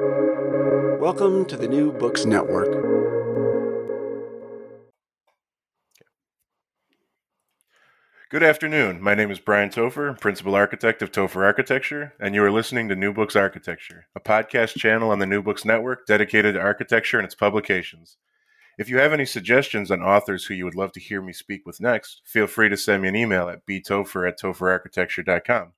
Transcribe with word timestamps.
Welcome 0.00 1.44
to 1.44 1.56
the 1.56 1.68
New 1.68 1.92
Books 1.92 2.24
Network. 2.24 2.72
Good 8.28 8.42
afternoon. 8.42 9.00
My 9.00 9.14
name 9.14 9.30
is 9.30 9.38
Brian 9.38 9.70
Topher, 9.70 10.18
Principal 10.20 10.56
Architect 10.56 11.00
of 11.00 11.12
Topher 11.12 11.44
Architecture, 11.44 12.14
and 12.18 12.34
you 12.34 12.42
are 12.42 12.50
listening 12.50 12.88
to 12.88 12.96
New 12.96 13.12
Books 13.12 13.36
Architecture, 13.36 14.06
a 14.16 14.20
podcast 14.20 14.76
channel 14.76 15.12
on 15.12 15.20
the 15.20 15.26
New 15.26 15.42
Books 15.42 15.64
Network 15.64 16.06
dedicated 16.06 16.54
to 16.54 16.60
architecture 16.60 17.18
and 17.18 17.24
its 17.24 17.36
publications. 17.36 18.16
If 18.76 18.88
you 18.88 18.98
have 18.98 19.12
any 19.12 19.26
suggestions 19.26 19.92
on 19.92 20.02
authors 20.02 20.46
who 20.46 20.54
you 20.54 20.64
would 20.64 20.74
love 20.74 20.90
to 20.94 21.00
hear 21.00 21.22
me 21.22 21.32
speak 21.32 21.64
with 21.64 21.80
next, 21.80 22.22
feel 22.24 22.48
free 22.48 22.68
to 22.68 22.76
send 22.76 23.04
me 23.04 23.08
an 23.10 23.14
email 23.14 23.48
at 23.48 23.64
btopher 23.64 24.26
at 24.26 24.40
topherarchitecture.com. 24.40 25.74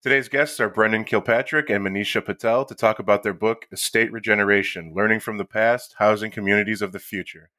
Today's 0.00 0.28
guests 0.28 0.60
are 0.60 0.68
Brendan 0.68 1.02
Kilpatrick 1.02 1.68
and 1.68 1.84
Manisha 1.84 2.24
Patel 2.24 2.64
to 2.66 2.74
talk 2.76 3.00
about 3.00 3.24
their 3.24 3.34
book, 3.34 3.66
Estate 3.72 4.12
Regeneration 4.12 4.94
Learning 4.94 5.18
from 5.18 5.38
the 5.38 5.44
Past, 5.44 5.96
Housing 5.98 6.30
Communities 6.30 6.80
of 6.80 6.92
the 6.92 7.00
Future. 7.00 7.50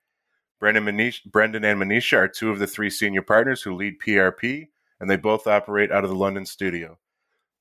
Brendan, 0.58 0.86
Manish, 0.86 1.26
Brendan 1.26 1.66
and 1.66 1.82
Manisha 1.82 2.18
are 2.18 2.28
two 2.30 2.50
of 2.50 2.58
the 2.58 2.66
three 2.66 2.90
senior 2.90 3.22
partners 3.22 3.64
who 3.64 3.76
lead 3.76 4.00
PRP, 4.00 4.70
and 5.02 5.10
they 5.10 5.18
both 5.18 5.48
operate 5.48 5.92
out 5.92 6.06
of 6.06 6.10
the 6.10 6.16
London 6.16 6.46
studio. 6.46 6.98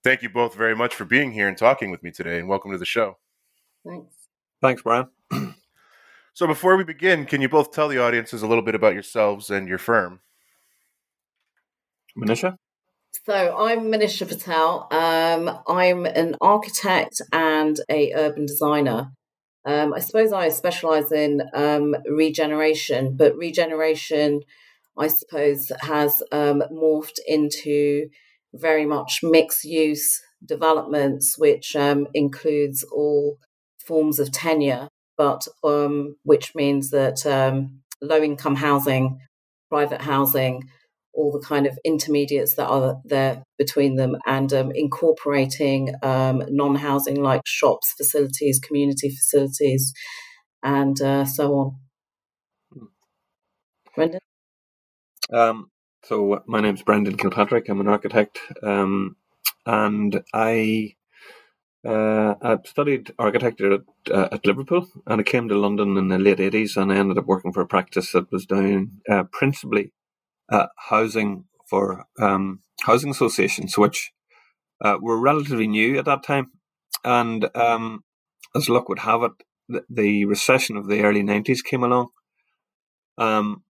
Thank 0.05 0.23
you 0.23 0.29
both 0.29 0.55
very 0.55 0.77
much 0.77 0.95
for 0.95 1.05
being 1.05 1.33
here 1.33 1.49
and 1.49 1.59
talking 1.59 1.91
with 1.91 2.05
me 2.05 2.13
today, 2.13 2.39
and 2.39 2.49
welcome 2.49 2.71
to 2.71 2.79
the 2.79 2.85
show. 2.85 3.19
Thanks. 3.85 4.15
Thanks, 4.63 4.83
Brian. 4.83 5.09
so, 6.35 6.47
before 6.47 6.77
we 6.77 6.85
begin, 6.85 7.27
can 7.27 7.41
you 7.41 7.49
both 7.49 7.73
tell 7.73 7.89
the 7.89 7.99
audiences 8.01 8.43
a 8.43 8.47
little 8.47 8.63
bit 8.63 8.77
about 8.77 8.95
yourselves 8.95 9.51
and 9.51 9.67
your 9.67 9.79
firm? 9.79 10.21
Manisha? 12.17 12.59
So 13.11 13.57
I'm 13.57 13.87
Manisha 13.87 14.29
Patel. 14.29 14.87
Um, 14.91 15.61
I'm 15.67 16.05
an 16.05 16.37
architect 16.43 17.23
and 17.33 17.81
a 17.91 18.13
urban 18.15 18.45
designer. 18.45 19.13
Um, 19.65 19.95
I 19.95 20.01
suppose 20.01 20.31
I 20.31 20.51
specialise 20.51 21.11
in 21.11 21.41
um, 21.55 21.97
regeneration, 22.07 23.17
but 23.17 23.35
regeneration, 23.35 24.43
I 24.99 25.09
suppose, 25.09 25.73
has 25.81 26.23
um, 26.33 26.63
morphed 26.71 27.19
into 27.27 28.09
very 28.53 28.85
much 28.85 29.21
mixed 29.23 29.65
use 29.65 30.21
developments, 30.45 31.39
which 31.39 31.75
um, 31.77 32.09
includes 32.13 32.85
all 32.93 33.39
forms 33.87 34.19
of 34.19 34.33
tenure, 34.33 34.89
but 35.17 35.49
um, 35.65 36.17
which 36.25 36.55
means 36.55 36.91
that 36.91 37.25
low 38.03 38.23
income 38.23 38.57
housing, 38.57 39.19
private 39.71 40.03
housing, 40.03 40.69
all 41.15 41.33
the 41.33 41.45
kind 41.45 41.67
of 41.67 41.79
intermediates 41.85 42.55
that 42.55 42.69
are 42.69 42.97
there 43.05 43.43
between 43.59 43.97
them 43.97 44.17
and 44.27 44.53
um, 44.53 44.71
incorporating 44.75 45.95
um, 46.03 46.43
non 46.49 46.77
housing 46.77 47.23
like 47.23 47.43
shops, 47.45 47.93
facilities, 47.97 48.59
community 48.59 49.11
facilities, 49.11 49.93
and 50.63 51.01
uh, 51.01 51.25
so 51.25 51.55
on. 51.55 51.77
Brendan? 53.95 54.21
Um, 55.33 55.71
so, 56.05 56.43
my 56.47 56.61
name's 56.61 56.83
Brendan 56.83 57.17
Kilpatrick. 57.17 57.69
I'm 57.69 57.81
an 57.81 57.89
architect, 57.89 58.39
um, 58.63 59.17
and 59.67 60.23
I 60.33 60.95
uh, 61.87 62.35
I 62.43 62.59
studied 62.65 63.13
architecture 63.19 63.73
at, 63.73 63.81
uh, 64.11 64.29
at, 64.33 64.47
Liverpool, 64.47 64.89
and 65.07 65.21
I 65.21 65.25
came 65.25 65.49
to 65.49 65.57
London 65.57 65.97
in 65.97 66.09
the 66.09 66.19
late 66.19 66.39
'80s, 66.39 66.77
and 66.77 66.93
I 66.93 66.97
ended 66.97 67.19
up 67.19 67.27
working 67.27 67.53
for 67.53 67.61
a 67.61 67.67
practice 67.67 68.13
that 68.13 68.31
was 68.31 68.47
doing 68.47 69.01
uh, 69.11 69.25
principally 69.33 69.93
uh, 70.51 70.67
housing 70.77 71.45
for 71.69 72.07
um, 72.21 72.61
housing 72.83 73.11
associations, 73.11 73.77
which 73.77 74.13
uh, 74.85 74.97
were 75.01 75.21
relatively 75.21 75.67
new 75.67 75.99
at 75.99 76.05
that 76.07 76.23
time. 76.23 76.51
And 77.05 77.49
um, 77.57 78.05
as 78.55 78.69
luck 78.69 78.89
would 78.89 79.01
have 79.01 79.23
it, 79.23 79.33
the, 79.89 80.25
recession 80.25 80.77
of 80.77 80.89
the 80.89 81.03
early 81.03 81.23
90s 81.23 81.63
came 81.63 81.83
along. 81.83 82.09
Um, 83.19 83.65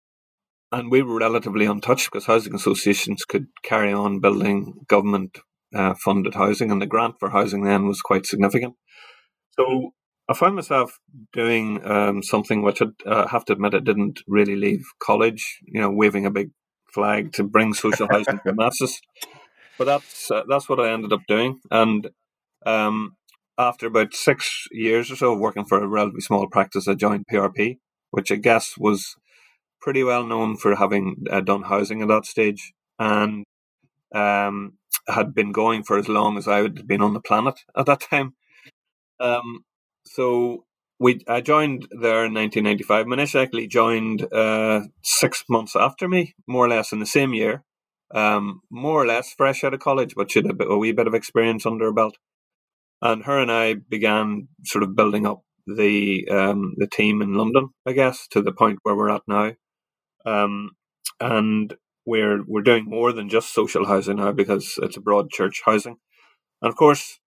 and 0.70 0.90
we 0.90 1.02
were 1.02 1.18
relatively 1.18 1.64
untouched 1.64 2.10
because 2.10 2.26
housing 2.26 2.54
associations 2.54 3.24
could 3.24 3.46
carry 3.62 3.92
on 3.92 4.20
building 4.20 4.84
government 4.86 5.38
uh, 5.74 5.94
funded 5.94 6.34
housing, 6.34 6.70
and 6.70 6.80
the 6.80 6.86
grant 6.86 7.16
for 7.18 7.30
housing 7.30 7.64
then 7.64 7.86
was 7.86 8.00
quite 8.00 8.26
significant. 8.26 8.74
So 9.58 9.92
I 10.28 10.34
found 10.34 10.56
myself 10.56 10.98
doing 11.32 11.84
um, 11.86 12.22
something 12.22 12.62
which 12.62 12.82
I 12.82 12.86
uh, 13.06 13.28
have 13.28 13.44
to 13.46 13.54
admit 13.54 13.74
I 13.74 13.78
didn't 13.78 14.20
really 14.26 14.56
leave 14.56 14.84
college. 15.02 15.58
You 15.66 15.80
know, 15.80 15.90
waving 15.90 16.26
a 16.26 16.30
big 16.30 16.50
flag 16.98 17.32
to 17.34 17.44
bring 17.44 17.74
social 17.74 18.08
housing 18.10 18.38
to 18.38 18.42
the 18.44 18.54
masses. 18.54 19.00
But 19.78 19.84
that's 19.84 20.30
uh, 20.30 20.42
that's 20.48 20.68
what 20.68 20.80
I 20.80 20.90
ended 20.90 21.12
up 21.12 21.20
doing, 21.28 21.60
and 21.70 22.10
um, 22.66 23.16
after 23.56 23.86
about 23.86 24.14
six 24.14 24.66
years 24.72 25.10
or 25.10 25.16
so 25.16 25.32
of 25.32 25.38
working 25.38 25.64
for 25.64 25.82
a 25.82 25.86
relatively 25.86 26.20
small 26.20 26.46
practice, 26.48 26.88
I 26.88 26.94
joined 26.94 27.26
PRP, 27.32 27.78
which 28.10 28.32
I 28.32 28.36
guess 28.36 28.74
was 28.76 29.14
pretty 29.80 30.02
well 30.02 30.26
known 30.26 30.56
for 30.56 30.74
having 30.74 31.24
uh, 31.30 31.40
done 31.40 31.62
housing 31.62 32.02
at 32.02 32.08
that 32.08 32.26
stage, 32.26 32.72
and 32.98 33.44
um, 34.12 34.78
had 35.08 35.32
been 35.32 35.52
going 35.52 35.84
for 35.84 35.96
as 35.96 36.08
long 36.08 36.36
as 36.38 36.48
I 36.48 36.58
had 36.58 36.88
been 36.88 37.02
on 37.02 37.14
the 37.14 37.20
planet 37.20 37.60
at 37.76 37.86
that 37.86 38.00
time. 38.00 38.34
Um, 39.20 39.64
so 40.06 40.64
we 40.98 41.20
I 41.28 41.40
joined 41.40 41.88
there 41.90 42.24
in 42.24 42.34
1995. 42.34 43.06
Manish 43.06 43.40
actually 43.40 43.66
joined 43.66 44.32
uh, 44.32 44.82
six 45.02 45.44
months 45.48 45.76
after 45.76 46.08
me, 46.08 46.34
more 46.46 46.66
or 46.66 46.68
less 46.68 46.92
in 46.92 46.98
the 46.98 47.06
same 47.06 47.34
year. 47.34 47.64
Um, 48.14 48.62
more 48.70 49.02
or 49.02 49.06
less 49.06 49.34
fresh 49.36 49.62
out 49.64 49.74
of 49.74 49.80
college, 49.80 50.14
but 50.16 50.30
she 50.30 50.38
had 50.38 50.50
a, 50.50 50.54
bit, 50.54 50.70
a 50.70 50.78
wee 50.78 50.92
bit 50.92 51.06
of 51.06 51.14
experience 51.14 51.66
under 51.66 51.86
her 51.86 51.92
belt. 51.92 52.16
And 53.02 53.24
her 53.24 53.38
and 53.38 53.52
I 53.52 53.74
began 53.74 54.48
sort 54.64 54.82
of 54.82 54.96
building 54.96 55.26
up 55.26 55.42
the 55.66 56.26
um, 56.30 56.74
the 56.78 56.86
team 56.86 57.22
in 57.22 57.34
London, 57.34 57.68
I 57.86 57.92
guess, 57.92 58.26
to 58.28 58.42
the 58.42 58.52
point 58.52 58.78
where 58.82 58.96
we're 58.96 59.10
at 59.10 59.22
now. 59.28 59.52
Um, 60.24 60.70
and 61.20 61.74
we're 62.06 62.42
we're 62.46 62.62
doing 62.62 62.86
more 62.86 63.12
than 63.12 63.28
just 63.28 63.54
social 63.54 63.86
housing 63.86 64.16
now 64.16 64.32
because 64.32 64.78
it's 64.82 64.96
a 64.96 65.00
broad 65.02 65.30
church 65.30 65.62
housing. 65.64 65.98
And 66.62 66.70
of 66.70 66.76
course, 66.76 67.20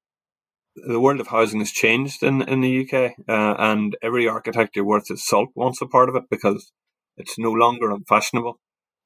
the 0.76 1.00
world 1.00 1.20
of 1.20 1.28
housing 1.28 1.60
has 1.60 1.72
changed 1.72 2.24
in, 2.24 2.42
in 2.44 2.62
the 2.62 2.82
UK, 2.82 3.14
uh, 3.28 3.56
and 3.58 3.96
every 4.02 4.28
architect 4.28 4.78
worth 4.78 5.10
his 5.10 5.26
salt 5.26 5.50
wants 5.56 5.82
a 5.82 5.88
part 5.88 6.10
of 6.10 6.16
it 6.16 6.24
because 6.30 6.72
it's 7.18 7.38
no 7.38 7.52
longer 7.52 7.92
unfashionable. 7.92 8.60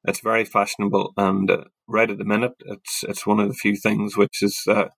It's 0.07 0.19
very 0.19 0.45
fashionable, 0.45 1.13
and 1.17 1.49
uh, 1.49 1.63
right 1.87 2.09
at 2.09 2.19
the 2.19 2.25
minute, 2.25 2.53
it's 2.59 3.03
it's 3.07 3.25
one 3.25 3.39
of 3.39 3.47
the 3.47 3.55
few 3.55 3.75
things 3.75 4.15
which 4.15 4.43
is 4.43 4.61
uh, 4.67 4.89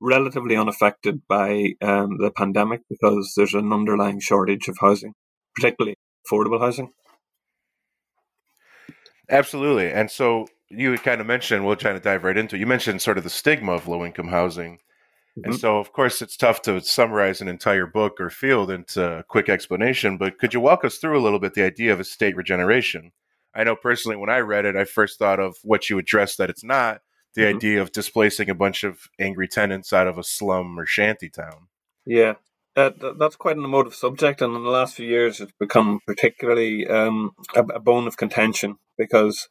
relatively 0.00 0.56
unaffected 0.56 1.22
by 1.28 1.74
um, 1.82 2.18
the 2.18 2.30
pandemic 2.30 2.82
because 2.88 3.34
there's 3.36 3.54
an 3.54 3.72
underlying 3.72 4.20
shortage 4.20 4.68
of 4.68 4.76
housing, 4.80 5.14
particularly 5.56 5.96
affordable 6.24 6.60
housing. 6.60 6.92
Absolutely, 9.28 9.90
and 9.90 10.08
so 10.08 10.46
you 10.68 10.96
kind 10.98 11.20
of 11.20 11.26
mentioned 11.26 11.66
we'll 11.66 11.74
try 11.74 11.92
to 11.92 11.98
dive 11.98 12.22
right 12.22 12.36
into. 12.36 12.54
It. 12.54 12.60
You 12.60 12.66
mentioned 12.66 13.02
sort 13.02 13.18
of 13.18 13.24
the 13.24 13.30
stigma 13.30 13.72
of 13.72 13.88
low 13.88 14.04
income 14.04 14.28
housing 14.28 14.78
Mm-hmm. 15.38 15.50
And 15.50 15.60
so, 15.60 15.78
of 15.78 15.92
course, 15.92 16.20
it's 16.20 16.36
tough 16.36 16.60
to 16.62 16.80
summarize 16.80 17.40
an 17.40 17.48
entire 17.48 17.86
book 17.86 18.20
or 18.20 18.28
field 18.28 18.70
into 18.70 19.18
a 19.18 19.22
quick 19.22 19.48
explanation, 19.48 20.18
but 20.18 20.38
could 20.38 20.52
you 20.52 20.60
walk 20.60 20.84
us 20.84 20.98
through 20.98 21.18
a 21.18 21.22
little 21.22 21.38
bit 21.38 21.54
the 21.54 21.64
idea 21.64 21.92
of 21.92 22.00
estate 22.00 22.36
regeneration? 22.36 23.12
I 23.54 23.64
know 23.64 23.76
personally, 23.76 24.16
when 24.16 24.30
I 24.30 24.38
read 24.38 24.64
it, 24.64 24.76
I 24.76 24.84
first 24.84 25.18
thought 25.18 25.40
of 25.40 25.56
what 25.62 25.88
you 25.88 25.98
addressed 25.98 26.38
that 26.38 26.50
it's 26.50 26.64
not 26.64 27.00
the 27.34 27.42
mm-hmm. 27.42 27.56
idea 27.56 27.82
of 27.82 27.92
displacing 27.92 28.50
a 28.50 28.54
bunch 28.54 28.84
of 28.84 29.08
angry 29.18 29.48
tenants 29.48 29.92
out 29.92 30.06
of 30.06 30.18
a 30.18 30.24
slum 30.24 30.78
or 30.78 30.86
shanty 30.86 31.30
town. 31.30 31.68
Yeah, 32.04 32.34
uh, 32.76 32.90
that's 33.18 33.36
quite 33.36 33.56
an 33.56 33.64
emotive 33.64 33.94
subject, 33.94 34.42
and 34.42 34.56
in 34.56 34.64
the 34.64 34.70
last 34.70 34.94
few 34.94 35.06
years, 35.06 35.40
it's 35.40 35.52
become 35.58 36.00
particularly 36.06 36.86
um, 36.86 37.32
a, 37.54 37.60
a, 37.60 37.80
bone 37.80 38.06
of 38.06 38.16
contention 38.16 38.76
because 38.96 39.48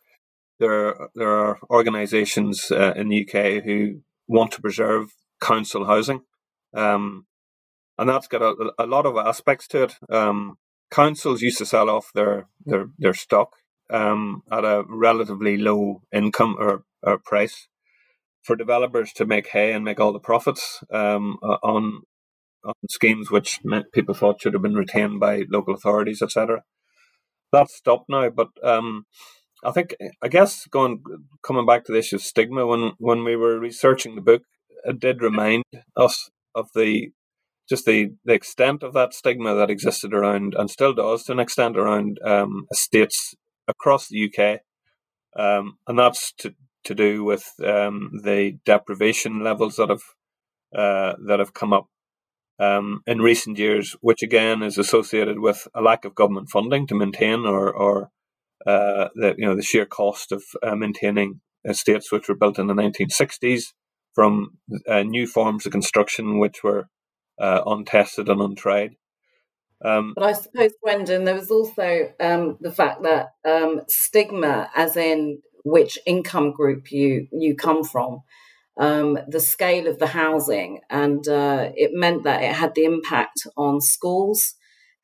there 0.60 0.88
are, 0.88 1.10
there 1.16 1.30
are 1.30 1.60
organisations 1.70 2.72
uh, 2.72 2.94
in 2.96 3.10
the 3.10 3.28
UK 3.28 3.64
who 3.64 4.02
want 4.28 4.52
to 4.54 4.62
preserve 4.62 5.14
council 5.42 5.86
housing. 5.86 6.22
Um, 6.74 7.26
and 7.98 8.10
that's 8.10 8.28
got 8.28 8.42
a, 8.42 8.72
a, 8.80 8.86
lot 8.86 9.06
of 9.06 9.18
aspects 9.18 9.68
to 9.70 9.84
it. 9.84 9.96
Um, 10.10 10.58
councils 10.90 11.42
used 11.42 11.58
to 11.58 11.66
sell 11.66 11.90
off 11.90 12.12
their 12.14 12.48
their, 12.66 12.88
their 12.98 13.14
stock 13.14 13.58
um, 13.90 14.44
at 14.52 14.64
a 14.64 14.84
relatively 14.88 15.58
low 15.58 16.02
income 16.14 16.56
or, 16.58 16.84
or, 17.04 17.18
price 17.18 17.68
for 18.42 18.56
developers 18.56 19.12
to 19.14 19.26
make 19.26 19.50
hay 19.50 19.74
and 19.74 19.84
make 19.84 20.00
all 20.00 20.14
the 20.14 20.20
profits 20.20 20.84
um, 20.92 21.38
on 21.42 22.02
on 22.64 22.74
schemes 22.90 23.30
which 23.30 23.60
people 23.92 24.14
thought 24.14 24.42
should 24.42 24.54
have 24.54 24.62
been 24.62 24.76
retained 24.76 25.20
by 25.20 25.44
local 25.50 25.74
authorities, 25.74 26.22
etc. 26.22 26.64
That's 27.52 27.76
stopped 27.76 28.10
now, 28.10 28.30
but 28.30 28.50
um, 28.64 29.06
I 29.64 29.72
think 29.72 29.96
I 30.22 30.28
guess 30.28 30.66
going 30.68 31.04
coming 31.44 31.66
back 31.66 31.86
to 31.86 31.92
the 31.92 32.00
issue 32.00 32.16
of 32.16 32.22
stigma 32.22 32.66
when 32.66 32.94
when 32.98 33.24
we 33.24 33.36
were 33.36 33.60
researching 33.60 34.16
the 34.16 34.22
book, 34.22 34.44
did 35.00 35.22
remind 35.22 35.64
us 35.98 36.30
of 36.56 36.70
the 36.76 37.12
just 37.70 37.86
the, 37.86 38.14
the 38.26 38.34
extent 38.34 38.84
of 38.84 38.94
that 38.94 39.14
stigma 39.14 39.56
that 39.56 39.70
existed 39.72 40.14
around 40.14 40.56
and 40.58 40.70
still 40.70 40.94
does 40.94 41.24
to 41.24 41.32
an 41.34 41.40
extent 41.40 41.78
around 41.78 42.20
um, 42.26 42.68
estates 42.72 43.36
across 43.68 44.08
the 44.10 44.30
UK, 44.30 44.62
um, 45.40 45.78
and 45.88 46.00
that's 46.00 46.34
to 46.40 46.56
to 46.86 46.96
do 46.96 47.24
with 47.24 47.46
um, 47.66 48.12
the 48.24 48.58
deprivation 48.66 49.44
levels 49.44 49.78
that 49.78 49.90
have 49.90 50.04
uh, 50.76 51.16
that 51.28 51.40
have 51.40 51.54
come 51.54 51.74
up. 51.74 51.88
um, 52.60 53.02
in 53.08 53.20
recent 53.22 53.58
years, 53.58 53.96
which 54.02 54.24
again 54.24 54.64
is 54.64 54.78
associated 54.78 55.40
with 55.40 55.68
a 55.76 55.82
lack 55.82 56.06
of 56.06 56.16
government 56.16 56.50
funding 56.50 56.88
to 56.88 56.96
maintain 56.96 57.46
or, 57.46 57.72
or 57.74 58.10
uh, 58.68 59.10
the 59.16 59.36
you 59.38 59.46
know 59.46 59.56
the 59.56 59.64
sheer 59.64 59.86
cost 59.86 60.32
of 60.32 60.44
uh, 60.64 60.76
maintaining 60.76 61.42
estates 61.66 62.12
which 62.12 62.30
were 62.30 62.36
built 62.36 62.60
in 62.60 62.68
the 62.68 62.74
1960s 62.76 63.74
from 64.14 64.58
uh, 64.88 65.04
new 65.04 65.28
forms 65.28 65.66
of 65.66 65.72
construction 65.72 66.40
which 66.40 66.64
were 66.64 66.88
uh, 67.40 67.62
untested 67.66 68.30
and 68.30 68.42
untried. 68.42 68.96
Um, 69.84 70.14
but 70.16 70.24
I 70.24 70.34
suppose, 70.34 70.72
Brendan, 70.84 71.24
there 71.24 71.36
was 71.36 71.50
also 71.50 72.14
um, 72.20 72.58
the 72.62 72.72
fact 72.72 73.04
that 73.04 73.30
um, 73.46 73.82
stigma, 73.88 74.70
as 74.76 74.96
in 74.96 75.42
which 75.64 75.98
income 76.06 76.52
group 76.52 76.92
you 76.92 77.28
you 77.32 77.56
come 77.56 77.84
from, 77.84 78.20
um, 78.80 79.18
the 79.28 79.40
scale 79.40 79.88
of 79.88 79.98
the 79.98 80.08
housing, 80.08 80.82
and 80.90 81.28
uh, 81.28 81.72
it 81.76 81.92
meant 81.94 82.24
that 82.24 82.44
it 82.44 82.54
had 82.54 82.76
the 82.76 82.86
impact 82.86 83.48
on 83.58 83.82
schools, 83.82 84.54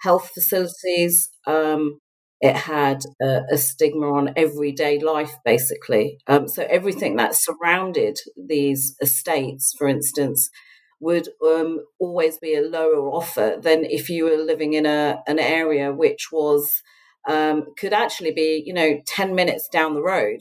health 0.02 0.30
facilities. 0.34 1.30
Um, 1.48 2.00
it 2.40 2.56
had 2.56 3.02
a, 3.22 3.42
a, 3.52 3.58
stigma 3.58 4.12
on 4.14 4.34
everyday 4.36 5.00
life, 5.00 5.32
basically. 5.44 6.20
Um, 6.28 6.48
so 6.48 6.68
everything 6.70 7.16
that 7.16 7.36
surrounded 7.36 8.20
these 8.38 8.96
estates, 9.02 9.74
for 9.76 9.88
instance, 9.88 10.52
would 11.00 11.30
um, 11.46 11.80
always 12.00 12.38
be 12.38 12.56
a 12.56 12.62
lower 12.62 13.08
offer 13.10 13.58
than 13.60 13.86
if 13.86 14.10
you 14.10 14.26
were 14.26 14.38
living 14.38 14.74
in 14.74 14.86
a 14.86 15.22
an 15.28 15.40
area 15.40 15.92
which 15.92 16.28
was 16.32 16.82
um, 17.28 17.66
could 17.78 17.94
actually 17.94 18.32
be 18.32 18.64
you 18.66 18.74
know 18.74 19.00
10 19.06 19.36
minutes 19.36 19.68
down 19.72 19.94
the 19.94 20.02
road 20.02 20.40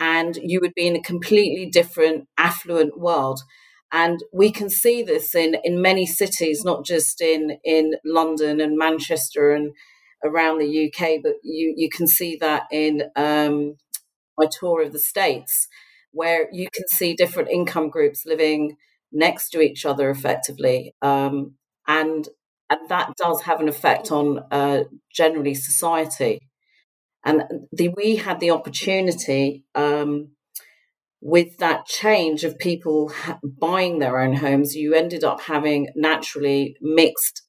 and 0.00 0.36
you 0.36 0.60
would 0.60 0.74
be 0.74 0.86
in 0.86 0.96
a 0.96 1.02
completely 1.02 1.66
different 1.66 2.26
affluent 2.36 2.98
world 2.98 3.40
and 3.92 4.20
we 4.32 4.50
can 4.50 4.68
see 4.68 5.02
this 5.02 5.34
in 5.34 5.56
in 5.62 5.80
many 5.80 6.06
cities 6.06 6.64
not 6.64 6.84
just 6.84 7.20
in 7.20 7.58
in 7.62 7.94
London 8.04 8.60
and 8.60 8.76
Manchester 8.76 9.52
and 9.52 9.72
around 10.24 10.58
the 10.58 10.86
UK 10.86 11.20
but 11.22 11.34
you 11.42 11.74
you 11.76 11.88
can 11.88 12.06
see 12.06 12.36
that 12.36 12.64
in 12.72 13.02
um, 13.16 13.76
my 14.38 14.46
tour 14.60 14.82
of 14.82 14.92
the 14.92 14.98
states 14.98 15.68
where 16.14 16.48
you 16.52 16.68
can 16.72 16.86
see 16.88 17.14
different 17.14 17.50
income 17.50 17.90
groups 17.90 18.24
living 18.24 18.76
next 19.12 19.50
to 19.50 19.60
each 19.60 19.84
other 19.84 20.10
effectively. 20.10 20.94
Um, 21.02 21.54
and, 21.86 22.28
and 22.70 22.80
that 22.88 23.14
does 23.16 23.42
have 23.42 23.60
an 23.60 23.68
effect 23.68 24.10
on 24.10 24.40
uh, 24.50 24.84
generally 25.12 25.54
society. 25.54 26.40
And 27.24 27.44
the, 27.72 27.88
we 27.88 28.16
had 28.16 28.40
the 28.40 28.50
opportunity 28.50 29.64
um, 29.74 30.32
with 31.20 31.58
that 31.58 31.86
change 31.86 32.44
of 32.44 32.58
people 32.58 33.08
ha- 33.08 33.38
buying 33.42 33.98
their 33.98 34.20
own 34.20 34.36
homes, 34.36 34.74
you 34.74 34.94
ended 34.94 35.24
up 35.24 35.42
having 35.42 35.88
naturally 35.96 36.76
mixed 36.80 37.42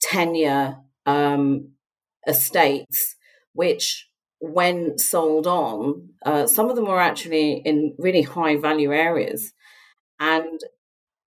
tenure 0.00 0.76
um, 1.06 1.73
estates, 2.26 3.16
which 3.52 4.08
when 4.40 4.98
sold 4.98 5.46
on, 5.46 6.10
uh, 6.24 6.46
some 6.46 6.68
of 6.68 6.76
them 6.76 6.86
were 6.86 7.00
actually 7.00 7.62
in 7.64 7.94
really 7.98 8.22
high 8.22 8.56
value 8.56 8.92
areas. 8.92 9.52
And 10.20 10.60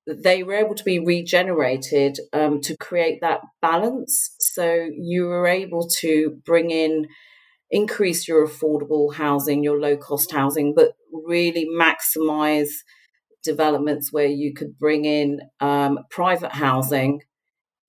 they 0.08 0.44
were 0.44 0.54
able 0.54 0.76
to 0.76 0.84
be 0.84 1.00
regenerated 1.00 2.20
um, 2.32 2.62
to 2.62 2.78
create 2.78 3.20
that 3.22 3.42
balance. 3.62 4.36
So 4.40 4.90
you 4.98 5.26
were 5.26 5.48
able 5.48 5.88
to 6.00 6.40
bring 6.46 6.72
in, 6.72 7.08
increase 7.70 8.28
your 8.28 8.48
affordable 8.48 9.16
housing, 9.16 9.64
your 9.64 9.80
low 9.80 9.98
cost 9.98 10.32
housing, 10.32 10.74
but 10.76 10.94
really 11.12 11.68
maximize 11.68 12.70
developments 13.44 14.12
where 14.12 14.28
you 14.28 14.54
could 14.54 14.78
bring 14.78 15.06
in 15.06 15.40
um, 15.60 16.00
private 16.10 16.54
housing 16.54 17.22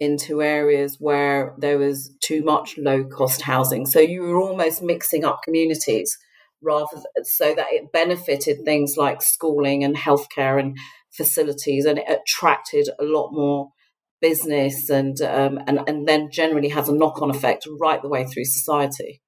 into 0.00 0.42
areas 0.42 0.96
where 1.00 1.54
there 1.58 1.78
was 1.78 2.14
too 2.20 2.42
much 2.42 2.78
low 2.78 3.04
cost 3.04 3.42
housing. 3.42 3.84
So 3.86 4.00
you 4.00 4.22
were 4.22 4.40
almost 4.40 4.82
mixing 4.82 5.24
up 5.24 5.42
communities 5.42 6.16
rather 6.62 7.02
so 7.22 7.54
that 7.54 7.66
it 7.70 7.92
benefited 7.92 8.64
things 8.64 8.96
like 8.96 9.22
schooling 9.22 9.84
and 9.84 9.96
healthcare 9.96 10.58
and 10.58 10.76
facilities 11.10 11.84
and 11.84 11.98
it 11.98 12.08
attracted 12.08 12.88
a 12.98 13.04
lot 13.04 13.32
more 13.32 13.70
business 14.20 14.90
and 14.90 15.20
um, 15.20 15.60
and 15.66 15.80
and 15.86 16.08
then 16.08 16.28
generally 16.30 16.68
has 16.68 16.88
a 16.88 16.94
knock-on 16.94 17.30
effect 17.30 17.66
right 17.80 18.02
the 18.02 18.08
way 18.08 18.24
through 18.24 18.44
society. 18.44 19.22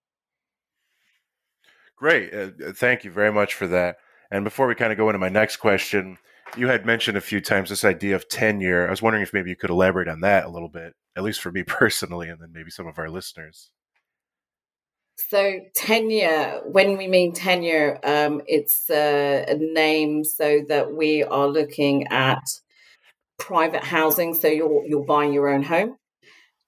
Great. 1.96 2.32
Uh, 2.32 2.50
uh, 2.66 2.72
thank 2.72 3.04
you 3.04 3.10
very 3.10 3.32
much 3.32 3.54
for 3.54 3.66
that. 3.68 3.96
And 4.30 4.42
before 4.42 4.66
we 4.66 4.74
kind 4.74 4.90
of 4.90 4.98
go 4.98 5.08
into 5.08 5.18
my 5.18 5.28
next 5.28 5.58
question 5.58 6.18
you 6.56 6.68
had 6.68 6.86
mentioned 6.86 7.16
a 7.16 7.20
few 7.20 7.40
times 7.40 7.70
this 7.70 7.84
idea 7.84 8.14
of 8.14 8.28
tenure 8.28 8.86
i 8.86 8.90
was 8.90 9.02
wondering 9.02 9.22
if 9.22 9.32
maybe 9.32 9.50
you 9.50 9.56
could 9.56 9.70
elaborate 9.70 10.08
on 10.08 10.20
that 10.20 10.44
a 10.44 10.50
little 10.50 10.68
bit 10.68 10.94
at 11.16 11.22
least 11.22 11.40
for 11.40 11.50
me 11.50 11.62
personally 11.66 12.28
and 12.28 12.40
then 12.40 12.50
maybe 12.52 12.70
some 12.70 12.86
of 12.86 12.98
our 12.98 13.08
listeners 13.08 13.70
so 15.28 15.60
tenure, 15.74 16.60
when 16.64 16.96
we 16.96 17.06
mean 17.06 17.32
tenure, 17.32 17.98
um, 18.02 18.40
it's 18.46 18.88
uh, 18.88 19.44
a 19.46 19.54
name 19.54 20.24
so 20.24 20.60
that 20.68 20.94
we 20.94 21.22
are 21.22 21.46
looking 21.46 22.08
at 22.08 22.42
private 23.38 23.84
housing. 23.84 24.34
So 24.34 24.48
you're 24.48 24.84
you're 24.86 25.04
buying 25.04 25.32
your 25.32 25.48
own 25.48 25.62
home. 25.62 25.96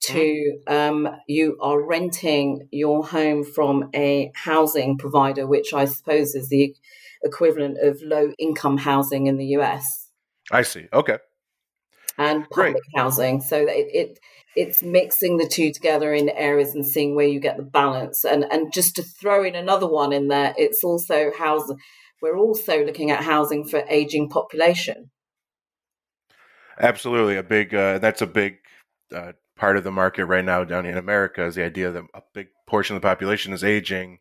To 0.07 0.59
um, 0.67 1.09
you 1.29 1.57
are 1.61 1.81
renting 1.81 2.69
your 2.73 3.07
home 3.07 3.45
from 3.45 3.89
a 3.95 4.33
housing 4.35 4.99
provider, 4.99 5.47
which 5.47 5.73
I 5.73 5.85
suppose 5.85 6.35
is 6.35 6.49
the 6.49 6.75
equivalent 7.23 7.79
of 7.79 8.01
low 8.03 8.33
income 8.39 8.79
housing 8.79 9.27
in 9.27 9.37
the 9.37 9.47
US. 9.59 10.09
I 10.51 10.63
see. 10.63 10.89
Okay. 10.93 11.19
And 12.19 12.49
public 12.51 12.75
Great. 12.75 12.83
housing, 12.95 13.41
so 13.41 13.57
it, 13.57 13.87
it 13.93 14.19
it's 14.55 14.83
mixing 14.83 15.39
the 15.39 15.49
two 15.49 15.73
together 15.73 16.13
in 16.13 16.29
areas 16.29 16.75
and 16.75 16.87
seeing 16.87 17.15
where 17.15 17.27
you 17.27 17.41
get 17.41 17.57
the 17.57 17.63
balance. 17.63 18.25
And 18.25 18.45
and 18.53 18.73
just 18.73 18.97
to 18.97 19.03
throw 19.03 19.45
in 19.45 19.55
another 19.55 19.89
one 19.89 20.13
in 20.13 20.29
there, 20.29 20.55
it's 20.59 20.85
also 20.85 21.33
housing. 21.37 21.79
We're 22.21 22.37
also 22.37 22.85
looking 22.85 23.11
at 23.11 23.25
housing 23.25 23.65
for 23.67 23.83
aging 23.89 24.29
population. 24.29 25.11
Absolutely, 26.79 27.37
a 27.37 27.43
big. 27.43 27.75
Uh, 27.75 27.99
that's 27.99 28.23
a 28.23 28.27
big 28.27 28.59
uh, 29.15 29.33
part 29.57 29.77
of 29.77 29.85
the 29.85 29.91
market 29.91 30.27
right 30.27 30.45
now 30.45 30.65
down 30.65 30.87
in 30.87 30.97
America 30.97 31.45
is 31.45 31.55
the 31.55 31.65
idea 31.65 31.91
that 31.91 32.05
a 32.15 32.23
big 32.35 32.49
portion 32.67 32.97
of 32.97 33.03
the 33.03 33.07
population 33.07 33.53
is 33.53 33.65
aging, 33.65 34.19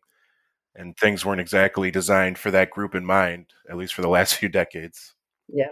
and 0.74 0.96
things 0.96 1.24
weren't 1.24 1.40
exactly 1.40 1.90
designed 1.90 2.38
for 2.38 2.50
that 2.50 2.70
group 2.70 2.94
in 2.94 3.04
mind, 3.04 3.46
at 3.68 3.76
least 3.76 3.94
for 3.94 4.02
the 4.02 4.08
last 4.08 4.34
few 4.36 4.48
decades. 4.48 5.14
Yeah. 5.48 5.68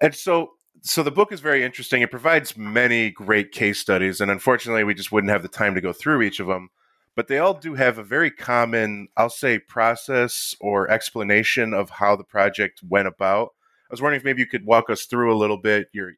And 0.00 0.14
so 0.14 0.50
so 0.82 1.02
the 1.02 1.10
book 1.10 1.32
is 1.32 1.40
very 1.40 1.64
interesting. 1.64 2.02
It 2.02 2.10
provides 2.10 2.56
many 2.56 3.10
great 3.10 3.52
case 3.52 3.78
studies, 3.78 4.20
and 4.20 4.30
unfortunately, 4.30 4.84
we 4.84 4.94
just 4.94 5.12
wouldn't 5.12 5.30
have 5.30 5.42
the 5.42 5.48
time 5.48 5.74
to 5.74 5.80
go 5.80 5.92
through 5.92 6.22
each 6.22 6.40
of 6.40 6.46
them. 6.46 6.68
But 7.16 7.28
they 7.28 7.38
all 7.38 7.54
do 7.54 7.74
have 7.74 7.98
a 7.98 8.02
very 8.02 8.30
common, 8.30 9.08
I'll 9.16 9.30
say, 9.30 9.58
process 9.60 10.54
or 10.60 10.90
explanation 10.90 11.72
of 11.72 11.90
how 11.90 12.16
the 12.16 12.24
project 12.24 12.80
went 12.86 13.06
about. 13.06 13.50
I 13.88 13.92
was 13.92 14.02
wondering 14.02 14.18
if 14.18 14.24
maybe 14.24 14.40
you 14.42 14.48
could 14.48 14.66
walk 14.66 14.90
us 14.90 15.04
through 15.04 15.32
a 15.32 15.38
little 15.38 15.58
bit 15.58 15.88
your 15.92 16.12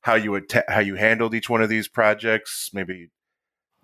how 0.00 0.14
you 0.14 0.30
would 0.30 0.48
ta- 0.48 0.62
how 0.68 0.80
you 0.80 0.94
handled 0.94 1.34
each 1.34 1.50
one 1.50 1.62
of 1.62 1.68
these 1.68 1.88
projects, 1.88 2.70
maybe 2.72 3.10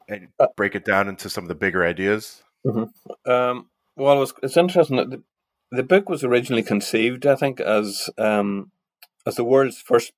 and 0.09 0.29
uh 0.39 0.47
break 0.57 0.75
it 0.75 0.85
down 0.85 1.09
into 1.09 1.31
some 1.31 1.45
of 1.45 1.49
the 1.49 1.55
bigger 1.55 1.85
ideas. 1.85 2.43
Mm-hmm. 2.67 3.31
Um, 3.31 3.67
well, 3.97 4.23
it's, 4.23 4.33
it's 4.43 4.57
interesting 4.57 4.97
that 4.97 5.11
the, 5.11 5.23
the 5.71 5.83
book 5.83 6.09
was 6.09 6.25
originally 6.25 6.63
conceived, 6.63 7.27
I 7.27 7.37
think, 7.37 7.61
as 7.61 8.11
um, 8.19 8.71
as 9.27 9.37
the 9.37 9.45
world's 9.45 9.81
first 9.81 10.13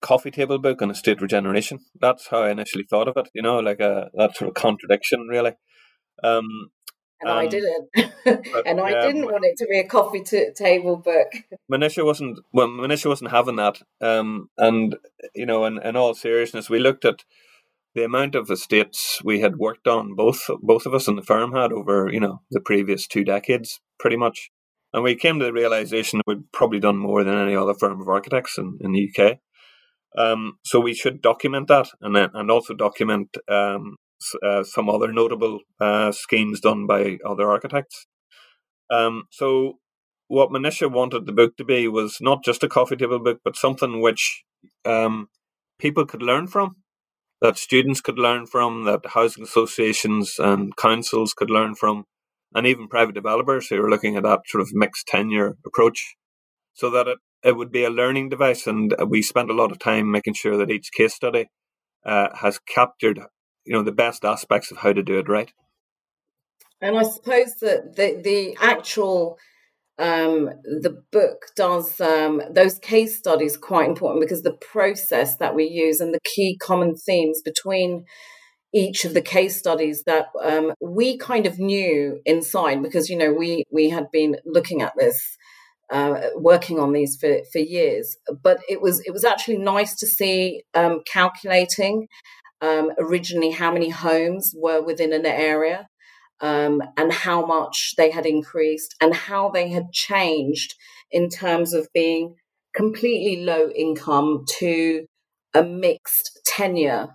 coffee 0.00 0.30
table 0.30 0.58
book 0.58 0.82
on 0.82 0.90
estate 0.90 1.20
regeneration. 1.20 1.80
That's 2.00 2.28
how 2.28 2.42
I 2.42 2.50
initially 2.50 2.84
thought 2.84 3.08
of 3.08 3.16
it. 3.16 3.28
You 3.34 3.42
know, 3.42 3.58
like 3.58 3.80
a 3.80 4.10
that 4.14 4.36
sort 4.36 4.48
of 4.48 4.54
contradiction, 4.54 5.28
really. 5.28 5.52
Um, 6.22 6.70
and, 7.20 7.30
and 7.30 7.38
I 7.38 7.46
didn't, 7.46 7.88
and 8.66 8.80
I 8.80 8.90
yeah, 8.90 9.06
didn't 9.06 9.26
want 9.26 9.44
it 9.44 9.56
to 9.58 9.66
be 9.70 9.78
a 9.78 9.86
coffee 9.86 10.22
t- 10.22 10.50
table 10.56 10.96
book. 10.96 11.28
Manisha 11.72 12.04
wasn't 12.04 12.40
well. 12.52 12.68
Manisha 12.68 13.06
wasn't 13.06 13.30
having 13.30 13.56
that. 13.56 13.80
Um, 14.00 14.50
and 14.58 14.96
you 15.34 15.46
know, 15.46 15.64
in, 15.64 15.80
in 15.82 15.96
all 15.96 16.14
seriousness, 16.14 16.68
we 16.68 16.80
looked 16.80 17.04
at 17.04 17.24
the 17.94 18.04
amount 18.04 18.34
of 18.34 18.50
estates 18.50 19.20
we 19.24 19.40
had 19.40 19.56
worked 19.56 19.86
on, 19.86 20.14
both 20.14 20.42
both 20.62 20.86
of 20.86 20.94
us 20.94 21.08
in 21.08 21.16
the 21.16 21.22
firm 21.22 21.52
had 21.52 21.72
over 21.72 22.08
you 22.12 22.20
know 22.20 22.40
the 22.50 22.60
previous 22.60 23.06
two 23.06 23.24
decades, 23.24 23.80
pretty 23.98 24.16
much. 24.16 24.50
And 24.94 25.02
we 25.02 25.14
came 25.14 25.38
to 25.38 25.44
the 25.46 25.52
realization 25.52 26.18
that 26.18 26.26
we'd 26.26 26.52
probably 26.52 26.78
done 26.78 26.98
more 26.98 27.24
than 27.24 27.38
any 27.38 27.56
other 27.56 27.72
firm 27.72 28.00
of 28.00 28.08
architects 28.08 28.58
in, 28.58 28.78
in 28.82 28.92
the 28.92 29.08
UK. 29.08 29.38
Um, 30.18 30.58
so 30.64 30.80
we 30.80 30.92
should 30.92 31.22
document 31.22 31.68
that 31.68 31.88
and 32.02 32.14
then, 32.14 32.28
and 32.34 32.50
also 32.50 32.74
document 32.74 33.38
um, 33.48 33.96
uh, 34.42 34.62
some 34.62 34.90
other 34.90 35.10
notable 35.10 35.60
uh, 35.80 36.12
schemes 36.12 36.60
done 36.60 36.86
by 36.86 37.18
other 37.26 37.50
architects. 37.50 38.06
Um, 38.90 39.24
so 39.30 39.78
what 40.28 40.50
Manisha 40.50 40.90
wanted 40.90 41.26
the 41.26 41.32
book 41.32 41.56
to 41.56 41.64
be 41.64 41.88
was 41.88 42.18
not 42.20 42.44
just 42.44 42.62
a 42.62 42.68
coffee 42.68 42.96
table 42.96 43.18
book, 43.18 43.40
but 43.44 43.56
something 43.56 44.00
which 44.00 44.44
um, 44.84 45.28
people 45.78 46.06
could 46.06 46.22
learn 46.22 46.46
from, 46.46 46.76
that 47.42 47.58
students 47.58 48.00
could 48.00 48.18
learn 48.18 48.46
from, 48.46 48.84
that 48.84 49.04
housing 49.04 49.42
associations 49.42 50.36
and 50.38 50.74
councils 50.76 51.34
could 51.34 51.50
learn 51.50 51.74
from, 51.74 52.04
and 52.54 52.66
even 52.66 52.88
private 52.88 53.14
developers 53.14 53.68
who 53.68 53.82
are 53.82 53.90
looking 53.90 54.16
at 54.16 54.22
that 54.22 54.40
sort 54.46 54.62
of 54.62 54.70
mixed 54.72 55.06
tenure 55.08 55.56
approach, 55.66 56.14
so 56.72 56.88
that 56.90 57.08
it 57.08 57.18
it 57.44 57.56
would 57.56 57.72
be 57.72 57.84
a 57.84 57.90
learning 57.90 58.28
device, 58.28 58.68
and 58.68 58.94
we 59.08 59.20
spent 59.20 59.50
a 59.50 59.54
lot 59.54 59.72
of 59.72 59.78
time 59.80 60.10
making 60.10 60.34
sure 60.34 60.56
that 60.56 60.70
each 60.70 60.92
case 60.92 61.14
study 61.14 61.48
uh, 62.06 62.28
has 62.36 62.60
captured, 62.60 63.18
you 63.64 63.72
know, 63.72 63.82
the 63.82 63.92
best 63.92 64.24
aspects 64.24 64.70
of 64.70 64.78
how 64.78 64.92
to 64.92 65.02
do 65.02 65.18
it 65.18 65.28
right. 65.28 65.52
And 66.80 66.96
I 66.96 67.02
suppose 67.02 67.56
that 67.56 67.96
the 67.96 68.20
the 68.22 68.56
actual 68.60 69.38
um, 69.98 70.50
the 70.64 71.02
book 71.12 71.46
does 71.54 72.00
um, 72.00 72.42
those 72.50 72.78
case 72.78 73.18
studies 73.18 73.56
quite 73.56 73.88
important 73.88 74.20
because 74.20 74.42
the 74.42 74.56
process 74.56 75.36
that 75.36 75.54
we 75.54 75.64
use 75.64 76.00
and 76.00 76.14
the 76.14 76.20
key 76.34 76.56
common 76.60 76.96
themes 76.96 77.42
between 77.44 78.04
each 78.74 79.04
of 79.04 79.12
the 79.12 79.20
case 79.20 79.58
studies 79.58 80.04
that 80.04 80.26
um, 80.42 80.72
we 80.80 81.18
kind 81.18 81.46
of 81.46 81.58
knew 81.58 82.20
inside 82.24 82.82
because 82.82 83.10
you 83.10 83.16
know 83.16 83.32
we 83.32 83.64
we 83.70 83.90
had 83.90 84.10
been 84.10 84.36
looking 84.46 84.80
at 84.80 84.94
this 84.96 85.36
uh, 85.90 86.20
working 86.36 86.78
on 86.80 86.92
these 86.92 87.16
for, 87.16 87.40
for 87.52 87.58
years. 87.58 88.16
But 88.42 88.60
it 88.68 88.80
was 88.80 89.00
it 89.06 89.12
was 89.12 89.24
actually 89.24 89.58
nice 89.58 89.94
to 89.96 90.06
see 90.06 90.62
um, 90.74 91.00
calculating 91.06 92.08
um, 92.62 92.92
originally 92.98 93.50
how 93.50 93.72
many 93.72 93.90
homes 93.90 94.54
were 94.56 94.82
within 94.82 95.12
an 95.12 95.26
area 95.26 95.86
um, 96.42 96.82
and 96.96 97.12
how 97.12 97.46
much 97.46 97.94
they 97.96 98.10
had 98.10 98.26
increased 98.26 98.94
and 99.00 99.14
how 99.14 99.48
they 99.48 99.68
had 99.68 99.92
changed 99.92 100.74
in 101.10 101.30
terms 101.30 101.72
of 101.72 101.88
being 101.94 102.34
completely 102.74 103.44
low 103.44 103.70
income 103.70 104.44
to 104.58 105.06
a 105.54 105.62
mixed 105.62 106.40
tenure 106.44 107.08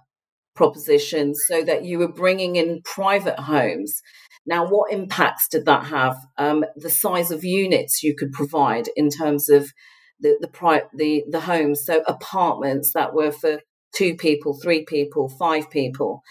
proposition 0.56 1.36
so 1.36 1.62
that 1.64 1.84
you 1.84 2.00
were 2.00 2.12
bringing 2.12 2.56
in 2.56 2.82
private 2.84 3.40
homes. 3.40 4.02
Now, 4.46 4.66
what 4.68 4.94
impacts 4.94 5.48
did 5.50 5.66
that 5.66 5.86
have? 5.86 6.16
Um, 6.38 6.64
the 6.76 6.90
size 6.90 7.30
of 7.32 7.44
units 7.44 8.02
you 8.02 8.16
could 8.16 8.32
provide 8.32 8.88
in 8.96 9.10
terms 9.10 9.50
of 9.50 9.72
the 10.20 10.38
the, 10.40 10.48
pri- 10.48 10.84
the 10.96 11.24
the 11.30 11.42
homes, 11.42 11.84
so 11.86 12.02
apartments 12.08 12.94
that 12.94 13.14
were 13.14 13.32
for 13.32 13.60
two 13.96 14.16
people, 14.16 14.58
three 14.60 14.84
people, 14.86 15.30
five 15.30 15.70
people 15.70 16.22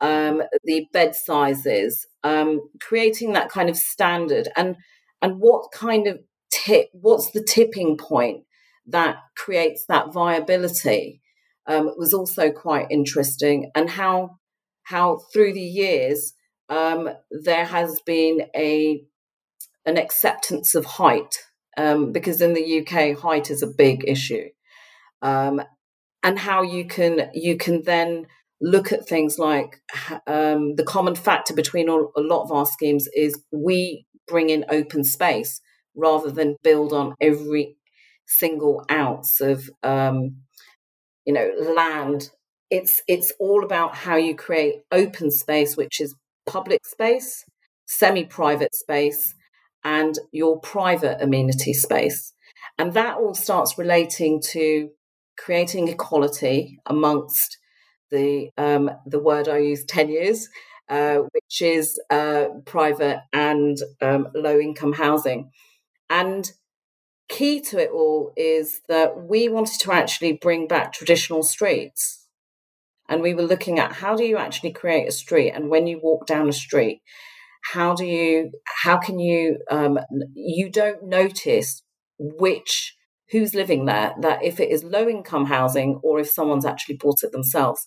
um, 0.00 0.42
the 0.64 0.86
bed 0.92 1.14
sizes, 1.14 2.06
um, 2.24 2.60
creating 2.80 3.32
that 3.32 3.50
kind 3.50 3.68
of 3.68 3.76
standard, 3.76 4.48
and 4.56 4.76
and 5.22 5.40
what 5.40 5.72
kind 5.72 6.06
of 6.06 6.20
tip? 6.52 6.88
What's 6.92 7.30
the 7.30 7.42
tipping 7.42 7.96
point 7.96 8.44
that 8.86 9.16
creates 9.36 9.84
that 9.88 10.12
viability? 10.12 11.20
Um, 11.66 11.92
was 11.96 12.14
also 12.14 12.50
quite 12.50 12.86
interesting, 12.90 13.70
and 13.74 13.90
how 13.90 14.38
how 14.84 15.20
through 15.32 15.52
the 15.52 15.60
years 15.60 16.32
um, 16.68 17.10
there 17.30 17.66
has 17.66 18.00
been 18.06 18.42
a 18.56 19.02
an 19.86 19.96
acceptance 19.96 20.74
of 20.74 20.84
height 20.84 21.36
um, 21.76 22.12
because 22.12 22.40
in 22.40 22.54
the 22.54 22.80
UK 22.80 23.18
height 23.18 23.50
is 23.50 23.62
a 23.62 23.66
big 23.66 24.04
issue, 24.06 24.48
um, 25.22 25.62
and 26.22 26.38
how 26.38 26.62
you 26.62 26.86
can 26.86 27.30
you 27.34 27.56
can 27.56 27.82
then 27.82 28.26
look 28.60 28.92
at 28.92 29.08
things 29.08 29.38
like 29.38 29.80
um, 30.26 30.76
the 30.76 30.84
common 30.86 31.14
factor 31.14 31.54
between 31.54 31.88
all, 31.88 32.12
a 32.16 32.20
lot 32.20 32.44
of 32.44 32.52
our 32.52 32.66
schemes 32.66 33.08
is 33.14 33.42
we 33.50 34.06
bring 34.26 34.50
in 34.50 34.64
open 34.68 35.04
space 35.04 35.60
rather 35.94 36.30
than 36.30 36.56
build 36.62 36.92
on 36.92 37.14
every 37.20 37.76
single 38.26 38.84
ounce 38.90 39.40
of 39.40 39.70
um, 39.82 40.36
you 41.24 41.32
know 41.32 41.50
land. 41.74 42.30
It's 42.70 43.02
it's 43.08 43.32
all 43.40 43.64
about 43.64 43.96
how 43.96 44.16
you 44.16 44.36
create 44.36 44.82
open 44.92 45.32
space 45.32 45.76
which 45.76 46.00
is 46.00 46.14
public 46.46 46.86
space 46.86 47.44
semi-private 47.90 48.74
space 48.74 49.34
and 49.84 50.16
your 50.30 50.60
private 50.60 51.20
amenity 51.20 51.72
space. 51.72 52.32
And 52.78 52.94
that 52.94 53.16
all 53.16 53.34
starts 53.34 53.76
relating 53.76 54.40
to 54.52 54.90
creating 55.36 55.88
equality 55.88 56.78
amongst 56.86 57.58
the 58.10 58.50
um, 58.56 58.90
the 59.06 59.18
word 59.18 59.48
I 59.48 59.58
use 59.58 59.84
tenures, 59.84 60.48
uh, 60.88 61.18
which 61.32 61.62
is 61.62 62.00
uh, 62.10 62.46
private 62.66 63.20
and 63.32 63.76
um, 64.00 64.28
low 64.34 64.58
income 64.58 64.92
housing, 64.92 65.50
and 66.08 66.50
key 67.28 67.60
to 67.60 67.78
it 67.78 67.90
all 67.90 68.32
is 68.36 68.80
that 68.88 69.22
we 69.22 69.48
wanted 69.48 69.78
to 69.80 69.92
actually 69.92 70.32
bring 70.32 70.66
back 70.66 70.92
traditional 70.92 71.42
streets, 71.42 72.26
and 73.08 73.22
we 73.22 73.34
were 73.34 73.42
looking 73.42 73.78
at 73.78 73.92
how 73.92 74.16
do 74.16 74.24
you 74.24 74.36
actually 74.36 74.72
create 74.72 75.08
a 75.08 75.12
street, 75.12 75.52
and 75.52 75.70
when 75.70 75.86
you 75.86 76.00
walk 76.02 76.26
down 76.26 76.48
a 76.48 76.52
street, 76.52 77.02
how 77.62 77.94
do 77.94 78.04
you 78.04 78.50
how 78.64 78.98
can 78.98 79.18
you 79.18 79.58
um, 79.70 79.98
you 80.34 80.70
don't 80.70 81.04
notice 81.04 81.82
which 82.18 82.96
who's 83.30 83.54
living 83.54 83.86
there 83.86 84.12
that 84.20 84.42
if 84.42 84.60
it 84.60 84.70
is 84.70 84.84
low 84.84 85.08
income 85.08 85.46
housing 85.46 86.00
or 86.02 86.18
if 86.18 86.28
someone's 86.28 86.66
actually 86.66 86.96
bought 86.96 87.22
it 87.22 87.32
themselves 87.32 87.86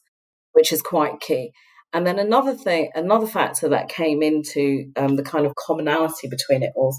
which 0.54 0.72
is 0.72 0.82
quite 0.82 1.20
key. 1.20 1.52
And 1.94 2.08
then 2.08 2.18
another 2.18 2.56
thing, 2.56 2.90
another 2.96 3.28
factor 3.28 3.70
that 3.70 3.88
came 3.88 4.24
into 4.24 4.92
um, 4.96 5.16
the 5.16 5.24
kind 5.24 5.46
of 5.46 5.54
commonality 5.56 6.28
between 6.28 6.64
it 6.64 6.72
all 6.76 6.96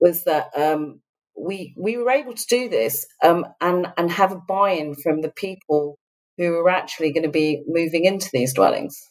was 0.00 0.24
that 0.24 0.48
um, 0.54 1.00
we 1.36 1.74
we 1.78 1.96
were 1.96 2.10
able 2.10 2.34
to 2.34 2.46
do 2.46 2.68
this 2.68 3.06
um, 3.22 3.46
and 3.60 3.86
and 3.96 4.10
have 4.10 4.32
a 4.32 4.40
buy-in 4.46 4.94
from 4.94 5.22
the 5.22 5.30
people 5.30 5.98
who 6.36 6.54
are 6.54 6.68
actually 6.68 7.12
going 7.12 7.22
to 7.24 7.30
be 7.30 7.62
moving 7.66 8.04
into 8.04 8.28
these 8.32 8.52
dwellings. 8.52 9.10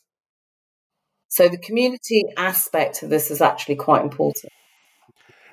So 1.29 1.49
the 1.49 1.57
community 1.57 2.23
aspect 2.37 3.01
of 3.01 3.09
this 3.09 3.31
is 3.31 3.41
actually 3.41 3.77
quite 3.77 4.03
important. 4.03 4.51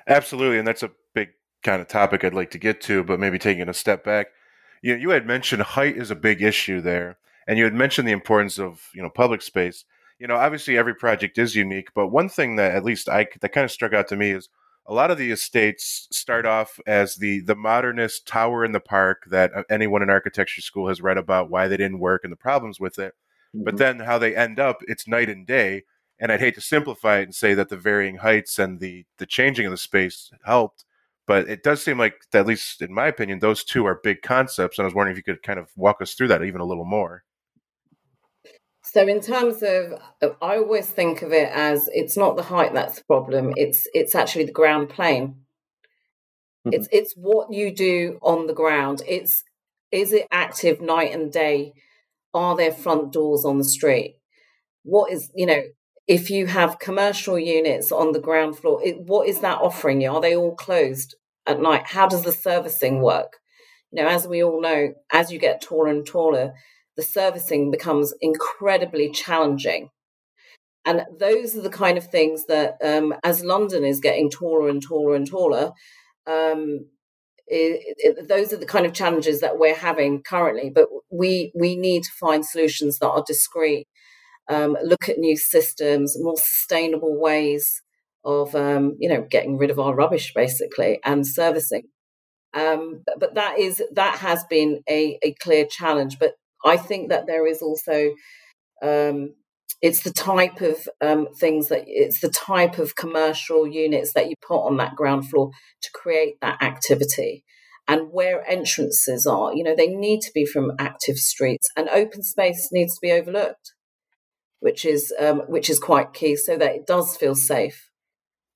Absolutely, 0.07 0.59
and 0.59 0.67
that's 0.67 0.83
a 0.83 0.91
big 1.15 1.29
kind 1.63 1.81
of 1.81 1.87
topic 1.87 2.23
I'd 2.23 2.35
like 2.35 2.51
to 2.51 2.59
get 2.59 2.81
to, 2.81 3.03
but 3.03 3.19
maybe 3.19 3.39
taking 3.39 3.67
a 3.67 3.73
step 3.73 4.03
back. 4.03 4.27
You 4.83 4.93
know, 4.93 5.01
you 5.01 5.09
had 5.09 5.25
mentioned 5.25 5.61
height 5.61 5.97
is 5.97 6.11
a 6.11 6.15
big 6.15 6.41
issue 6.41 6.81
there. 6.81 7.17
And 7.47 7.57
you 7.57 7.63
had 7.63 7.73
mentioned 7.73 8.07
the 8.07 8.13
importance 8.13 8.59
of 8.59 8.81
you 8.93 9.01
know 9.01 9.09
public 9.09 9.41
space. 9.41 9.85
You 10.19 10.27
know, 10.27 10.35
obviously 10.35 10.77
every 10.77 10.93
project 10.93 11.37
is 11.37 11.55
unique, 11.55 11.89
but 11.95 12.07
one 12.07 12.29
thing 12.29 12.55
that 12.57 12.75
at 12.75 12.83
least 12.83 13.09
I 13.09 13.27
that 13.41 13.49
kind 13.49 13.65
of 13.65 13.71
struck 13.71 13.93
out 13.93 14.07
to 14.09 14.15
me 14.15 14.31
is 14.31 14.49
a 14.85 14.93
lot 14.93 15.11
of 15.11 15.17
the 15.17 15.31
estates 15.31 16.07
start 16.11 16.45
off 16.45 16.79
as 16.85 17.15
the 17.15 17.41
the 17.41 17.55
modernist 17.55 18.27
tower 18.27 18.65
in 18.65 18.71
the 18.71 18.79
park 18.79 19.23
that 19.29 19.53
uh, 19.55 19.63
anyone 19.69 20.01
in 20.01 20.09
architecture 20.09 20.61
school 20.61 20.87
has 20.87 21.01
read 21.01 21.17
about 21.17 21.49
why 21.49 21.67
they 21.67 21.77
didn't 21.77 21.99
work 21.99 22.23
and 22.23 22.31
the 22.31 22.37
problems 22.37 22.79
with 22.79 22.99
it. 22.99 23.13
Mm-hmm. 23.55 23.63
But 23.63 23.77
then 23.77 23.99
how 23.99 24.17
they 24.17 24.35
end 24.35 24.59
up, 24.59 24.81
it's 24.87 25.07
night 25.07 25.29
and 25.29 25.45
day. 25.45 25.83
And 26.19 26.31
I'd 26.31 26.39
hate 26.39 26.55
to 26.55 26.61
simplify 26.61 27.17
it 27.17 27.23
and 27.23 27.33
say 27.35 27.55
that 27.55 27.69
the 27.69 27.77
varying 27.77 28.17
heights 28.17 28.59
and 28.59 28.79
the 28.79 29.05
the 29.17 29.25
changing 29.25 29.65
of 29.65 29.71
the 29.71 29.77
space 29.77 30.31
helped, 30.45 30.85
but 31.25 31.49
it 31.49 31.63
does 31.63 31.83
seem 31.83 31.97
like, 31.97 32.25
at 32.33 32.45
least 32.45 32.81
in 32.81 32.93
my 32.93 33.07
opinion, 33.07 33.39
those 33.39 33.63
two 33.63 33.85
are 33.85 33.99
big 34.03 34.21
concepts. 34.21 34.77
And 34.77 34.83
I 34.83 34.87
was 34.87 34.93
wondering 34.93 35.13
if 35.13 35.17
you 35.17 35.33
could 35.33 35.43
kind 35.43 35.59
of 35.59 35.69
walk 35.75 36.01
us 36.01 36.13
through 36.13 36.27
that 36.27 36.43
even 36.43 36.61
a 36.61 36.65
little 36.65 36.85
more. 36.85 37.23
So 38.93 39.07
in 39.07 39.21
terms 39.21 39.63
of, 39.63 39.93
I 40.41 40.57
always 40.57 40.89
think 40.89 41.21
of 41.21 41.31
it 41.31 41.49
as 41.53 41.87
it's 41.93 42.17
not 42.17 42.35
the 42.35 42.43
height 42.43 42.73
that's 42.73 42.97
the 42.97 43.05
problem. 43.05 43.53
It's 43.55 43.87
it's 43.93 44.15
actually 44.15 44.43
the 44.43 44.51
ground 44.51 44.89
plane. 44.89 45.27
Mm-hmm. 46.67 46.73
It's 46.73 46.89
it's 46.91 47.13
what 47.15 47.53
you 47.53 47.73
do 47.73 48.19
on 48.21 48.47
the 48.47 48.53
ground. 48.53 49.01
It's 49.07 49.45
is 49.93 50.11
it 50.11 50.27
active 50.29 50.81
night 50.81 51.13
and 51.13 51.31
day? 51.31 51.71
Are 52.33 52.57
there 52.57 52.73
front 52.73 53.13
doors 53.13 53.45
on 53.45 53.59
the 53.59 53.63
street? 53.63 54.17
What 54.83 55.09
is 55.09 55.31
you 55.35 55.45
know 55.45 55.63
if 56.05 56.29
you 56.29 56.47
have 56.47 56.79
commercial 56.79 57.39
units 57.39 57.93
on 57.93 58.11
the 58.11 58.19
ground 58.19 58.57
floor, 58.57 58.81
it, 58.83 58.99
what 58.99 59.25
is 59.25 59.39
that 59.39 59.59
offering 59.59 60.01
you? 60.01 60.11
Are 60.11 60.19
they 60.19 60.35
all 60.35 60.53
closed 60.53 61.15
at 61.47 61.61
night? 61.61 61.83
How 61.85 62.09
does 62.09 62.23
the 62.23 62.33
servicing 62.33 63.01
work? 63.01 63.37
You 63.89 64.03
know, 64.03 64.09
as 64.09 64.27
we 64.27 64.43
all 64.43 64.59
know, 64.61 64.95
as 65.13 65.31
you 65.31 65.39
get 65.39 65.61
taller 65.61 65.87
and 65.87 66.05
taller, 66.05 66.51
the 67.01 67.07
servicing 67.07 67.71
becomes 67.71 68.13
incredibly 68.21 69.09
challenging. 69.09 69.89
And 70.85 71.03
those 71.19 71.55
are 71.55 71.61
the 71.61 71.69
kind 71.69 71.97
of 71.97 72.05
things 72.05 72.45
that, 72.45 72.77
um, 72.83 73.15
as 73.23 73.43
London 73.43 73.83
is 73.83 73.99
getting 73.99 74.29
taller 74.29 74.69
and 74.69 74.81
taller 74.81 75.15
and 75.15 75.27
taller, 75.27 75.71
um, 76.27 76.85
it, 77.47 77.95
it, 77.97 78.27
those 78.27 78.53
are 78.53 78.57
the 78.57 78.67
kind 78.67 78.85
of 78.85 78.93
challenges 78.93 79.41
that 79.41 79.57
we're 79.57 79.75
having 79.75 80.21
currently. 80.21 80.71
But 80.73 80.89
we 81.11 81.51
we 81.55 81.75
need 81.75 82.03
to 82.03 82.11
find 82.19 82.45
solutions 82.45 82.99
that 82.99 83.09
are 83.09 83.23
discrete, 83.25 83.87
um, 84.47 84.77
look 84.83 85.09
at 85.09 85.17
new 85.17 85.37
systems, 85.37 86.15
more 86.19 86.37
sustainable 86.37 87.19
ways 87.19 87.81
of 88.23 88.55
um, 88.55 88.95
you 88.99 89.09
know 89.09 89.25
getting 89.29 89.57
rid 89.57 89.71
of 89.71 89.79
our 89.79 89.95
rubbish 89.95 90.33
basically 90.33 90.99
and 91.03 91.25
servicing. 91.25 91.83
Um, 92.53 93.03
but 93.19 93.35
that 93.35 93.59
is 93.59 93.81
that 93.93 94.19
has 94.19 94.43
been 94.49 94.81
a, 94.89 95.17
a 95.23 95.33
clear 95.41 95.65
challenge. 95.65 96.19
But 96.19 96.33
I 96.65 96.77
think 96.77 97.09
that 97.09 97.27
there 97.27 97.47
is 97.47 97.61
also 97.61 98.13
um, 98.81 99.33
it's 99.81 100.03
the 100.03 100.11
type 100.11 100.61
of 100.61 100.87
um, 101.01 101.27
things 101.35 101.69
that 101.69 101.83
it's 101.87 102.21
the 102.21 102.29
type 102.29 102.77
of 102.77 102.95
commercial 102.95 103.67
units 103.67 104.13
that 104.13 104.29
you 104.29 104.35
put 104.47 104.65
on 104.65 104.77
that 104.77 104.95
ground 104.95 105.29
floor 105.29 105.51
to 105.81 105.89
create 105.93 106.35
that 106.41 106.61
activity 106.61 107.43
and 107.87 108.09
where 108.11 108.47
entrances 108.49 109.25
are 109.25 109.53
you 109.53 109.63
know 109.63 109.75
they 109.75 109.87
need 109.87 110.21
to 110.21 110.31
be 110.33 110.45
from 110.45 110.71
active 110.77 111.17
streets 111.17 111.67
and 111.75 111.89
open 111.89 112.21
space 112.21 112.69
needs 112.71 112.93
to 112.93 112.99
be 113.01 113.11
overlooked 113.11 113.73
which 114.59 114.85
is 114.85 115.13
um, 115.19 115.39
which 115.47 115.69
is 115.69 115.79
quite 115.79 116.13
key 116.13 116.35
so 116.35 116.57
that 116.57 116.75
it 116.75 116.85
does 116.85 117.17
feel 117.17 117.35
safe 117.35 117.89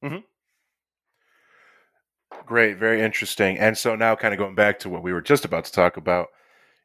mm-hmm. 0.04 0.18
Great, 2.46 2.78
very 2.78 3.02
interesting. 3.02 3.58
And 3.58 3.78
so 3.78 3.96
now, 3.96 4.16
kind 4.16 4.34
of 4.34 4.38
going 4.38 4.56
back 4.56 4.80
to 4.80 4.90
what 4.90 5.04
we 5.04 5.14
were 5.14 5.22
just 5.22 5.46
about 5.46 5.66
to 5.66 5.72
talk 5.72 5.98
about, 5.98 6.28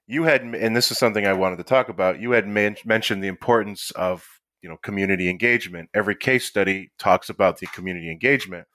you 0.07 0.25
had, 0.25 0.43
and 0.43 0.75
this 0.75 0.91
is 0.91 0.99
something 0.99 1.27
I 1.27 1.33
wanted 1.33 1.57
to 1.57 1.65
talk 1.65 1.89
about. 1.89 2.21
You 2.21 2.33
had 2.33 2.47
man- 2.47 2.77
mentioned 2.85 3.23
the 3.23 3.29
importance 3.29 3.91
of 3.93 4.27
you 4.63 4.69
know 4.69 4.77
community 4.79 5.29
engagement. 5.31 5.91
Every 5.95 6.17
case 6.17 6.45
study 6.45 6.91
talks 6.99 7.29
about 7.29 7.59
the 7.59 7.67
community 7.67 8.11
engagement, 8.11 8.67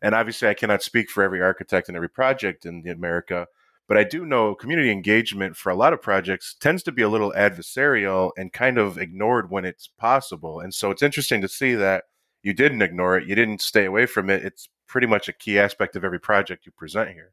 and 0.00 0.14
obviously, 0.14 0.48
I 0.48 0.54
cannot 0.54 0.82
speak 0.82 1.10
for 1.10 1.22
every 1.22 1.42
architect 1.42 1.88
and 1.88 1.96
every 1.96 2.10
project 2.10 2.64
in 2.64 2.86
America, 2.88 3.46
but 3.88 3.96
I 3.96 4.04
do 4.04 4.26
know 4.26 4.54
community 4.54 4.90
engagement 4.90 5.56
for 5.56 5.70
a 5.70 5.74
lot 5.74 5.92
of 5.92 6.02
projects 6.02 6.54
tends 6.60 6.82
to 6.84 6.92
be 6.92 7.02
a 7.02 7.08
little 7.08 7.32
adversarial 7.32 8.32
and 8.36 8.52
kind 8.52 8.78
of 8.78 8.98
ignored 8.98 9.50
when 9.50 9.64
it's 9.64 9.88
possible. 9.88 10.60
And 10.60 10.72
so 10.74 10.90
it's 10.90 11.02
interesting 11.02 11.40
to 11.40 11.48
see 11.48 11.74
that 11.74 12.04
you 12.42 12.52
didn't 12.52 12.82
ignore 12.82 13.16
it, 13.18 13.26
you 13.26 13.34
didn't 13.34 13.62
stay 13.62 13.86
away 13.86 14.06
from 14.06 14.30
it. 14.30 14.44
It's 14.44 14.68
pretty 14.86 15.06
much 15.06 15.28
a 15.28 15.32
key 15.32 15.58
aspect 15.58 15.96
of 15.96 16.04
every 16.04 16.20
project 16.20 16.66
you 16.66 16.72
present 16.72 17.10
here. 17.10 17.32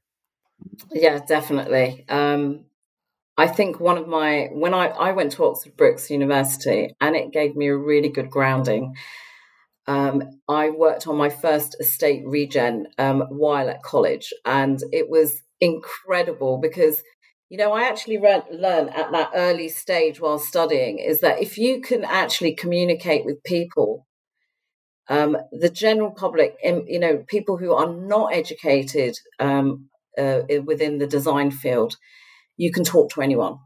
Yeah, 0.91 1.19
definitely. 1.19 2.05
Um, 2.07 2.65
I 3.37 3.47
think 3.47 3.79
one 3.79 3.97
of 3.97 4.07
my 4.07 4.49
when 4.51 4.73
I, 4.73 4.87
I 4.87 5.11
went 5.11 5.33
to 5.33 5.45
Oxford 5.45 5.75
Brookes 5.75 6.09
University 6.09 6.95
and 7.01 7.15
it 7.15 7.31
gave 7.31 7.55
me 7.55 7.67
a 7.67 7.77
really 7.77 8.09
good 8.09 8.29
grounding. 8.29 8.95
Um, 9.87 10.23
I 10.49 10.71
worked 10.71 11.07
on 11.07 11.15
my 11.15 11.29
first 11.29 11.75
estate 11.79 12.23
regen 12.25 12.87
um, 12.97 13.21
while 13.29 13.69
at 13.69 13.83
college, 13.83 14.33
and 14.45 14.79
it 14.91 15.09
was 15.09 15.41
incredible 15.61 16.57
because 16.57 17.01
you 17.47 17.57
know 17.57 17.71
i 17.71 17.83
actually 17.83 18.17
re- 18.17 18.43
learned 18.51 18.89
at 18.93 19.09
that 19.13 19.31
early 19.33 19.69
stage 19.69 20.19
while 20.19 20.37
studying 20.37 20.99
is 20.99 21.21
that 21.21 21.41
if 21.41 21.57
you 21.57 21.79
can 21.79 22.03
actually 22.03 22.53
communicate 22.53 23.23
with 23.23 23.41
people 23.45 24.05
um, 25.07 25.37
the 25.51 25.69
general 25.69 26.11
public, 26.11 26.55
you 26.63 26.99
know, 26.99 27.23
people 27.27 27.57
who 27.57 27.73
are 27.73 27.93
not 27.93 28.33
educated 28.33 29.17
um, 29.39 29.89
uh, 30.17 30.41
within 30.65 30.97
the 30.97 31.07
design 31.07 31.51
field, 31.51 31.97
you 32.57 32.71
can 32.71 32.83
talk 32.83 33.11
to 33.11 33.21
anyone. 33.21 33.57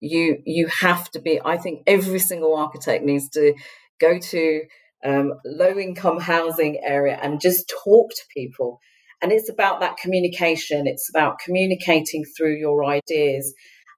You 0.00 0.38
you 0.44 0.68
have 0.80 1.10
to 1.12 1.20
be. 1.20 1.40
I 1.44 1.56
think 1.58 1.82
every 1.86 2.18
single 2.18 2.56
architect 2.56 3.04
needs 3.04 3.28
to 3.30 3.54
go 4.00 4.18
to 4.18 4.62
um, 5.04 5.34
low 5.44 5.78
income 5.78 6.20
housing 6.20 6.80
area 6.84 7.18
and 7.22 7.40
just 7.40 7.72
talk 7.84 8.10
to 8.10 8.22
people. 8.34 8.80
And 9.20 9.30
it's 9.30 9.48
about 9.48 9.80
that 9.80 9.96
communication. 9.96 10.86
It's 10.86 11.08
about 11.08 11.38
communicating 11.38 12.24
through 12.36 12.56
your 12.56 12.84
ideas, 12.84 13.54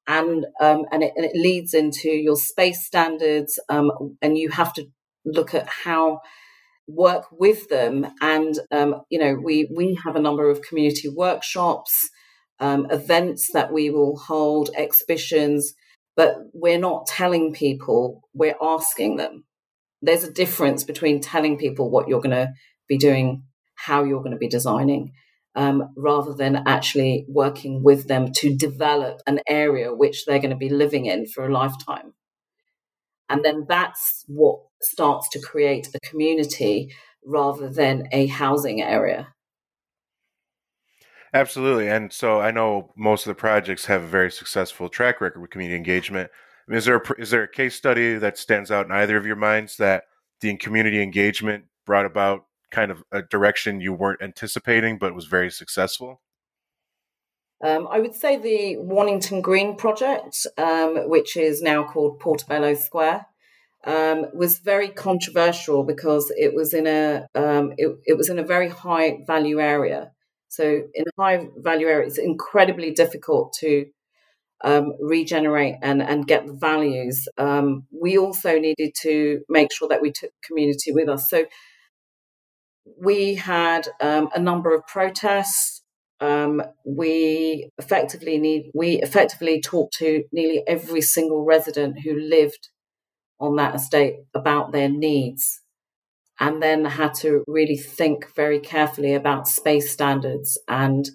and 0.07 0.45
um, 0.61 0.85
and, 0.93 1.03
it, 1.03 1.13
and, 1.17 1.25
it, 1.25 1.35
leads 1.35 1.73
into 1.73 2.11
your 2.11 2.37
space 2.37 2.85
standards. 2.85 3.59
Um, 3.71 3.91
and 4.21 4.37
you 4.37 4.51
have 4.51 4.75
to 4.75 4.85
look 5.25 5.55
at 5.55 5.67
how 5.67 6.21
work 6.87 7.25
with 7.33 7.69
them. 7.69 8.07
And 8.21 8.59
um, 8.71 9.03
you 9.09 9.19
know, 9.19 9.35
we 9.43 9.71
we 9.75 9.99
have 10.05 10.17
a 10.17 10.21
number 10.21 10.51
of 10.51 10.63
community 10.63 11.09
workshops, 11.09 12.11
um, 12.61 12.87
events 12.91 13.51
that 13.53 13.73
we 13.73 13.91
will 13.91 14.17
hold, 14.17 14.71
exhibitions, 14.77 15.75
but 16.17 16.37
we're 16.53 16.79
not 16.79 17.07
telling 17.07 17.53
people. 17.53 18.23
We're 18.33 18.57
asking 18.63 19.17
them. 19.17 19.45
There's 20.03 20.25
a 20.25 20.33
difference 20.33 20.85
between 20.85 21.21
telling 21.21 21.59
people 21.59 21.91
what 21.91 22.09
you're 22.09 22.21
going 22.21 22.31
to 22.31 22.53
be 22.89 22.99
doing, 22.99 23.45
how 23.75 24.05
you're 24.05 24.21
going 24.21 24.33
to 24.33 24.39
be 24.39 24.49
designing. 24.49 25.13
Um, 25.57 25.91
rather 25.97 26.35
than 26.35 26.65
actually 26.67 27.27
working 27.29 27.85
with 27.85 28.09
them 28.09 28.33
to 28.39 28.57
develop 28.57 29.21
an 29.25 29.39
area 29.49 29.95
which 29.95 30.25
they're 30.25 30.41
going 30.41 30.51
to 30.51 30.57
be 30.57 30.69
living 30.69 31.07
in 31.07 31.27
for 31.27 31.47
a 31.47 31.53
lifetime. 31.53 32.13
And 33.29 33.45
then 33.45 33.65
that's 33.69 34.25
what 34.27 34.59
starts 34.83 35.29
to 35.31 35.41
create 35.41 35.89
a 35.95 36.01
community 36.01 36.93
rather 37.25 37.69
than 37.69 38.09
a 38.13 38.27
housing 38.27 38.83
area. 38.83 39.34
Absolutely. 41.35 41.89
And 41.89 42.13
so 42.13 42.41
I 42.41 42.53
know 42.53 42.93
most 42.97 43.27
of 43.27 43.31
the 43.31 43.35
projects 43.35 43.87
have 43.87 44.05
a 44.05 44.07
very 44.07 44.31
successful 44.31 44.89
track 44.89 45.21
record 45.21 45.43
with 45.43 45.51
community 45.51 45.77
engagement. 45.77 46.31
I 46.31 46.71
mean, 46.71 46.79
is 46.79 46.85
there 46.85 46.97
a, 46.97 47.21
is 47.21 47.31
there 47.31 47.43
a 47.43 47.51
case 47.51 47.75
study 47.75 48.15
that 48.15 48.39
stands 48.39 48.71
out 48.71 48.87
in 48.87 48.93
either 48.93 49.17
of 49.17 49.27
your 49.27 49.37
minds 49.37 49.77
that 49.79 50.05
the 50.41 50.57
community 50.57 51.03
engagement 51.03 51.65
brought 51.85 52.07
about 52.07 52.45
kind 52.71 52.93
of 52.93 53.03
a 53.11 53.23
direction 53.23 53.81
you 53.81 53.93
weren't 53.93 54.23
anticipating 54.23 54.97
but 54.97 55.15
was 55.15 55.27
very 55.27 55.51
successful? 55.51 56.23
Um, 57.65 57.89
I 57.91 57.99
would 57.99 58.15
say 58.15 58.37
the 58.37 58.77
Wornington 58.77 59.43
Green 59.43 59.77
project, 59.77 60.47
um, 60.57 61.09
which 61.09 61.37
is 61.37 61.63
now 61.63 61.83
called 61.83 62.21
Portobello 62.21 62.75
Square, 62.75 63.27
um, 63.85 64.27
was 64.35 64.59
very 64.59 64.89
controversial 64.89 65.83
because 65.83 66.33
it 66.37 66.55
was 66.55 66.73
in 66.73 66.87
a 66.87 67.27
um, 67.35 67.73
it, 67.77 67.97
it, 68.05 68.17
was 68.17 68.29
in 68.29 68.39
a 68.39 68.45
very 68.45 68.69
high 68.69 69.19
value 69.27 69.61
area. 69.61 70.14
So 70.55 70.83
in 70.95 71.05
high 71.19 71.47
value 71.59 71.87
area, 71.87 72.07
it's 72.07 72.19
incredibly 72.19 72.93
difficult 72.93 73.53
to 73.61 73.87
um, 74.63 74.95
regenerate 75.01 75.77
and 75.83 76.03
and 76.03 76.27
get 76.27 76.47
the 76.47 76.55
values. 76.55 77.29
Um, 77.37 77.87
we 77.93 78.17
also 78.19 78.59
needed 78.59 78.93
to 79.03 79.41
make 79.49 79.73
sure 79.73 79.89
that 79.89 80.01
we 80.01 80.13
took 80.13 80.31
community 80.43 80.93
with 80.93 81.09
us. 81.09 81.29
So 81.29 81.45
we 82.99 83.35
had 83.35 83.89
a 84.01 84.39
number 84.39 84.75
of 84.75 84.87
protests 84.87 85.85
um, 86.21 86.63
we 86.87 87.71
effectively 87.79 88.39
need 88.39 88.71
we 88.75 89.01
effectively 89.03 89.61
talked 89.61 89.95
to 89.99 90.25
nearly 90.33 90.63
every 90.67 91.01
single 91.01 91.45
resident 91.45 92.01
who 92.01 92.19
lived 92.19 92.69
on 93.41 93.57
that 93.57 93.75
estate 93.75 94.17
about 94.35 94.73
their 94.73 94.89
needs 94.89 95.61
and 96.41 96.63
then 96.63 96.85
had 96.85 97.15
to 97.15 97.45
really 97.47 97.77
think 97.77 98.35
very 98.35 98.59
carefully 98.59 99.15
about 99.15 99.49
space 99.49 99.93
standards 99.93 100.59
and 100.69 101.11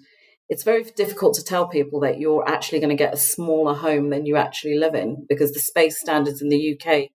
it's 0.48 0.64
very 0.64 0.82
difficult 0.82 1.34
to 1.34 1.44
tell 1.44 1.68
people 1.68 2.00
that 2.00 2.18
you're 2.18 2.46
actually 2.48 2.80
going 2.80 2.90
to 2.90 2.96
get 2.96 3.14
a 3.14 3.16
smaller 3.16 3.72
home 3.72 4.10
than 4.10 4.26
you 4.26 4.36
actually 4.36 4.76
live 4.76 4.96
in 4.96 5.24
because 5.28 5.52
the 5.52 5.60
space 5.60 6.00
standards 6.00 6.42
in 6.42 6.48
the 6.48 6.76
UK 6.76 7.08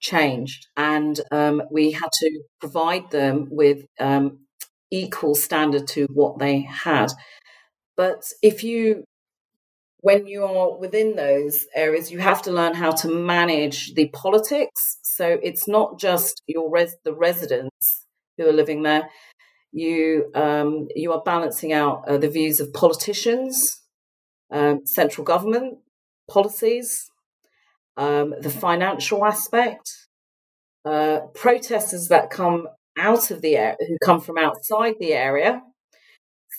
changed 0.00 0.66
and 0.76 1.20
um, 1.30 1.62
we 1.70 1.92
had 1.92 2.10
to 2.12 2.42
provide 2.58 3.08
them 3.12 3.46
with 3.50 3.84
um, 4.00 4.40
equal 4.90 5.36
standard 5.36 5.86
to 5.86 6.06
what 6.12 6.38
they 6.38 6.62
had. 6.62 7.12
But 7.96 8.24
if 8.42 8.64
you, 8.64 9.04
when 10.02 10.26
you 10.26 10.44
are 10.44 10.78
within 10.78 11.16
those 11.16 11.66
areas, 11.74 12.10
you 12.10 12.18
have 12.18 12.42
to 12.42 12.52
learn 12.52 12.74
how 12.74 12.90
to 12.90 13.08
manage 13.08 13.94
the 13.94 14.08
politics. 14.08 14.98
So 15.02 15.38
it's 15.42 15.68
not 15.68 15.98
just 15.98 16.42
your 16.46 16.70
res- 16.70 16.96
the 17.04 17.14
residents 17.14 18.06
who 18.36 18.48
are 18.48 18.52
living 18.52 18.82
there. 18.82 19.10
You 19.72 20.30
um, 20.34 20.88
you 20.96 21.12
are 21.12 21.22
balancing 21.22 21.72
out 21.72 22.04
uh, 22.08 22.18
the 22.18 22.28
views 22.28 22.60
of 22.60 22.72
politicians, 22.72 23.80
um, 24.50 24.86
central 24.86 25.24
government 25.24 25.78
policies, 26.28 27.10
um, 27.96 28.34
the 28.40 28.50
financial 28.50 29.24
aspect, 29.24 29.90
uh, 30.84 31.20
protesters 31.34 32.08
that 32.08 32.30
come 32.30 32.68
out 32.98 33.30
of 33.30 33.42
the 33.42 33.56
area, 33.56 33.76
who 33.86 33.96
come 34.04 34.20
from 34.20 34.38
outside 34.38 34.94
the 34.98 35.12
area. 35.12 35.62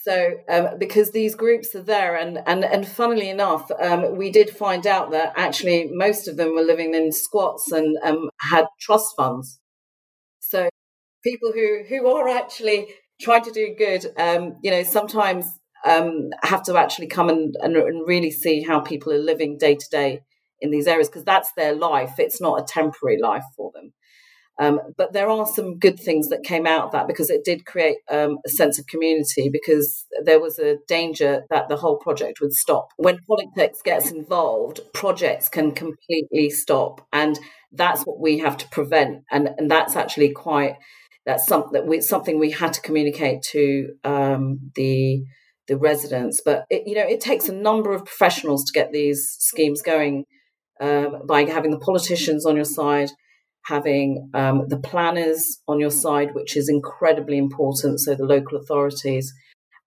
So, 0.04 0.32
um, 0.48 0.78
because 0.78 1.12
these 1.12 1.36
groups 1.36 1.76
are 1.76 1.82
there, 1.82 2.16
and 2.16 2.38
and 2.46 2.64
and 2.64 2.86
funnily 2.88 3.30
enough, 3.30 3.70
um, 3.80 4.16
we 4.16 4.32
did 4.32 4.50
find 4.50 4.84
out 4.84 5.12
that 5.12 5.32
actually 5.36 5.90
most 5.92 6.26
of 6.26 6.36
them 6.36 6.56
were 6.56 6.62
living 6.62 6.92
in 6.94 7.12
squats 7.12 7.70
and 7.70 7.96
um, 8.02 8.28
had 8.40 8.66
trust 8.80 9.14
funds. 9.16 9.60
So, 10.40 10.68
people 11.24 11.52
who 11.52 11.84
who 11.88 12.08
are 12.08 12.28
actually 12.28 12.88
trying 13.20 13.44
to 13.44 13.52
do 13.52 13.74
good, 13.78 14.06
um, 14.18 14.56
you 14.62 14.72
know, 14.72 14.82
sometimes 14.82 15.46
um, 15.86 16.30
have 16.42 16.64
to 16.64 16.76
actually 16.76 17.08
come 17.08 17.28
and, 17.28 17.54
and 17.60 17.76
and 17.76 18.08
really 18.08 18.30
see 18.32 18.62
how 18.62 18.80
people 18.80 19.12
are 19.12 19.18
living 19.18 19.58
day 19.58 19.76
to 19.76 19.86
day 19.90 20.22
in 20.60 20.70
these 20.72 20.88
areas 20.88 21.08
because 21.08 21.24
that's 21.24 21.52
their 21.56 21.74
life. 21.74 22.14
It's 22.18 22.40
not 22.40 22.60
a 22.60 22.64
temporary 22.64 23.20
life 23.20 23.44
for 23.56 23.70
them. 23.74 23.92
Um, 24.62 24.78
but 24.96 25.12
there 25.12 25.28
are 25.28 25.44
some 25.44 25.78
good 25.78 25.98
things 25.98 26.28
that 26.28 26.44
came 26.44 26.68
out 26.68 26.84
of 26.84 26.92
that 26.92 27.08
because 27.08 27.30
it 27.30 27.44
did 27.44 27.66
create 27.66 27.96
um, 28.08 28.38
a 28.46 28.48
sense 28.48 28.78
of 28.78 28.86
community 28.86 29.50
because 29.52 30.06
there 30.24 30.40
was 30.40 30.56
a 30.60 30.76
danger 30.86 31.42
that 31.50 31.68
the 31.68 31.80
whole 31.82 31.98
project 31.98 32.40
would 32.40 32.52
stop. 32.52 32.86
When 32.96 33.18
politics 33.26 33.80
gets 33.82 34.12
involved, 34.12 34.78
projects 34.94 35.48
can 35.48 35.72
completely 35.72 36.48
stop. 36.50 37.04
And 37.12 37.40
that's 37.72 38.02
what 38.02 38.20
we 38.20 38.38
have 38.38 38.56
to 38.58 38.68
prevent. 38.68 39.24
And, 39.32 39.50
and 39.58 39.68
that's 39.68 39.96
actually 39.96 40.30
quite, 40.30 40.76
that's 41.26 41.46
something 41.46 41.72
that 41.72 41.86
we, 41.88 42.00
something 42.00 42.38
we 42.38 42.52
had 42.52 42.72
to 42.74 42.80
communicate 42.82 43.42
to 43.50 43.88
um, 44.04 44.70
the, 44.76 45.24
the 45.66 45.76
residents. 45.76 46.40
But, 46.44 46.66
it, 46.70 46.82
you 46.86 46.94
know, 46.94 47.08
it 47.14 47.20
takes 47.20 47.48
a 47.48 47.54
number 47.68 47.92
of 47.92 48.04
professionals 48.04 48.64
to 48.66 48.72
get 48.72 48.92
these 48.92 49.26
schemes 49.40 49.82
going 49.82 50.24
um, 50.80 51.22
by 51.26 51.44
having 51.46 51.72
the 51.72 51.78
politicians 51.78 52.46
on 52.46 52.54
your 52.54 52.64
side, 52.64 53.10
having 53.64 54.30
um, 54.34 54.68
the 54.68 54.78
planners 54.78 55.60
on 55.68 55.80
your 55.80 55.90
side, 55.90 56.34
which 56.34 56.56
is 56.56 56.68
incredibly 56.68 57.38
important. 57.38 58.00
So 58.00 58.14
the 58.14 58.24
local 58.24 58.58
authorities, 58.58 59.32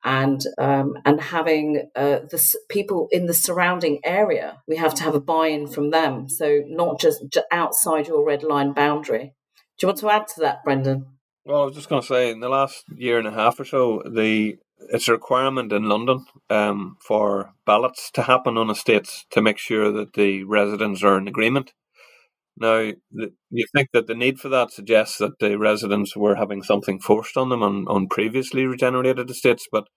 and 0.03 0.41
um, 0.57 0.93
and 1.03 1.19
having 1.19 1.89
uh, 1.95 2.19
the 2.29 2.55
people 2.69 3.07
in 3.11 3.25
the 3.25 3.33
surrounding 3.33 3.99
area, 4.03 4.61
we 4.67 4.77
have 4.77 4.93
to 4.95 5.03
have 5.03 5.15
a 5.15 5.19
buy-in 5.19 5.67
from 5.67 5.89
them. 5.89 6.29
So 6.29 6.61
not 6.67 6.99
just 6.99 7.23
outside 7.51 8.07
your 8.07 8.25
red 8.25 8.43
line 8.43 8.73
boundary. 8.73 9.33
Do 9.77 9.87
you 9.87 9.87
want 9.89 9.99
to 9.99 10.09
add 10.09 10.27
to 10.29 10.39
that, 10.41 10.63
Brendan? 10.63 11.07
Well, 11.43 11.63
I 11.63 11.65
was 11.65 11.75
just 11.75 11.89
going 11.89 12.01
to 12.01 12.07
say, 12.07 12.31
in 12.31 12.39
the 12.39 12.49
last 12.49 12.85
year 12.95 13.19
and 13.19 13.27
a 13.27 13.31
half 13.31 13.59
or 13.59 13.65
so, 13.65 14.01
the 14.05 14.57
it's 14.89 15.07
a 15.07 15.13
requirement 15.13 15.71
in 15.71 15.89
London 15.89 16.25
um, 16.49 16.97
for 16.99 17.53
ballots 17.65 18.11
to 18.11 18.23
happen 18.23 18.57
on 18.57 18.69
estates 18.69 19.25
to 19.31 19.41
make 19.41 19.57
sure 19.57 19.91
that 19.91 20.13
the 20.13 20.43
residents 20.43 21.03
are 21.03 21.17
in 21.17 21.27
agreement. 21.27 21.73
Now, 22.57 22.91
you 23.11 23.67
think 23.75 23.89
that 23.93 24.07
the 24.07 24.15
need 24.15 24.39
for 24.39 24.49
that 24.49 24.71
suggests 24.71 25.17
that 25.17 25.39
the 25.39 25.57
residents 25.57 26.15
were 26.15 26.35
having 26.35 26.63
something 26.63 26.99
forced 26.99 27.35
on 27.35 27.49
them 27.49 27.61
on, 27.61 27.85
on 27.87 28.07
previously 28.07 28.65
regenerated 28.65 29.29
estates, 29.29 29.67
but 29.71 29.87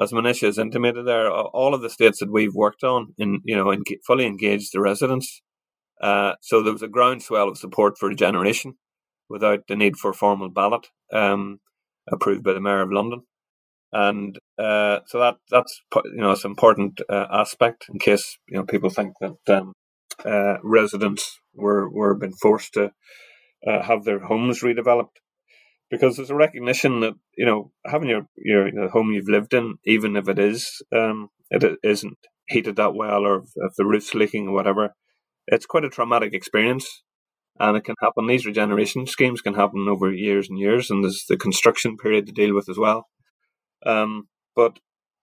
as 0.00 0.12
Manisha 0.12 0.46
has 0.46 0.58
intimated 0.58 1.06
there, 1.06 1.30
all 1.30 1.74
of 1.74 1.80
the 1.80 1.90
states 1.90 2.20
that 2.20 2.30
we've 2.30 2.54
worked 2.54 2.84
on, 2.84 3.14
in 3.18 3.40
you 3.44 3.56
know, 3.56 3.70
in, 3.70 3.82
fully 4.06 4.26
engaged 4.26 4.70
the 4.72 4.80
residents. 4.80 5.42
Uh, 6.00 6.34
so 6.42 6.62
there 6.62 6.72
was 6.72 6.82
a 6.82 6.88
groundswell 6.88 7.48
of 7.48 7.58
support 7.58 7.96
for 7.98 8.08
regeneration 8.08 8.74
without 9.28 9.60
the 9.66 9.74
need 9.74 9.96
for 9.96 10.12
formal 10.12 10.50
ballot 10.50 10.88
um, 11.12 11.58
approved 12.12 12.44
by 12.44 12.52
the 12.52 12.60
Mayor 12.60 12.82
of 12.82 12.92
London 12.92 13.22
and 13.92 14.38
uh, 14.58 15.00
so 15.06 15.18
that 15.20 15.36
that's 15.50 15.80
you 16.04 16.20
know 16.20 16.32
it's 16.32 16.44
an 16.44 16.50
important 16.50 17.00
uh, 17.08 17.26
aspect 17.30 17.86
in 17.88 17.98
case 17.98 18.38
you 18.48 18.56
know 18.56 18.64
people 18.64 18.90
think 18.90 19.14
that 19.20 19.56
um, 19.56 19.72
uh, 20.24 20.56
residents 20.62 21.40
were 21.56 21.88
were 21.88 22.14
being 22.14 22.34
forced 22.40 22.74
to 22.74 22.92
uh, 23.66 23.82
have 23.82 24.04
their 24.04 24.20
homes 24.20 24.60
redeveloped. 24.62 25.16
Because 25.90 26.16
there's 26.16 26.30
a 26.30 26.34
recognition 26.34 27.00
that 27.00 27.14
you 27.36 27.46
know 27.46 27.72
having 27.84 28.08
your 28.08 28.26
your, 28.36 28.88
home 28.88 29.12
you've 29.12 29.28
lived 29.28 29.54
in 29.54 29.76
even 29.84 30.16
if 30.16 30.28
it 30.28 30.38
is 30.38 30.82
um, 30.92 31.28
it 31.50 31.78
isn't 31.82 32.18
heated 32.48 32.76
that 32.76 32.94
well 32.94 33.24
or 33.24 33.44
if 33.56 33.72
the 33.76 33.86
roof's 33.86 34.14
leaking 34.14 34.48
or 34.48 34.54
whatever 34.54 34.94
it's 35.46 35.66
quite 35.66 35.84
a 35.84 35.88
traumatic 35.88 36.34
experience. 36.34 37.02
And 37.58 37.76
it 37.76 37.84
can 37.84 37.94
happen. 38.02 38.26
These 38.26 38.44
regeneration 38.44 39.06
schemes 39.06 39.40
can 39.40 39.54
happen 39.54 39.86
over 39.88 40.12
years 40.12 40.48
and 40.48 40.58
years 40.58 40.90
and 40.90 41.02
there's 41.02 41.24
the 41.28 41.36
construction 41.36 41.96
period 41.96 42.26
to 42.26 42.32
deal 42.32 42.54
with 42.54 42.68
as 42.68 42.76
well. 42.76 43.06
Um, 43.84 44.28
but 44.54 44.78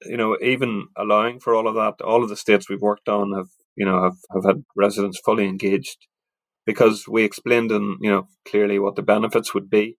you 0.06 0.18
know, 0.18 0.38
even 0.42 0.88
allowing 0.98 1.40
for 1.40 1.54
all 1.54 1.68
of 1.68 1.76
that, 1.76 2.04
all 2.04 2.24
of 2.24 2.30
the 2.30 2.36
states 2.36 2.70
we've 2.70 2.82
worked 2.82 3.08
on 3.08 3.34
have 3.34 3.48
you 3.76 3.86
know 3.86 4.04
have, 4.04 4.18
have 4.34 4.46
had 4.46 4.64
residents 4.76 5.20
fully 5.24 5.46
engaged 5.46 6.08
because 6.66 7.06
we 7.08 7.24
explained 7.24 7.72
and 7.72 7.98
you 8.02 8.10
know 8.10 8.28
clearly 8.46 8.80
what 8.80 8.96
the 8.96 9.02
benefits 9.02 9.54
would 9.54 9.70
be, 9.70 9.98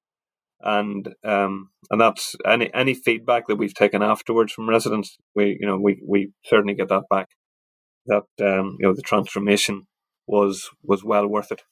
and 0.60 1.14
um, 1.24 1.70
and 1.90 2.00
that's 2.00 2.34
any 2.46 2.72
any 2.74 2.94
feedback 2.94 3.46
that 3.46 3.56
we've 3.56 3.74
taken 3.74 4.02
afterwards 4.02 4.52
from 4.52 4.68
residents. 4.68 5.16
We 5.34 5.58
you 5.60 5.66
know 5.66 5.78
we 5.78 6.02
we 6.06 6.32
certainly 6.44 6.74
get 6.74 6.88
that 6.88 7.04
back. 7.10 7.28
That 8.06 8.24
um, 8.40 8.76
you 8.78 8.86
know 8.86 8.94
the 8.94 9.02
transformation 9.02 9.86
was 10.26 10.70
was 10.82 11.04
well 11.04 11.26
worth 11.26 11.52
it. 11.52 11.62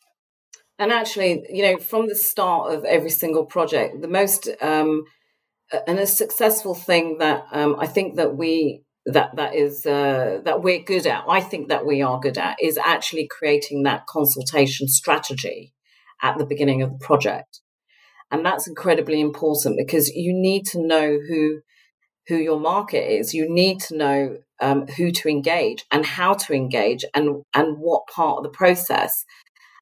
And 0.79 0.91
actually, 0.91 1.45
you 1.51 1.63
know, 1.63 1.79
from 1.79 2.09
the 2.09 2.17
start 2.17 2.73
of 2.73 2.85
every 2.85 3.11
single 3.11 3.47
project, 3.47 4.01
the 4.01 4.09
most 4.09 4.49
um, 4.61 5.05
and 5.87 5.99
a 5.99 6.07
successful 6.07 6.75
thing 6.75 7.19
that 7.19 7.45
um, 7.53 7.77
I 7.79 7.87
think 7.87 8.17
that 8.17 8.37
we 8.37 8.83
that 9.07 9.35
that 9.37 9.55
is 9.55 9.85
uh, 9.85 10.41
that 10.45 10.63
we're 10.63 10.83
good 10.83 11.07
at. 11.07 11.25
I 11.29 11.41
think 11.41 11.69
that 11.69 11.87
we 11.87 12.03
are 12.03 12.21
good 12.21 12.39
at 12.39 12.57
is 12.63 12.79
actually 12.79 13.29
creating 13.29 13.83
that 13.83 14.07
consultation 14.07 14.89
strategy 14.89 15.73
at 16.23 16.39
the 16.39 16.47
beginning 16.47 16.83
of 16.83 16.93
the 16.93 17.05
project, 17.05 17.61
and 18.31 18.45
that's 18.45 18.69
incredibly 18.69 19.21
important 19.21 19.77
because 19.77 20.09
you 20.09 20.33
need 20.33 20.67
to 20.67 20.87
know 20.87 21.19
who 21.29 21.61
who 22.29 22.37
your 22.37 22.61
market 22.61 23.11
is. 23.11 23.35
You 23.35 23.53
need 23.53 23.81
to 23.81 23.97
know 23.97 24.37
um, 24.61 24.87
who 24.87 25.11
to 25.11 25.29
engage 25.29 25.85
and 25.91 26.07
how 26.07 26.35
to 26.35 26.55
engage 26.55 27.05
and 27.15 27.43
and 27.55 27.79
what 27.79 28.07
part 28.07 28.39
of 28.39 28.45
the 28.45 28.51
process. 28.51 29.25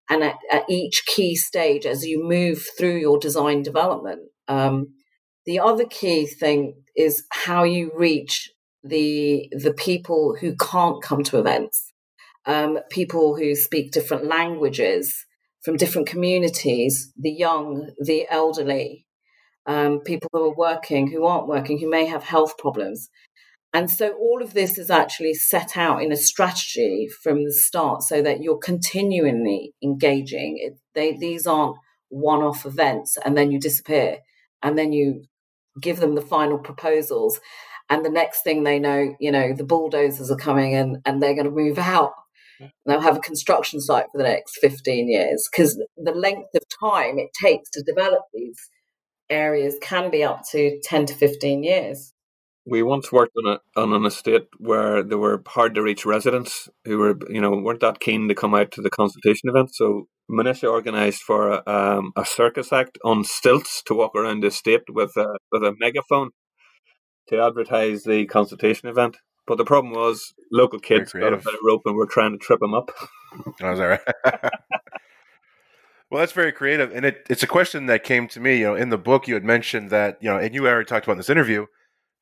And 0.09 0.25
at, 0.25 0.37
at 0.51 0.65
each 0.69 1.05
key 1.07 1.37
stage, 1.37 1.87
as 1.87 2.05
you 2.05 2.25
move 2.25 2.67
through 2.77 2.97
your 2.97 3.21
design 3.21 3.63
development, 3.63 4.23
um, 4.49 4.95
the 5.47 5.61
other 5.61 5.85
key 5.85 6.27
thing 6.27 6.83
is 6.97 7.25
how 7.31 7.63
you 7.63 7.93
reach 7.95 8.51
the 8.83 9.49
the 9.53 9.75
people 9.75 10.37
who 10.41 10.57
can't 10.57 11.03
come 11.03 11.23
to 11.25 11.39
events, 11.39 11.93
um, 12.47 12.79
people 12.91 13.37
who 13.37 13.55
speak 13.55 13.93
different 13.93 14.25
languages 14.25 15.27
from 15.63 15.77
different 15.77 16.09
communities, 16.09 17.13
the 17.17 17.31
young, 17.31 17.91
the 17.99 18.27
elderly, 18.31 19.07
um, 19.67 20.01
people 20.01 20.29
who 20.33 20.45
are 20.45 20.57
working, 20.57 21.11
who 21.11 21.27
aren't 21.27 21.49
working, 21.49 21.79
who 21.79 21.91
may 21.91 22.07
have 22.07 22.25
health 22.25 22.57
problems. 22.57 23.11
And 23.73 23.89
so 23.89 24.13
all 24.15 24.43
of 24.43 24.53
this 24.53 24.79
is 24.79 24.91
actually 24.91 25.35
set 25.35 25.77
out 25.77 26.03
in 26.03 26.11
a 26.11 26.17
strategy 26.17 27.09
from 27.23 27.45
the 27.45 27.53
start 27.53 28.03
so 28.03 28.21
that 28.21 28.41
you're 28.41 28.59
continually 28.59 29.75
engaging. 29.83 30.57
It, 30.59 30.79
they, 30.95 31.17
these 31.17 31.47
aren't 31.47 31.77
one 32.09 32.43
off 32.43 32.67
events 32.67 33.17
and 33.25 33.37
then 33.37 33.53
you 33.53 33.61
disappear 33.61 34.19
and 34.61 34.77
then 34.77 34.93
you 34.93 35.23
give 35.81 36.01
them 36.01 36.17
the 36.17 36.23
final 36.23 36.59
proposals. 36.59 37.41
And 37.91 38.05
the 38.05 38.11
next 38.11 38.43
thing 38.43 38.63
they 38.63 38.79
know, 38.79 39.17
you 39.19 39.33
know, 39.33 39.53
the 39.53 39.65
bulldozers 39.65 40.31
are 40.31 40.37
coming 40.37 40.73
in 40.73 41.03
and 41.05 41.21
they're 41.21 41.35
going 41.35 41.45
to 41.45 41.51
move 41.51 41.77
out. 41.77 42.13
They'll 42.87 43.01
have 43.01 43.17
a 43.17 43.21
construction 43.21 43.81
site 43.81 44.07
for 44.13 44.19
the 44.19 44.25
next 44.25 44.59
15 44.61 45.09
years 45.09 45.49
because 45.51 45.83
the 45.97 46.13
length 46.13 46.55
of 46.55 46.63
time 46.81 47.19
it 47.19 47.31
takes 47.43 47.69
to 47.71 47.83
develop 47.83 48.23
these 48.33 48.59
areas 49.29 49.77
can 49.81 50.11
be 50.11 50.23
up 50.23 50.43
to 50.53 50.79
10 50.85 51.07
to 51.07 51.15
15 51.15 51.65
years. 51.65 52.13
We 52.67 52.83
once 52.83 53.11
worked 53.11 53.35
on, 53.45 53.57
a, 53.57 53.81
on 53.81 53.93
an 53.95 54.05
estate 54.05 54.47
where 54.59 55.03
there 55.03 55.19
were 55.19 55.43
hard 55.47 55.75
to 55.75 55.83
reach 55.83 56.05
residents 56.05 56.69
who 56.85 56.99
were, 56.99 57.19
you 57.31 57.41
know, 57.41 57.51
weren't 57.51 57.81
that 57.81 58.01
keen 58.01 58.29
to 58.29 58.35
come 58.35 58.55
out 58.55 58.71
to 58.73 58.83
the 58.83 58.91
consultation 58.91 59.49
event. 59.49 59.75
So 59.75 60.09
Manisha 60.31 60.69
organised 60.69 61.23
for 61.23 61.49
a, 61.49 61.63
um, 61.67 62.13
a 62.17 62.25
circus 62.25 62.73
act 62.73 62.99
on 63.05 63.25
stilts 63.25 63.83
to 63.87 63.95
walk 63.95 64.15
around 64.15 64.43
the 64.43 64.49
estate 64.49 64.83
with 64.91 65.17
a, 65.17 65.27
with 65.51 65.65
a 65.65 65.75
megaphone 65.81 66.31
to 67.31 67.43
advertise 67.43 68.05
the 68.05 68.27
consultation 68.27 68.89
event. 68.89 69.17
But 69.47 69.59
the 69.59 69.65
problem 69.65 69.95
was 69.95 70.35
local 70.53 70.79
kids 70.79 71.13
got 71.13 71.33
a 71.33 71.37
bit 71.39 71.47
of 71.47 71.59
rope 71.67 71.83
and 71.87 71.97
were 71.97 72.07
trying 72.07 72.33
to 72.33 72.39
trip 72.39 72.63
him 72.63 72.75
up. 72.75 72.91
Oh, 73.33 73.55
that 73.61 73.71
was 73.71 73.79
all 73.79 73.87
right. 73.87 74.01
well, 76.11 76.19
that's 76.19 76.33
very 76.33 76.51
creative, 76.51 76.91
and 76.93 77.05
it, 77.05 77.25
it's 77.31 77.45
a 77.45 77.47
question 77.47 77.87
that 77.87 78.03
came 78.03 78.27
to 78.27 78.41
me. 78.41 78.57
You 78.59 78.65
know, 78.65 78.75
in 78.75 78.89
the 78.89 78.99
book, 78.99 79.29
you 79.29 79.35
had 79.35 79.45
mentioned 79.45 79.91
that 79.91 80.19
you 80.21 80.29
know, 80.29 80.37
and 80.37 80.53
you 80.53 80.67
already 80.67 80.85
talked 80.85 81.07
about 81.07 81.13
in 81.13 81.19
this 81.19 81.31
interview 81.31 81.67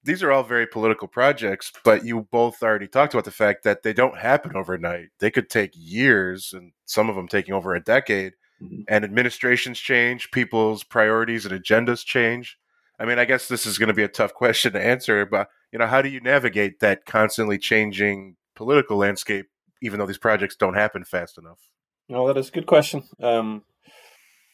these 0.04 0.22
are 0.22 0.30
all 0.30 0.42
very 0.42 0.66
political 0.66 1.08
projects, 1.08 1.72
but 1.84 2.04
you 2.04 2.26
both 2.30 2.62
already 2.62 2.86
talked 2.86 3.14
about 3.14 3.24
the 3.24 3.30
fact 3.30 3.64
that 3.64 3.82
they 3.82 3.92
don't 3.92 4.18
happen 4.18 4.56
overnight. 4.56 5.08
They 5.18 5.30
could 5.30 5.50
take 5.50 5.72
years, 5.74 6.52
and 6.52 6.72
some 6.84 7.10
of 7.10 7.16
them 7.16 7.28
taking 7.28 7.54
over 7.54 7.74
a 7.74 7.82
decade. 7.82 8.32
Mm-hmm. 8.62 8.82
And 8.88 9.04
administrations 9.04 9.78
change, 9.78 10.30
people's 10.30 10.82
priorities 10.82 11.46
and 11.46 11.62
agendas 11.62 12.04
change. 12.04 12.58
I 12.98 13.04
mean, 13.04 13.18
I 13.18 13.24
guess 13.24 13.48
this 13.48 13.66
is 13.66 13.78
going 13.78 13.88
to 13.88 13.94
be 13.94 14.02
a 14.02 14.08
tough 14.08 14.34
question 14.42 14.72
to 14.72 14.84
answer, 14.84 15.24
but 15.26 15.48
you 15.72 15.78
know, 15.78 15.86
how 15.86 16.02
do 16.02 16.08
you 16.08 16.20
navigate 16.20 16.80
that 16.80 17.04
constantly 17.04 17.58
changing 17.58 18.36
political 18.56 18.96
landscape, 18.96 19.46
even 19.82 19.98
though 19.98 20.06
these 20.06 20.18
projects 20.18 20.56
don't 20.56 20.74
happen 20.74 21.04
fast 21.04 21.38
enough? 21.38 21.58
No, 22.08 22.26
that 22.26 22.38
is 22.38 22.48
a 22.48 22.52
good 22.52 22.66
question. 22.66 23.02
Um, 23.22 23.62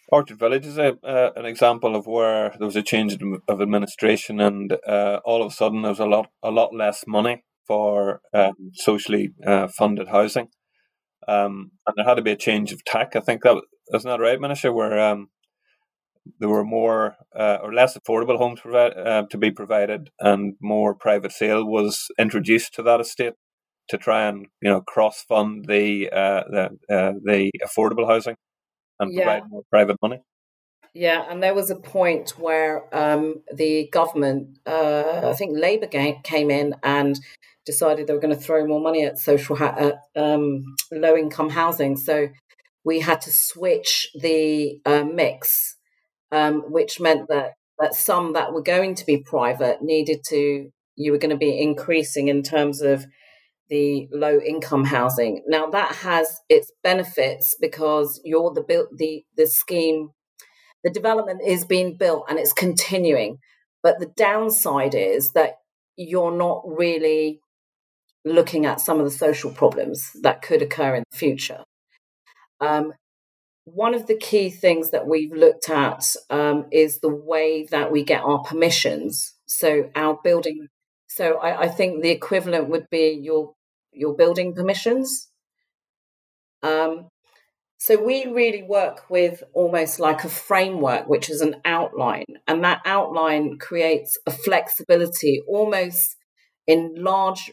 Orchard 0.08 0.38
Village 0.38 0.66
is 0.66 0.76
a, 0.76 0.96
uh, 1.02 1.30
an 1.36 1.46
example 1.46 1.96
of 1.96 2.06
where 2.06 2.50
there 2.58 2.66
was 2.66 2.76
a 2.76 2.82
change 2.82 3.16
of 3.48 3.62
administration, 3.62 4.40
and 4.40 4.76
uh, 4.86 5.20
all 5.24 5.42
of 5.42 5.50
a 5.50 5.54
sudden 5.54 5.82
there 5.82 5.90
was 5.90 6.00
a 6.00 6.06
lot 6.06 6.28
a 6.42 6.50
lot 6.50 6.74
less 6.74 7.04
money 7.06 7.44
for 7.66 8.20
um, 8.34 8.52
socially 8.74 9.30
uh, 9.46 9.68
funded 9.68 10.08
housing, 10.08 10.48
um, 11.26 11.70
and 11.86 11.94
there 11.96 12.04
had 12.04 12.16
to 12.16 12.22
be 12.22 12.32
a 12.32 12.36
change 12.36 12.72
of 12.72 12.84
tack. 12.84 13.16
I 13.16 13.20
think 13.20 13.42
that 13.42 13.62
isn't 13.94 14.08
that 14.08 14.20
right, 14.20 14.38
Manisha? 14.38 14.74
Where 14.74 15.00
um, 15.00 15.30
there 16.38 16.48
were 16.48 16.64
more 16.64 17.16
uh, 17.38 17.58
or 17.62 17.72
less 17.72 17.96
affordable 17.96 18.38
homes 18.38 18.60
provi- 18.60 18.96
uh, 18.96 19.22
to 19.30 19.38
be 19.38 19.50
provided, 19.50 20.10
and 20.20 20.54
more 20.60 20.94
private 20.94 21.32
sale 21.32 21.64
was 21.64 22.08
introduced 22.18 22.74
to 22.74 22.82
that 22.82 23.00
estate 23.00 23.34
to 23.88 23.98
try 23.98 24.26
and 24.26 24.46
you 24.62 24.70
know 24.70 24.80
cross 24.80 25.22
fund 25.22 25.66
the 25.68 26.10
uh, 26.10 26.42
the 26.48 26.70
the 26.88 27.50
affordable 27.64 28.06
housing 28.06 28.36
and 29.00 29.12
yeah. 29.12 29.24
provide 29.24 29.50
more 29.50 29.62
private 29.70 29.96
money. 30.02 30.18
Yeah, 30.94 31.24
and 31.28 31.42
there 31.42 31.54
was 31.54 31.70
a 31.70 31.76
point 31.76 32.38
where 32.38 32.84
um, 32.94 33.42
the 33.52 33.88
government, 33.92 34.58
uh, 34.64 35.22
I 35.24 35.34
think 35.34 35.58
Labour 35.58 35.88
came 35.88 36.50
in 36.52 36.76
and 36.84 37.18
decided 37.66 38.06
they 38.06 38.12
were 38.12 38.20
going 38.20 38.34
to 38.34 38.40
throw 38.40 38.64
more 38.64 38.80
money 38.80 39.04
at 39.04 39.18
social 39.18 39.56
ha- 39.56 39.92
um, 40.14 40.62
low 40.92 41.16
income 41.16 41.50
housing. 41.50 41.96
So 41.96 42.28
we 42.84 43.00
had 43.00 43.20
to 43.22 43.32
switch 43.32 44.08
the 44.14 44.78
uh, 44.86 45.02
mix, 45.02 45.76
um, 46.34 46.62
which 46.68 47.00
meant 47.00 47.28
that 47.28 47.52
that 47.78 47.94
some 47.94 48.32
that 48.32 48.52
were 48.52 48.62
going 48.62 48.94
to 48.96 49.06
be 49.06 49.18
private 49.18 49.82
needed 49.82 50.20
to 50.28 50.70
you 50.96 51.12
were 51.12 51.18
going 51.18 51.30
to 51.30 51.36
be 51.36 51.60
increasing 51.60 52.28
in 52.28 52.42
terms 52.42 52.80
of 52.80 53.06
the 53.68 54.08
low 54.12 54.38
income 54.38 54.84
housing. 54.84 55.42
Now 55.46 55.66
that 55.70 55.94
has 55.96 56.36
its 56.48 56.70
benefits 56.82 57.56
because 57.60 58.20
you're 58.24 58.52
the 58.52 58.62
built 58.62 58.88
the 58.96 59.24
the 59.36 59.46
scheme, 59.46 60.10
the 60.82 60.90
development 60.90 61.40
is 61.46 61.64
being 61.64 61.96
built 61.96 62.24
and 62.28 62.38
it's 62.38 62.52
continuing. 62.52 63.38
But 63.82 64.00
the 64.00 64.10
downside 64.16 64.94
is 64.94 65.32
that 65.32 65.54
you're 65.96 66.36
not 66.36 66.62
really 66.66 67.40
looking 68.24 68.66
at 68.66 68.80
some 68.80 68.98
of 68.98 69.04
the 69.04 69.10
social 69.10 69.50
problems 69.52 70.10
that 70.22 70.42
could 70.42 70.62
occur 70.62 70.96
in 70.96 71.04
the 71.10 71.16
future. 71.16 71.62
Um, 72.60 72.94
one 73.64 73.94
of 73.94 74.06
the 74.06 74.16
key 74.16 74.50
things 74.50 74.90
that 74.90 75.06
we've 75.06 75.32
looked 75.32 75.70
at 75.70 76.04
um, 76.30 76.66
is 76.70 77.00
the 77.00 77.14
way 77.14 77.66
that 77.70 77.90
we 77.90 78.04
get 78.04 78.22
our 78.22 78.42
permissions. 78.42 79.34
So 79.46 79.90
our 79.94 80.18
building. 80.22 80.68
So 81.08 81.38
I, 81.38 81.62
I 81.62 81.68
think 81.68 82.02
the 82.02 82.10
equivalent 82.10 82.68
would 82.68 82.88
be 82.90 83.18
your 83.22 83.54
your 83.92 84.14
building 84.14 84.54
permissions. 84.54 85.28
Um, 86.62 87.08
so 87.78 88.02
we 88.02 88.26
really 88.26 88.62
work 88.62 89.10
with 89.10 89.42
almost 89.52 90.00
like 90.00 90.24
a 90.24 90.28
framework, 90.28 91.06
which 91.06 91.28
is 91.28 91.40
an 91.40 91.56
outline, 91.64 92.24
and 92.46 92.64
that 92.64 92.80
outline 92.84 93.58
creates 93.58 94.16
a 94.26 94.30
flexibility 94.30 95.42
almost 95.46 96.16
in 96.66 96.94
large 96.96 97.52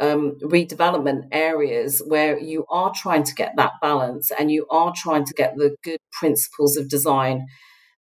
um, 0.00 0.36
redevelopment 0.42 1.22
areas 1.32 2.02
where 2.06 2.38
you 2.38 2.64
are 2.70 2.92
trying 2.94 3.24
to 3.24 3.34
get 3.34 3.52
that 3.56 3.72
balance 3.80 4.30
and 4.38 4.50
you 4.50 4.66
are 4.70 4.92
trying 4.94 5.24
to 5.24 5.34
get 5.34 5.56
the 5.56 5.76
good 5.82 6.00
principles 6.12 6.76
of 6.76 6.88
design. 6.88 7.46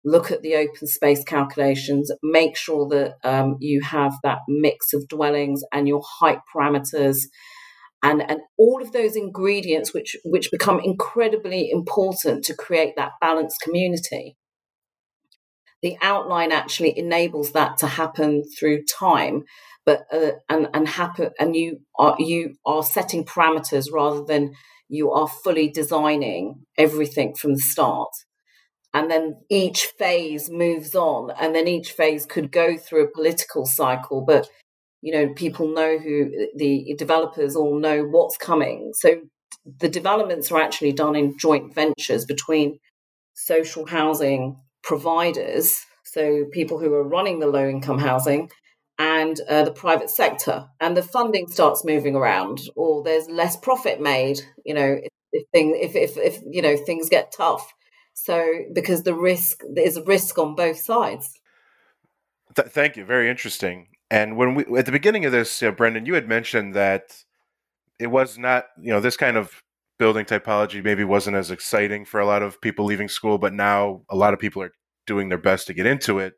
Look 0.04 0.30
at 0.30 0.42
the 0.42 0.54
open 0.54 0.86
space 0.86 1.24
calculations, 1.24 2.10
make 2.22 2.56
sure 2.56 2.88
that 2.88 3.16
um, 3.24 3.56
you 3.60 3.82
have 3.82 4.14
that 4.22 4.38
mix 4.48 4.92
of 4.94 5.08
dwellings 5.08 5.62
and 5.72 5.86
your 5.88 6.02
height 6.20 6.38
parameters. 6.54 7.18
And 8.02 8.22
and 8.30 8.40
all 8.56 8.80
of 8.80 8.92
those 8.92 9.16
ingredients 9.16 9.92
which 9.92 10.16
which 10.24 10.52
become 10.52 10.80
incredibly 10.80 11.68
important 11.68 12.44
to 12.44 12.54
create 12.54 12.94
that 12.96 13.12
balanced 13.20 13.60
community 13.60 14.37
the 15.82 15.96
outline 16.02 16.52
actually 16.52 16.98
enables 16.98 17.52
that 17.52 17.78
to 17.78 17.86
happen 17.86 18.42
through 18.58 18.84
time 18.84 19.44
but 19.88 20.04
uh, 20.12 20.32
and 20.50 20.68
and 20.74 20.86
happen 20.86 21.30
and 21.40 21.56
you 21.56 21.80
are 21.98 22.14
you 22.18 22.56
are 22.66 22.82
setting 22.82 23.24
parameters 23.24 23.86
rather 23.90 24.22
than 24.22 24.52
you 24.88 25.10
are 25.12 25.28
fully 25.28 25.70
designing 25.70 26.66
everything 26.76 27.34
from 27.34 27.54
the 27.54 27.60
start. 27.60 28.10
And 28.92 29.10
then 29.10 29.36
each 29.50 29.86
phase 29.98 30.50
moves 30.50 30.94
on 30.94 31.30
and 31.40 31.54
then 31.54 31.68
each 31.68 31.92
phase 31.92 32.26
could 32.26 32.52
go 32.52 32.76
through 32.76 33.04
a 33.04 33.10
political 33.10 33.64
cycle 33.64 34.24
but 34.26 34.48
you 35.00 35.12
know 35.12 35.32
people 35.34 35.68
know 35.68 35.98
who 35.98 36.48
the 36.56 36.94
developers 36.98 37.56
all 37.56 37.78
know 37.78 38.02
what's 38.02 38.36
coming. 38.36 38.92
So 38.94 39.22
the 39.80 39.88
developments 39.88 40.52
are 40.52 40.60
actually 40.60 40.92
done 40.92 41.16
in 41.16 41.38
joint 41.38 41.74
ventures 41.74 42.26
between 42.26 42.78
social 43.32 43.86
housing 43.86 44.56
providers 44.82 45.80
so 46.04 46.44
people 46.52 46.78
who 46.78 46.92
are 46.94 47.06
running 47.06 47.38
the 47.38 47.46
low 47.46 47.68
income 47.68 47.98
housing 47.98 48.50
and 48.98 49.40
uh, 49.48 49.62
the 49.62 49.70
private 49.70 50.10
sector 50.10 50.66
and 50.80 50.96
the 50.96 51.02
funding 51.02 51.46
starts 51.48 51.84
moving 51.84 52.16
around 52.16 52.60
or 52.74 53.02
there's 53.02 53.28
less 53.28 53.56
profit 53.56 54.00
made 54.00 54.40
you 54.64 54.74
know 54.74 54.98
if, 55.32 55.44
things 55.52 55.76
if, 55.80 55.94
if 55.94 56.16
if 56.16 56.40
you 56.48 56.62
know 56.62 56.76
things 56.76 57.08
get 57.08 57.32
tough. 57.32 57.72
So 58.14 58.64
because 58.72 59.02
the 59.02 59.14
risk 59.14 59.62
there's 59.68 59.96
a 59.96 60.04
risk 60.04 60.38
on 60.38 60.54
both 60.54 60.78
sides. 60.78 61.38
Th- 62.54 62.68
thank 62.68 62.96
you 62.96 63.04
very 63.04 63.30
interesting. 63.30 63.88
And 64.10 64.36
when 64.36 64.54
we 64.54 64.78
at 64.78 64.86
the 64.86 64.92
beginning 64.92 65.24
of 65.24 65.32
this, 65.32 65.62
uh, 65.62 65.70
Brendan, 65.70 66.06
you 66.06 66.14
had 66.14 66.28
mentioned 66.28 66.74
that 66.74 67.24
it 67.98 68.08
was 68.08 68.38
not, 68.38 68.66
you 68.80 68.92
know, 68.92 69.00
this 69.00 69.16
kind 69.16 69.36
of 69.36 69.62
building 69.98 70.24
typology 70.24 70.82
maybe 70.82 71.04
wasn't 71.04 71.36
as 71.36 71.50
exciting 71.50 72.04
for 72.04 72.20
a 72.20 72.26
lot 72.26 72.42
of 72.42 72.60
people 72.60 72.84
leaving 72.84 73.08
school, 73.08 73.38
but 73.38 73.52
now 73.52 74.02
a 74.08 74.16
lot 74.16 74.32
of 74.32 74.40
people 74.40 74.62
are 74.62 74.72
doing 75.06 75.28
their 75.28 75.38
best 75.38 75.66
to 75.66 75.74
get 75.74 75.86
into 75.86 76.18
it. 76.18 76.34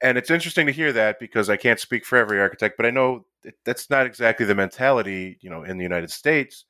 And 0.00 0.16
it's 0.16 0.30
interesting 0.30 0.66
to 0.66 0.72
hear 0.72 0.92
that 0.92 1.18
because 1.18 1.50
I 1.50 1.56
can't 1.56 1.80
speak 1.80 2.04
for 2.04 2.16
every 2.16 2.40
architect, 2.40 2.76
but 2.76 2.86
I 2.86 2.90
know 2.90 3.26
that's 3.64 3.90
not 3.90 4.06
exactly 4.06 4.46
the 4.46 4.54
mentality, 4.54 5.38
you 5.40 5.50
know, 5.50 5.64
in 5.64 5.76
the 5.76 5.82
United 5.82 6.10
States. 6.10 6.64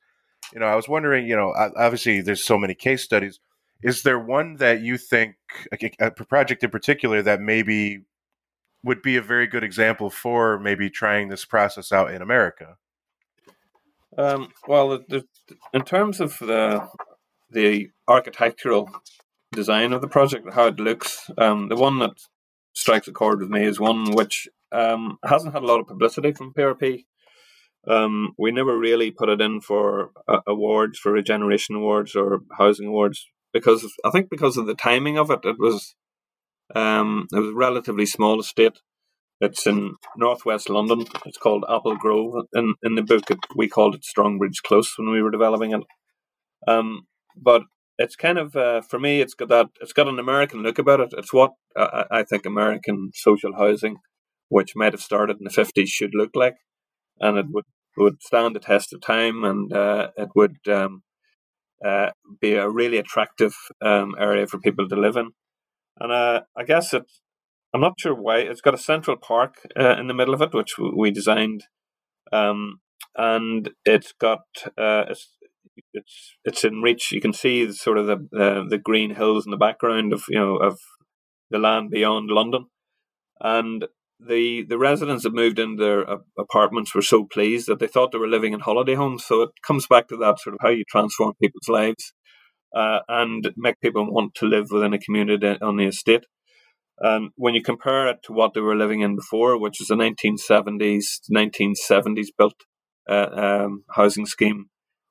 You 0.51 0.59
know, 0.59 0.65
I 0.65 0.75
was 0.75 0.89
wondering, 0.89 1.27
you 1.27 1.35
know, 1.35 1.53
obviously 1.77 2.21
there's 2.21 2.43
so 2.43 2.57
many 2.57 2.73
case 2.73 3.03
studies. 3.03 3.39
Is 3.83 4.01
there 4.01 4.17
one 4.19 4.55
that 4.55 4.81
you 4.81 4.97
think, 4.97 5.35
a 5.99 6.09
project 6.11 6.63
in 6.63 6.71
particular, 6.71 7.21
that 7.21 7.39
maybe 7.39 8.05
would 8.83 9.01
be 9.01 9.15
a 9.15 9.21
very 9.21 9.45
good 9.45 9.63
example 9.63 10.09
for 10.09 10.57
maybe 10.57 10.89
trying 10.89 11.29
this 11.29 11.45
process 11.45 11.91
out 11.91 12.11
in 12.11 12.21
America? 12.21 12.77
Um, 14.19 14.49
well, 14.67 14.89
the, 14.89 15.05
the, 15.07 15.25
in 15.73 15.83
terms 15.83 16.19
of 16.19 16.37
the 16.39 16.85
the 17.49 17.87
architectural 18.05 18.89
design 19.53 19.93
of 19.93 20.01
the 20.01 20.09
project, 20.09 20.53
how 20.53 20.67
it 20.67 20.79
looks, 20.79 21.31
um, 21.37 21.69
the 21.69 21.77
one 21.77 21.99
that 21.99 22.17
strikes 22.73 23.07
a 23.07 23.13
chord 23.13 23.39
with 23.39 23.49
me 23.49 23.63
is 23.63 23.79
one 23.79 24.11
which 24.11 24.49
um, 24.73 25.17
hasn't 25.23 25.53
had 25.53 25.63
a 25.63 25.65
lot 25.65 25.79
of 25.79 25.87
publicity 25.87 26.33
from 26.33 26.53
PRP. 26.53 27.05
Um, 27.87 28.33
we 28.37 28.51
never 28.51 28.77
really 28.77 29.09
put 29.09 29.29
it 29.29 29.39
in 29.39 29.61
for 29.61 30.11
uh, 30.27 30.41
awards, 30.45 30.99
for 30.99 31.13
regeneration 31.13 31.75
awards 31.75 32.13
or 32.13 32.41
housing 32.57 32.87
awards, 32.87 33.25
because 33.53 33.89
I 34.03 34.09
think 34.11 34.29
because 34.29 34.57
of 34.57 34.67
the 34.67 34.75
timing 34.75 35.17
of 35.17 35.31
it, 35.31 35.39
it 35.45 35.55
was 35.57 35.95
um, 36.75 37.27
it 37.31 37.39
was 37.39 37.51
a 37.51 37.55
relatively 37.55 38.05
small 38.05 38.41
estate. 38.41 38.79
It's 39.41 39.65
in 39.65 39.95
northwest 40.17 40.69
London. 40.69 41.05
It's 41.25 41.37
called 41.37 41.63
Apple 41.69 41.95
Grove. 41.95 42.45
In 42.53 42.75
in 42.83 42.95
the 42.95 43.03
book, 43.03 43.31
it, 43.31 43.39
we 43.55 43.67
called 43.69 43.95
it 43.95 44.03
Strongbridge 44.03 44.61
Close 44.63 44.93
when 44.97 45.11
we 45.11 45.21
were 45.21 45.31
developing 45.31 45.71
it. 45.71 45.83
Um, 46.67 47.07
but 47.35 47.63
it's 47.97 48.15
kind 48.15 48.37
of 48.37 48.55
uh, 48.55 48.81
for 48.81 48.99
me, 48.99 49.21
it's 49.21 49.33
got 49.33 49.49
that 49.49 49.67
it's 49.81 49.93
got 49.93 50.07
an 50.07 50.19
American 50.19 50.61
look 50.61 50.79
about 50.79 50.99
it. 50.99 51.13
It's 51.17 51.33
what 51.33 51.53
uh, 51.75 52.03
I 52.11 52.23
think 52.23 52.45
American 52.45 53.11
social 53.13 53.55
housing, 53.55 53.97
which 54.49 54.75
might 54.75 54.93
have 54.93 55.01
started 55.01 55.37
in 55.37 55.45
the 55.45 55.49
fifties, 55.49 55.89
should 55.89 56.13
look 56.13 56.31
like, 56.35 56.57
and 57.19 57.37
it 57.37 57.45
would 57.49 57.65
would 57.97 58.21
stand 58.21 58.55
the 58.55 58.59
test 58.59 58.93
of 58.93 59.01
time, 59.01 59.43
and 59.43 59.71
uh, 59.73 60.09
it 60.17 60.29
would 60.35 60.57
um, 60.67 61.03
uh, 61.85 62.11
be 62.41 62.55
a 62.55 62.69
really 62.69 62.97
attractive 62.97 63.53
um, 63.81 64.15
area 64.19 64.47
for 64.47 64.59
people 64.59 64.87
to 64.87 64.95
live 64.95 65.15
in. 65.15 65.31
And 65.99 66.11
uh, 66.11 66.41
I 66.57 66.63
guess 66.63 66.93
it, 66.93 67.03
I'm 67.73 67.81
not 67.81 67.99
sure 67.99 68.15
why. 68.15 68.39
It's 68.39 68.61
got 68.61 68.73
a 68.73 68.79
central 68.79 69.17
park 69.17 69.55
uh, 69.79 69.95
in 69.99 70.07
the 70.07 70.13
middle 70.13 70.33
of 70.33 70.41
it, 70.41 70.53
which 70.53 70.75
we 70.77 71.11
designed, 71.11 71.65
um, 72.31 72.79
and 73.15 73.71
it's 73.85 74.13
got 74.19 74.41
uh, 74.77 75.05
it's 75.09 75.29
it's 75.93 76.37
it's 76.43 76.63
in 76.63 76.81
reach. 76.81 77.11
You 77.11 77.21
can 77.21 77.33
see 77.33 77.71
sort 77.71 77.97
of 77.97 78.07
the, 78.07 78.27
the 78.31 78.65
the 78.69 78.77
green 78.79 79.15
hills 79.15 79.45
in 79.45 79.51
the 79.51 79.57
background 79.57 80.13
of 80.13 80.23
you 80.29 80.39
know 80.39 80.57
of 80.57 80.79
the 81.51 81.59
land 81.59 81.91
beyond 81.91 82.29
London, 82.29 82.65
and 83.39 83.85
the 84.19 84.63
the 84.67 84.77
residents 84.79 85.23
that 85.23 85.33
moved 85.33 85.59
into 85.59 85.83
their 85.83 86.09
uh, 86.09 86.17
apartments 86.37 86.95
were 86.95 87.03
so 87.03 87.25
pleased 87.25 87.67
that 87.67 87.79
they 87.79 87.87
thought 87.87 88.11
they 88.11 88.17
were 88.17 88.27
living 88.27 88.53
in 88.53 88.61
holiday 88.61 88.95
homes. 88.95 89.25
So 89.25 89.43
it 89.43 89.49
comes 89.65 89.87
back 89.87 90.07
to 90.09 90.17
that 90.17 90.39
sort 90.39 90.55
of 90.55 90.59
how 90.61 90.69
you 90.69 90.83
transform 90.89 91.33
people's 91.41 91.69
lives 91.69 92.13
uh, 92.75 92.99
and 93.07 93.51
make 93.55 93.79
people 93.79 94.11
want 94.11 94.35
to 94.35 94.45
live 94.47 94.67
within 94.71 94.93
a 94.93 94.99
community 94.99 95.55
on 95.61 95.77
the 95.77 95.85
estate. 95.85 96.25
And 97.01 97.31
when 97.35 97.53
you 97.53 97.61
compare 97.61 98.07
it 98.07 98.17
to 98.23 98.33
what 98.33 98.53
they 98.53 98.61
were 98.61 98.75
living 98.75 99.01
in 99.01 99.15
before, 99.15 99.57
which 99.57 99.81
is 99.81 99.89
a 99.89 99.95
1970s, 99.95 101.03
1970s 101.31 102.27
built 102.37 102.55
uh, 103.09 103.29
um, 103.33 103.83
housing 103.91 104.25
scheme, 104.25 104.65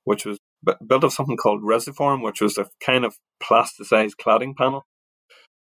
which 0.04 0.26
was 0.26 0.38
built 0.86 1.04
of 1.04 1.12
something 1.12 1.36
called 1.36 1.62
Resiform, 1.62 2.22
which 2.22 2.40
was 2.40 2.58
a 2.58 2.68
kind 2.84 3.04
of 3.04 3.16
plasticized 3.42 4.16
cladding 4.20 4.54
panel. 4.54 4.86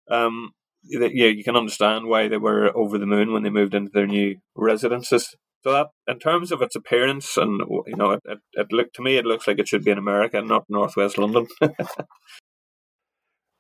Um, 0.09 0.51
yeah, 0.83 1.27
you 1.27 1.43
can 1.43 1.55
understand 1.55 2.07
why 2.07 2.27
they 2.27 2.37
were 2.37 2.75
over 2.75 2.97
the 2.97 3.05
moon 3.05 3.31
when 3.31 3.43
they 3.43 3.49
moved 3.49 3.73
into 3.73 3.91
their 3.93 4.07
new 4.07 4.37
residences. 4.55 5.35
So 5.63 5.71
that, 5.71 5.87
in 6.07 6.17
terms 6.17 6.51
of 6.51 6.61
its 6.61 6.75
appearance, 6.75 7.37
and 7.37 7.61
you 7.85 7.95
know, 7.95 8.11
it, 8.11 8.21
it, 8.25 8.39
it 8.53 8.67
looked 8.71 8.95
to 8.95 9.03
me, 9.03 9.17
it 9.17 9.25
looks 9.25 9.47
like 9.47 9.59
it 9.59 9.67
should 9.67 9.83
be 9.83 9.91
in 9.91 9.99
America, 9.99 10.41
not 10.41 10.65
Northwest 10.69 11.19
London. 11.19 11.47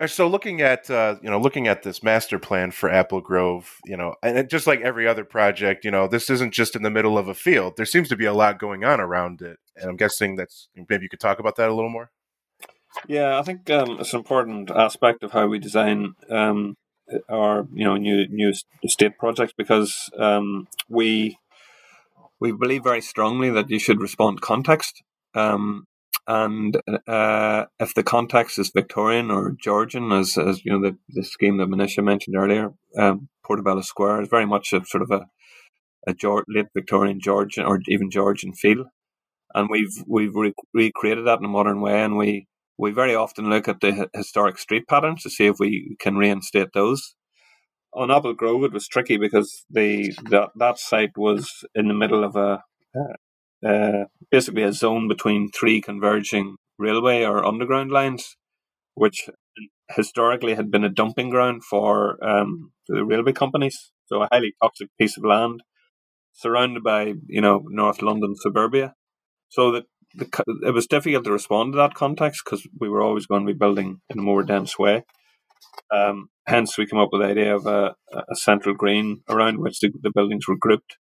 so 0.07 0.27
looking 0.27 0.61
at 0.61 0.89
uh, 0.89 1.15
you 1.21 1.29
know 1.29 1.39
looking 1.39 1.67
at 1.67 1.83
this 1.83 2.01
master 2.01 2.39
plan 2.39 2.71
for 2.71 2.89
Apple 2.89 3.21
Grove, 3.21 3.79
you 3.85 3.97
know, 3.97 4.15
and 4.23 4.49
just 4.49 4.67
like 4.67 4.81
every 4.81 5.07
other 5.07 5.23
project, 5.23 5.85
you 5.85 5.91
know, 5.91 6.07
this 6.07 6.29
isn't 6.29 6.53
just 6.53 6.75
in 6.75 6.83
the 6.83 6.89
middle 6.89 7.17
of 7.17 7.27
a 7.27 7.33
field. 7.33 7.77
There 7.77 7.85
seems 7.85 8.09
to 8.09 8.15
be 8.15 8.25
a 8.25 8.33
lot 8.33 8.59
going 8.59 8.83
on 8.83 8.99
around 8.99 9.41
it, 9.41 9.59
and 9.75 9.89
I'm 9.89 9.97
guessing 9.97 10.35
that's 10.35 10.69
maybe 10.75 11.03
you 11.03 11.09
could 11.09 11.19
talk 11.19 11.39
about 11.39 11.55
that 11.57 11.69
a 11.69 11.73
little 11.73 11.89
more. 11.89 12.11
Yeah, 13.07 13.39
I 13.39 13.43
think 13.43 13.69
um, 13.69 13.99
it's 13.99 14.13
an 14.13 14.19
important 14.19 14.71
aspect 14.71 15.23
of 15.23 15.31
how 15.31 15.47
we 15.47 15.59
design 15.59 16.15
um, 16.29 16.75
our 17.29 17.67
you 17.73 17.85
know 17.85 17.97
new 17.97 18.27
new 18.27 18.53
estate 18.83 19.17
projects 19.17 19.53
because 19.57 20.09
um, 20.17 20.67
we 20.89 21.37
we 22.39 22.51
believe 22.51 22.83
very 22.83 23.01
strongly 23.01 23.49
that 23.51 23.69
you 23.69 23.79
should 23.79 24.01
respond 24.01 24.41
context. 24.41 25.03
Um, 25.33 25.85
and 26.27 26.77
uh, 27.07 27.65
if 27.79 27.93
the 27.93 28.03
context 28.03 28.59
is 28.59 28.71
Victorian 28.73 29.31
or 29.31 29.55
Georgian, 29.59 30.11
as, 30.11 30.37
as 30.37 30.63
you 30.63 30.71
know, 30.71 30.81
the, 30.81 30.97
the 31.09 31.23
scheme 31.23 31.57
that 31.57 31.67
Manisha 31.67 32.03
mentioned 32.03 32.35
earlier, 32.37 32.69
um, 32.97 33.29
Portobello 33.45 33.81
Square 33.81 34.21
is 34.21 34.27
very 34.29 34.45
much 34.45 34.71
a 34.71 34.85
sort 34.85 35.01
of 35.01 35.11
a, 35.11 35.25
a 36.07 36.13
George, 36.13 36.45
late 36.47 36.67
Victorian 36.75 37.19
Georgian 37.19 37.65
or 37.65 37.79
even 37.87 38.11
Georgian 38.11 38.53
feel, 38.53 38.85
and 39.53 39.67
we've 39.69 40.03
we've 40.07 40.35
re- 40.35 40.53
recreated 40.73 41.25
that 41.25 41.39
in 41.39 41.45
a 41.45 41.49
modern 41.49 41.81
way, 41.81 42.01
and 42.01 42.17
we 42.17 42.47
we 42.77 42.91
very 42.91 43.15
often 43.15 43.49
look 43.49 43.67
at 43.67 43.81
the 43.81 44.09
historic 44.13 44.57
street 44.57 44.87
patterns 44.87 45.23
to 45.23 45.29
see 45.29 45.47
if 45.47 45.57
we 45.59 45.95
can 45.99 46.17
reinstate 46.17 46.69
those. 46.73 47.15
On 47.93 48.09
Apple 48.09 48.33
Grove, 48.33 48.63
it 48.63 48.73
was 48.73 48.87
tricky 48.87 49.17
because 49.17 49.65
the 49.69 50.13
that, 50.29 50.49
that 50.55 50.77
site 50.77 51.17
was 51.17 51.65
in 51.75 51.87
the 51.87 51.93
middle 51.93 52.23
of 52.23 52.35
a 52.35 52.63
uh, 53.65 54.05
basically 54.29 54.63
a 54.63 54.73
zone 54.73 55.07
between 55.07 55.49
three 55.49 55.81
converging 55.81 56.55
railway 56.77 57.23
or 57.23 57.45
underground 57.45 57.91
lines, 57.91 58.35
which 58.95 59.29
historically 59.95 60.55
had 60.55 60.71
been 60.71 60.83
a 60.83 60.89
dumping 60.89 61.29
ground 61.29 61.63
for 61.63 62.23
um, 62.23 62.71
the 62.87 63.05
railway 63.05 63.33
companies. 63.33 63.91
So 64.05 64.23
a 64.23 64.27
highly 64.31 64.53
toxic 64.61 64.89
piece 64.99 65.17
of 65.17 65.25
land 65.25 65.61
surrounded 66.33 66.83
by, 66.83 67.13
you 67.27 67.41
know, 67.41 67.63
North 67.67 68.01
London 68.01 68.35
suburbia. 68.35 68.93
So 69.49 69.71
that 69.71 69.83
the, 70.15 70.27
it 70.63 70.73
was 70.73 70.87
difficult 70.87 71.25
to 71.25 71.31
respond 71.31 71.73
to 71.73 71.77
that 71.77 71.93
context 71.93 72.43
because 72.45 72.67
we 72.79 72.89
were 72.89 73.01
always 73.01 73.25
going 73.25 73.45
to 73.45 73.53
be 73.53 73.57
building 73.57 74.01
in 74.09 74.19
a 74.19 74.23
more 74.23 74.43
dense 74.43 74.77
way. 74.77 75.03
Um, 75.93 76.29
hence, 76.47 76.77
we 76.77 76.85
came 76.85 76.99
up 76.99 77.09
with 77.11 77.21
the 77.21 77.27
idea 77.27 77.55
of 77.55 77.65
a, 77.65 77.95
a 78.13 78.35
central 78.35 78.75
green 78.75 79.21
around 79.29 79.59
which 79.59 79.79
the, 79.79 79.91
the, 80.01 80.11
buildings 80.13 80.47
were 80.47 80.57
grouped, 80.57 80.97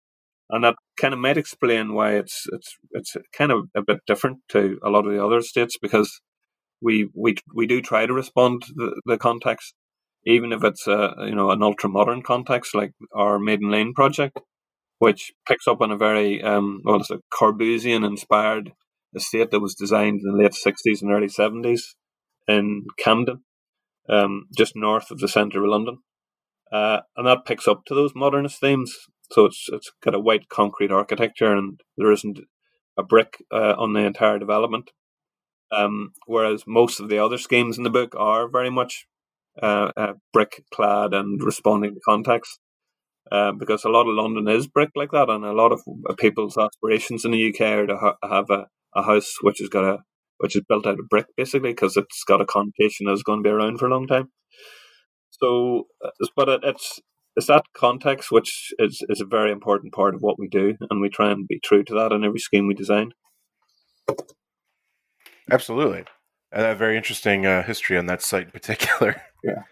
and 0.51 0.65
that 0.65 0.77
kind 1.01 1.15
of 1.15 1.21
might 1.21 1.39
explain 1.39 1.95
why 1.95 2.15
it's 2.15 2.47
it's 2.53 2.77
it's 2.93 3.17
kind 3.33 3.53
of 3.53 3.69
a 3.75 3.83
bit 3.83 4.01
different 4.07 4.39
to 4.49 4.79
a 4.83 4.91
lot 4.91 5.07
of 5.07 5.13
the 5.13 5.25
other 5.25 5.39
estates 5.39 5.77
because 5.81 6.21
we 6.81 7.09
we 7.15 7.37
we 7.55 7.67
do 7.67 7.81
try 7.81 8.07
to 8.07 8.13
respond 8.13 8.63
to 8.63 8.73
the, 8.75 9.01
the 9.07 9.19
context, 9.19 9.75
even 10.27 10.53
if 10.53 10.65
it's 10.65 10.87
a 10.87 11.15
you 11.21 11.35
know 11.35 11.51
an 11.51 11.63
ultra 11.63 11.89
modern 11.89 12.23
context 12.23 12.75
like 12.75 12.93
our 13.15 13.39
Maiden 13.39 13.71
Lane 13.71 13.95
project, 13.95 14.39
which 14.99 15.33
picks 15.47 15.69
up 15.69 15.81
on 15.81 15.91
a 15.91 15.97
very 15.97 16.43
um, 16.43 16.81
well, 16.85 16.97
it's 16.97 17.11
a 17.11 17.21
Corbusian 17.33 18.05
inspired 18.05 18.73
estate 19.15 19.51
that 19.51 19.61
was 19.61 19.75
designed 19.75 20.21
in 20.23 20.33
the 20.33 20.43
late 20.43 20.55
sixties 20.55 21.03
and 21.03 21.13
early 21.13 21.29
seventies 21.29 21.95
in 22.49 22.87
Camden, 22.99 23.45
um, 24.09 24.47
just 24.57 24.75
north 24.75 25.11
of 25.11 25.21
the 25.21 25.29
centre 25.29 25.63
of 25.63 25.71
London, 25.71 25.99
uh, 26.73 27.01
and 27.17 27.27
that 27.27 27.45
picks 27.45 27.69
up 27.69 27.85
to 27.87 27.95
those 27.95 28.15
modernist 28.15 28.61
themes. 28.61 28.97
So 29.31 29.45
it's 29.47 29.69
it's 29.73 29.93
got 30.03 30.15
a 30.15 30.21
white 30.21 30.49
concrete 30.49 30.91
architecture, 30.91 31.53
and 31.55 31.81
there 31.97 32.13
isn't 32.13 32.41
a 32.99 33.03
brick 33.03 33.43
uh, 33.53 33.75
on 33.79 33.93
the 33.93 34.01
entire 34.01 34.39
development. 34.39 34.91
Um, 35.73 36.13
whereas 36.27 36.65
most 36.67 36.99
of 36.99 37.09
the 37.09 37.19
other 37.19 37.39
schemes 37.39 37.79
in 37.79 37.85
the 37.85 37.91
book 37.91 38.15
are 38.17 38.49
very 38.49 38.71
much 38.71 39.07
uh, 39.63 39.93
uh, 39.97 40.13
brick 40.33 40.65
clad 40.75 41.15
and 41.15 41.43
responding 41.43 41.95
to 41.95 42.01
context. 42.05 42.59
Uh, 43.31 43.53
because 43.53 43.85
a 43.85 43.89
lot 43.89 44.09
of 44.09 44.15
London 44.15 44.49
is 44.49 44.67
brick 44.67 44.91
like 44.97 45.13
that, 45.13 45.31
and 45.31 45.45
a 45.45 45.53
lot 45.53 45.71
of 45.71 45.81
people's 46.19 46.59
aspirations 46.59 47.25
in 47.25 47.31
the 47.31 47.51
UK 47.51 47.61
are 47.61 47.87
to 47.87 47.97
ha- 47.97 48.17
have 48.29 48.51
a, 48.51 48.67
a 48.97 49.03
house 49.03 49.37
which 49.43 49.59
has 49.61 49.69
got 49.69 49.85
a 49.85 49.99
which 50.39 50.57
is 50.57 50.63
built 50.69 50.87
out 50.87 50.99
of 50.99 51.09
brick, 51.09 51.27
basically, 51.37 51.71
because 51.71 51.99
it's 51.99 52.25
got 52.27 52.41
a 52.41 52.47
connotation 52.47 53.07
that's 53.07 53.23
going 53.23 53.41
to 53.41 53.47
be 53.47 53.53
around 53.53 53.79
for 53.79 53.87
a 53.87 53.91
long 53.91 54.07
time. 54.07 54.31
So, 55.31 55.85
uh, 56.05 56.11
but 56.35 56.49
it, 56.49 56.61
it's 56.65 56.99
it's 57.37 57.47
that 57.47 57.65
context 57.75 58.31
which 58.31 58.73
is 58.79 59.03
is 59.09 59.21
a 59.21 59.27
very 59.27 59.53
important 59.53 59.93
part 59.93 60.15
of 60.15 60.21
what 60.21 60.39
we 60.39 60.49
do, 60.49 60.77
and 60.91 61.01
we 61.01 61.09
try 61.09 61.31
and 61.31 61.49
be 61.49 61.61
true 61.63 61.85
to 61.85 61.95
that 61.95 62.13
in 62.13 62.25
every 62.25 62.41
scheme 62.41 62.67
we 62.67 62.75
design. 62.75 63.13
Absolutely. 65.51 66.05
And 66.53 66.67
a 66.67 66.75
very 66.75 66.97
interesting 66.97 67.47
uh, 67.47 67.63
history 67.63 67.97
on 67.97 68.07
that 68.07 68.23
site 68.23 68.47
in 68.47 68.51
particular. 68.51 69.23
Yeah. 69.43 69.63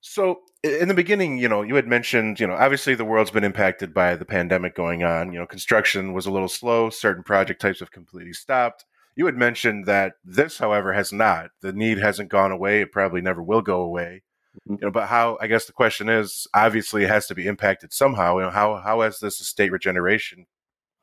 So, 0.00 0.40
in 0.62 0.88
the 0.88 0.94
beginning, 0.94 1.36
you 1.36 1.46
know, 1.46 1.60
you 1.60 1.74
had 1.74 1.86
mentioned, 1.86 2.40
you 2.40 2.46
know, 2.46 2.54
obviously 2.54 2.94
the 2.94 3.04
world's 3.04 3.30
been 3.30 3.44
impacted 3.44 3.92
by 3.92 4.16
the 4.16 4.24
pandemic 4.24 4.74
going 4.74 5.04
on. 5.04 5.30
You 5.30 5.40
know, 5.40 5.46
construction 5.46 6.14
was 6.14 6.24
a 6.24 6.30
little 6.30 6.48
slow, 6.48 6.88
certain 6.88 7.22
project 7.22 7.60
types 7.60 7.80
have 7.80 7.90
completely 7.90 8.32
stopped. 8.32 8.86
You 9.14 9.26
had 9.26 9.36
mentioned 9.36 9.84
that 9.84 10.14
this, 10.24 10.56
however, 10.56 10.94
has 10.94 11.12
not. 11.12 11.50
The 11.60 11.74
need 11.74 11.98
hasn't 11.98 12.30
gone 12.30 12.50
away. 12.50 12.80
It 12.80 12.92
probably 12.92 13.20
never 13.20 13.42
will 13.42 13.60
go 13.60 13.82
away. 13.82 14.22
Mm-hmm. 14.68 14.72
You 14.74 14.78
know, 14.82 14.90
but 14.90 15.08
how? 15.08 15.38
I 15.40 15.46
guess 15.46 15.66
the 15.66 15.72
question 15.72 16.08
is, 16.08 16.46
obviously, 16.54 17.04
it 17.04 17.10
has 17.10 17.26
to 17.26 17.34
be 17.34 17.46
impacted 17.46 17.92
somehow. 17.92 18.36
You 18.36 18.44
know, 18.44 18.50
how 18.50 18.76
how 18.76 19.00
has 19.00 19.18
this 19.18 19.40
estate 19.40 19.72
regeneration 19.72 20.46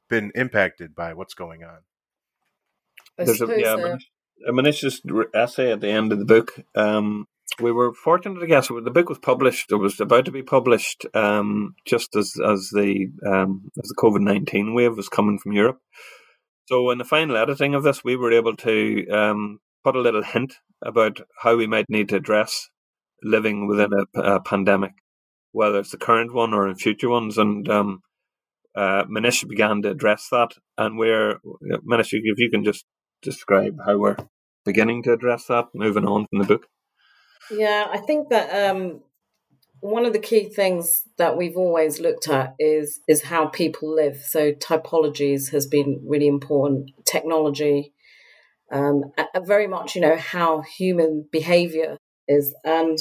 been 0.09 0.31
impacted 0.35 0.95
by 0.95 1.13
what's 1.13 1.33
going 1.33 1.63
on? 1.63 1.79
There's 3.17 3.41
a, 3.41 3.59
yeah, 3.59 3.73
uh, 3.73 3.97
a 4.47 4.51
Manisha's 4.51 5.01
essay 5.33 5.71
at 5.71 5.81
the 5.81 5.89
end 5.89 6.11
of 6.11 6.19
the 6.19 6.25
book. 6.25 6.53
Um, 6.75 7.27
we 7.59 7.71
were 7.71 7.93
fortunate, 7.93 8.41
I 8.41 8.47
guess. 8.47 8.69
The 8.69 8.91
book 8.91 9.09
was 9.09 9.19
published. 9.19 9.71
It 9.71 9.75
was 9.75 9.99
about 9.99 10.25
to 10.25 10.31
be 10.31 10.43
published 10.43 11.05
um, 11.13 11.75
just 11.85 12.15
as 12.15 12.33
as 12.43 12.69
the 12.73 13.07
um, 13.25 13.69
as 13.81 13.89
the 13.89 13.95
COVID 13.97 14.21
nineteen 14.21 14.73
wave 14.73 14.95
was 14.95 15.09
coming 15.09 15.37
from 15.37 15.51
Europe. 15.51 15.79
So 16.65 16.89
in 16.89 16.97
the 16.97 17.05
final 17.05 17.35
editing 17.35 17.75
of 17.75 17.83
this, 17.83 18.03
we 18.03 18.15
were 18.15 18.31
able 18.31 18.55
to 18.55 19.07
um, 19.09 19.59
put 19.83 19.95
a 19.95 20.01
little 20.01 20.23
hint 20.23 20.55
about 20.81 21.19
how 21.41 21.57
we 21.57 21.67
might 21.67 21.89
need 21.89 22.09
to 22.09 22.15
address 22.15 22.69
living 23.23 23.67
within 23.67 23.91
a, 23.93 24.19
a 24.19 24.41
pandemic, 24.41 24.93
whether 25.51 25.79
it's 25.79 25.91
the 25.91 25.97
current 25.97 26.33
one 26.33 26.53
or 26.53 26.67
in 26.67 26.75
future 26.75 27.09
ones. 27.09 27.37
And 27.37 27.67
um, 27.69 28.01
uh, 28.75 29.03
began 29.47 29.81
to 29.81 29.91
address 29.91 30.27
that, 30.31 30.51
and 30.77 30.97
we're 30.97 31.39
Manisha, 31.89 32.19
if 32.23 32.39
you 32.39 32.49
can 32.49 32.63
just 32.63 32.85
describe 33.21 33.77
how 33.85 33.97
we're 33.97 34.17
beginning 34.65 35.03
to 35.03 35.13
address 35.13 35.45
that, 35.45 35.65
moving 35.73 36.05
on 36.05 36.27
from 36.29 36.39
the 36.39 36.45
book? 36.45 36.67
Yeah, 37.49 37.87
I 37.91 37.97
think 37.97 38.29
that 38.29 38.69
um, 38.69 39.01
one 39.81 40.05
of 40.05 40.13
the 40.13 40.19
key 40.19 40.49
things 40.49 41.01
that 41.17 41.37
we've 41.37 41.57
always 41.57 41.99
looked 41.99 42.27
at 42.27 42.53
is 42.59 42.99
is 43.07 43.23
how 43.23 43.47
people 43.47 43.93
live. 43.93 44.17
So 44.17 44.53
typologies 44.53 45.51
has 45.51 45.67
been 45.67 46.03
really 46.07 46.27
important. 46.27 46.91
Technology, 47.05 47.93
um, 48.71 49.11
very 49.45 49.67
much, 49.67 49.95
you 49.95 50.01
know, 50.01 50.15
how 50.15 50.61
human 50.61 51.27
behavior 51.31 51.97
is, 52.27 52.55
and 52.63 52.97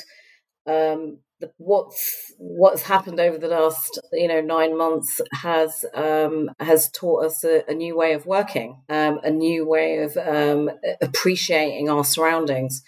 um, 0.66 1.18
what's 1.56 2.32
what's 2.38 2.82
happened 2.82 3.20
over 3.20 3.38
the 3.38 3.48
last 3.48 4.00
you 4.12 4.28
know 4.28 4.40
nine 4.40 4.76
months 4.76 5.20
has 5.32 5.84
um, 5.94 6.50
has 6.60 6.90
taught 6.90 7.24
us 7.24 7.44
a, 7.44 7.62
a, 7.68 7.74
new 7.74 7.96
way 7.96 8.12
of 8.12 8.26
working, 8.26 8.82
um, 8.88 9.20
a 9.22 9.30
new 9.30 9.66
way 9.66 9.98
of 9.98 10.16
um, 10.16 10.70
appreciating 11.00 11.88
our 11.88 12.04
surroundings, 12.04 12.82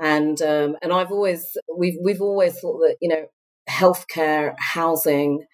and 0.00 0.40
um, 0.42 0.76
and 0.82 0.92
I've 0.92 1.10
always 1.10 1.56
we've 1.76 1.96
we've 2.02 2.22
always 2.22 2.58
thought 2.58 2.78
that 2.78 2.96
you 3.00 3.08
know 3.08 3.26
healthcare, 3.68 4.54
housing, 4.58 5.44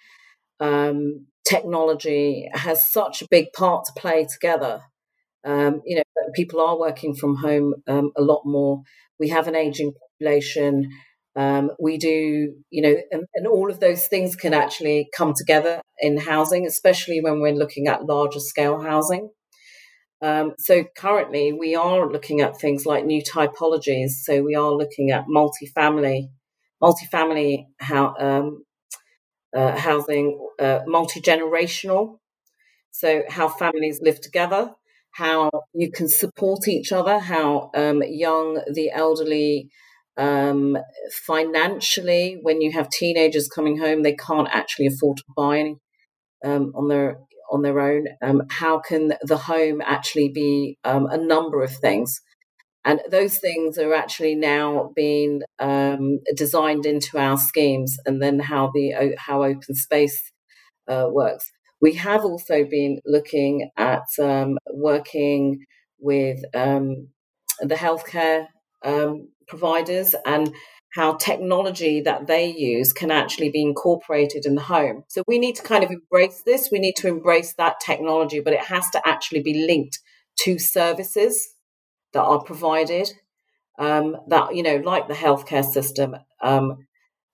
um, 0.60 1.26
technology 1.46 2.48
has 2.52 2.90
such 2.90 3.22
a 3.22 3.28
big 3.30 3.52
part 3.52 3.84
to 3.86 3.92
play 4.00 4.26
together. 4.26 4.82
Um, 5.44 5.82
you 5.84 5.96
know, 5.96 6.02
people 6.34 6.60
are 6.60 6.78
working 6.78 7.14
from 7.14 7.36
home 7.36 7.74
a 7.86 8.22
lot 8.22 8.42
more. 8.46 8.82
We 9.18 9.28
have 9.28 9.46
an 9.46 9.54
aging 9.54 9.92
population 10.18 10.88
um, 11.36 11.72
we 11.80 11.98
do, 11.98 12.54
you 12.70 12.82
know, 12.82 12.94
and, 13.10 13.24
and, 13.34 13.46
all 13.48 13.68
of 13.68 13.80
those 13.80 14.06
things 14.06 14.36
can 14.36 14.54
actually 14.54 15.08
come 15.16 15.34
together 15.36 15.80
in 15.98 16.16
housing, 16.16 16.64
especially 16.64 17.20
when 17.20 17.40
we're 17.40 17.54
looking 17.54 17.88
at 17.88 18.04
larger 18.04 18.38
scale 18.38 18.80
housing. 18.80 19.30
Um, 20.22 20.52
so 20.58 20.84
currently, 20.96 21.52
we 21.52 21.74
are 21.74 22.08
looking 22.08 22.40
at 22.40 22.60
things 22.60 22.86
like 22.86 23.04
new 23.04 23.20
typologies. 23.20 24.10
So 24.22 24.42
we 24.42 24.54
are 24.54 24.70
looking 24.70 25.10
at 25.10 25.24
multifamily, 25.26 26.28
multifamily 26.80 27.66
how, 27.80 28.14
um, 28.20 28.64
uh, 29.54 29.76
housing, 29.76 30.38
uh, 30.60 30.80
multi 30.86 31.20
generational. 31.20 32.18
So 32.92 33.24
how 33.28 33.48
families 33.48 33.98
live 34.00 34.20
together, 34.20 34.70
how 35.10 35.50
you 35.72 35.90
can 35.90 36.08
support 36.08 36.68
each 36.68 36.92
other, 36.92 37.18
how 37.18 37.72
um, 37.74 38.04
young, 38.06 38.62
the 38.72 38.92
elderly 38.92 39.68
um, 40.16 40.78
financially, 41.26 42.38
when 42.42 42.60
you 42.60 42.72
have 42.72 42.88
teenagers 42.88 43.48
coming 43.48 43.78
home, 43.78 44.02
they 44.02 44.14
can't 44.14 44.48
actually 44.52 44.86
afford 44.86 45.18
to 45.18 45.24
buy 45.36 45.74
um, 46.44 46.72
on 46.74 46.88
their 46.88 47.18
on 47.50 47.62
their 47.62 47.80
own. 47.80 48.06
Um, 48.22 48.42
how 48.50 48.78
can 48.78 49.14
the 49.22 49.36
home 49.36 49.80
actually 49.84 50.28
be 50.28 50.78
um, 50.84 51.06
a 51.06 51.16
number 51.16 51.62
of 51.62 51.72
things? 51.76 52.20
And 52.84 53.00
those 53.10 53.38
things 53.38 53.78
are 53.78 53.94
actually 53.94 54.34
now 54.34 54.92
being 54.94 55.42
um, 55.58 56.20
designed 56.36 56.86
into 56.86 57.18
our 57.18 57.38
schemes, 57.38 57.96
and 58.06 58.22
then 58.22 58.38
how 58.38 58.70
the 58.74 59.14
how 59.18 59.42
open 59.42 59.74
space 59.74 60.30
uh, 60.88 61.08
works. 61.10 61.50
We 61.80 61.94
have 61.94 62.24
also 62.24 62.64
been 62.64 63.00
looking 63.04 63.70
at 63.76 64.04
um, 64.20 64.58
working 64.72 65.64
with 65.98 66.40
the 66.52 67.74
healthcare 67.74 68.46
um, 68.84 69.28
providers 69.46 70.14
and 70.26 70.54
how 70.94 71.14
technology 71.14 72.00
that 72.00 72.28
they 72.28 72.46
use 72.46 72.92
can 72.92 73.10
actually 73.10 73.50
be 73.50 73.62
incorporated 73.62 74.46
in 74.46 74.54
the 74.54 74.62
home. 74.62 75.02
So 75.08 75.24
we 75.26 75.38
need 75.38 75.56
to 75.56 75.62
kind 75.62 75.82
of 75.82 75.90
embrace 75.90 76.42
this. 76.46 76.68
We 76.70 76.78
need 76.78 76.94
to 76.96 77.08
embrace 77.08 77.54
that 77.54 77.80
technology, 77.84 78.40
but 78.40 78.52
it 78.52 78.64
has 78.64 78.88
to 78.90 79.02
actually 79.04 79.42
be 79.42 79.66
linked 79.66 79.98
to 80.42 80.58
services 80.58 81.54
that 82.12 82.22
are 82.22 82.42
provided. 82.42 83.12
Um, 83.76 84.16
that 84.28 84.54
you 84.54 84.62
know, 84.62 84.76
like 84.76 85.08
the 85.08 85.14
healthcare 85.14 85.64
system, 85.64 86.14
um, 86.40 86.86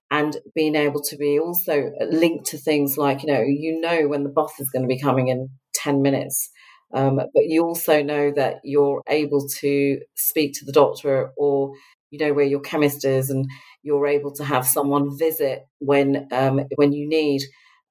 and 0.09 0.37
being 0.55 0.75
able 0.75 1.03
to 1.03 1.15
be 1.15 1.37
also 1.39 1.91
linked 2.09 2.47
to 2.47 2.57
things 2.57 2.97
like 2.97 3.21
you 3.21 3.31
know, 3.31 3.41
you 3.41 3.79
know 3.79 4.07
when 4.07 4.23
the 4.23 4.29
bus 4.29 4.59
is 4.59 4.71
going 4.71 4.81
to 4.81 4.87
be 4.87 4.99
coming 4.99 5.27
in 5.27 5.49
ten 5.75 6.01
minutes. 6.01 6.49
Um, 6.93 7.17
but 7.17 7.45
you 7.45 7.63
also 7.63 8.01
know 8.01 8.31
that 8.35 8.55
you're 8.63 9.03
able 9.07 9.47
to 9.59 9.99
speak 10.15 10.53
to 10.55 10.65
the 10.65 10.71
doctor 10.73 11.29
or 11.37 11.73
you 12.11 12.19
know 12.19 12.33
where 12.33 12.45
your 12.45 12.59
chemist 12.59 13.03
is 13.03 13.29
and 13.29 13.45
you're 13.83 14.07
able 14.07 14.33
to 14.35 14.43
have 14.43 14.65
someone 14.65 15.17
visit 15.17 15.63
when 15.79 16.27
um, 16.31 16.61
when 16.75 16.93
you 16.93 17.07
need 17.09 17.41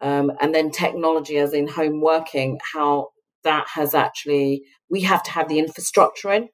um, 0.01 0.31
and 0.41 0.55
then 0.55 0.71
technology 0.71 1.37
as 1.37 1.53
in 1.53 1.66
home 1.66 2.01
working 2.01 2.59
how 2.73 3.09
that 3.43 3.66
has 3.75 3.95
actually 3.95 4.62
we 4.89 5.01
have 5.01 5.23
to 5.23 5.31
have 5.33 5.49
the 5.49 5.59
infrastructure 5.59 6.31
in 6.31 6.49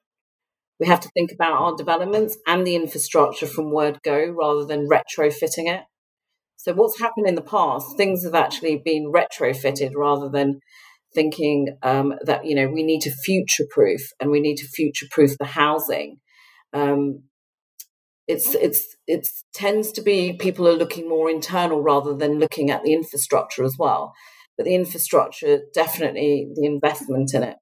we 0.79 0.87
have 0.87 0.99
to 1.01 1.09
think 1.09 1.31
about 1.31 1.53
our 1.53 1.75
developments 1.75 2.37
and 2.45 2.65
the 2.65 2.75
infrastructure 2.75 3.47
from 3.47 3.71
word 3.71 3.99
go 4.03 4.25
rather 4.37 4.65
than 4.65 4.87
retrofitting 4.87 5.73
it. 5.73 5.81
So 6.55 6.73
what's 6.73 6.99
happened 6.99 7.27
in 7.27 7.35
the 7.35 7.41
past, 7.41 7.97
things 7.97 8.23
have 8.23 8.35
actually 8.35 8.81
been 8.83 9.11
retrofitted 9.11 9.91
rather 9.95 10.29
than 10.29 10.59
thinking 11.15 11.77
um, 11.81 12.13
that 12.25 12.45
you 12.45 12.53
know 12.53 12.67
we 12.67 12.83
need 12.83 13.01
to 13.01 13.11
future 13.11 13.65
proof 13.69 14.01
and 14.19 14.29
we 14.29 14.39
need 14.39 14.57
to 14.57 14.67
future 14.67 15.07
proof 15.09 15.37
the 15.37 15.45
housing. 15.45 16.17
Um, 16.73 17.23
it's 18.27 18.55
it's 18.55 18.95
it 19.07 19.27
tends 19.53 19.91
to 19.93 20.01
be 20.01 20.33
people 20.33 20.67
are 20.67 20.73
looking 20.73 21.07
more 21.07 21.29
internal 21.29 21.81
rather 21.81 22.13
than 22.13 22.39
looking 22.39 22.69
at 22.69 22.83
the 22.83 22.93
infrastructure 22.93 23.63
as 23.63 23.77
well. 23.77 24.13
But 24.57 24.65
the 24.65 24.75
infrastructure, 24.75 25.61
definitely 25.73 26.49
the 26.55 26.65
investment 26.65 27.33
in 27.33 27.43
it 27.43 27.57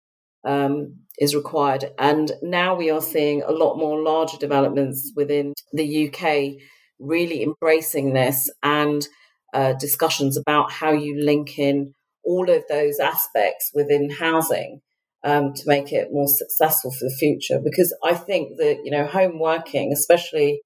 um, 0.46 1.02
is 1.20 1.36
required. 1.36 1.92
And 2.00 2.32
now 2.42 2.76
we 2.76 2.90
are 2.90 3.02
seeing 3.02 3.44
a 3.44 3.52
lot 3.52 3.78
more 3.78 4.02
larger 4.02 4.38
developments 4.38 5.12
within 5.16 5.54
the 5.74 6.08
UK 6.08 6.62
really 7.00 7.44
embracing 7.44 8.14
this 8.14 8.50
and 8.64 9.06
uh, 9.54 9.74
discussions 9.74 10.38
about 10.38 10.72
how 10.72 10.92
you 10.92 11.22
link 11.22 11.60
in 11.60 11.94
all 12.24 12.50
of 12.50 12.64
those 12.70 13.00
aspects 13.00 13.72
within 13.74 14.10
housing 14.10 14.82
um, 15.26 15.54
to 15.54 15.64
make 15.66 15.92
it 15.92 16.10
more 16.12 16.28
successful 16.28 16.92
for 16.92 17.06
the 17.06 17.16
future. 17.20 17.60
Because 17.62 17.94
I 18.04 18.14
think 18.14 18.58
that, 18.58 18.82
you 18.86 18.92
know, 18.92 19.06
home 19.06 19.40
working, 19.40 19.92
especially 19.92 20.62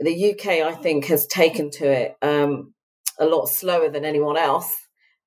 the 0.00 0.32
UK, 0.32 0.46
I 0.66 0.72
think, 0.72 1.04
has 1.06 1.26
taken 1.26 1.70
to 1.72 1.84
it 1.86 2.16
um, 2.22 2.72
a 3.20 3.26
lot 3.26 3.46
slower 3.46 3.90
than 3.90 4.04
anyone 4.04 4.38
else, 4.38 4.74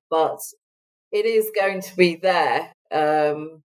but 0.10 0.40
it 1.12 1.26
is 1.26 1.52
going 1.58 1.82
to 1.82 1.96
be 1.96 2.16
there. 2.16 2.74
Um, 2.92 3.62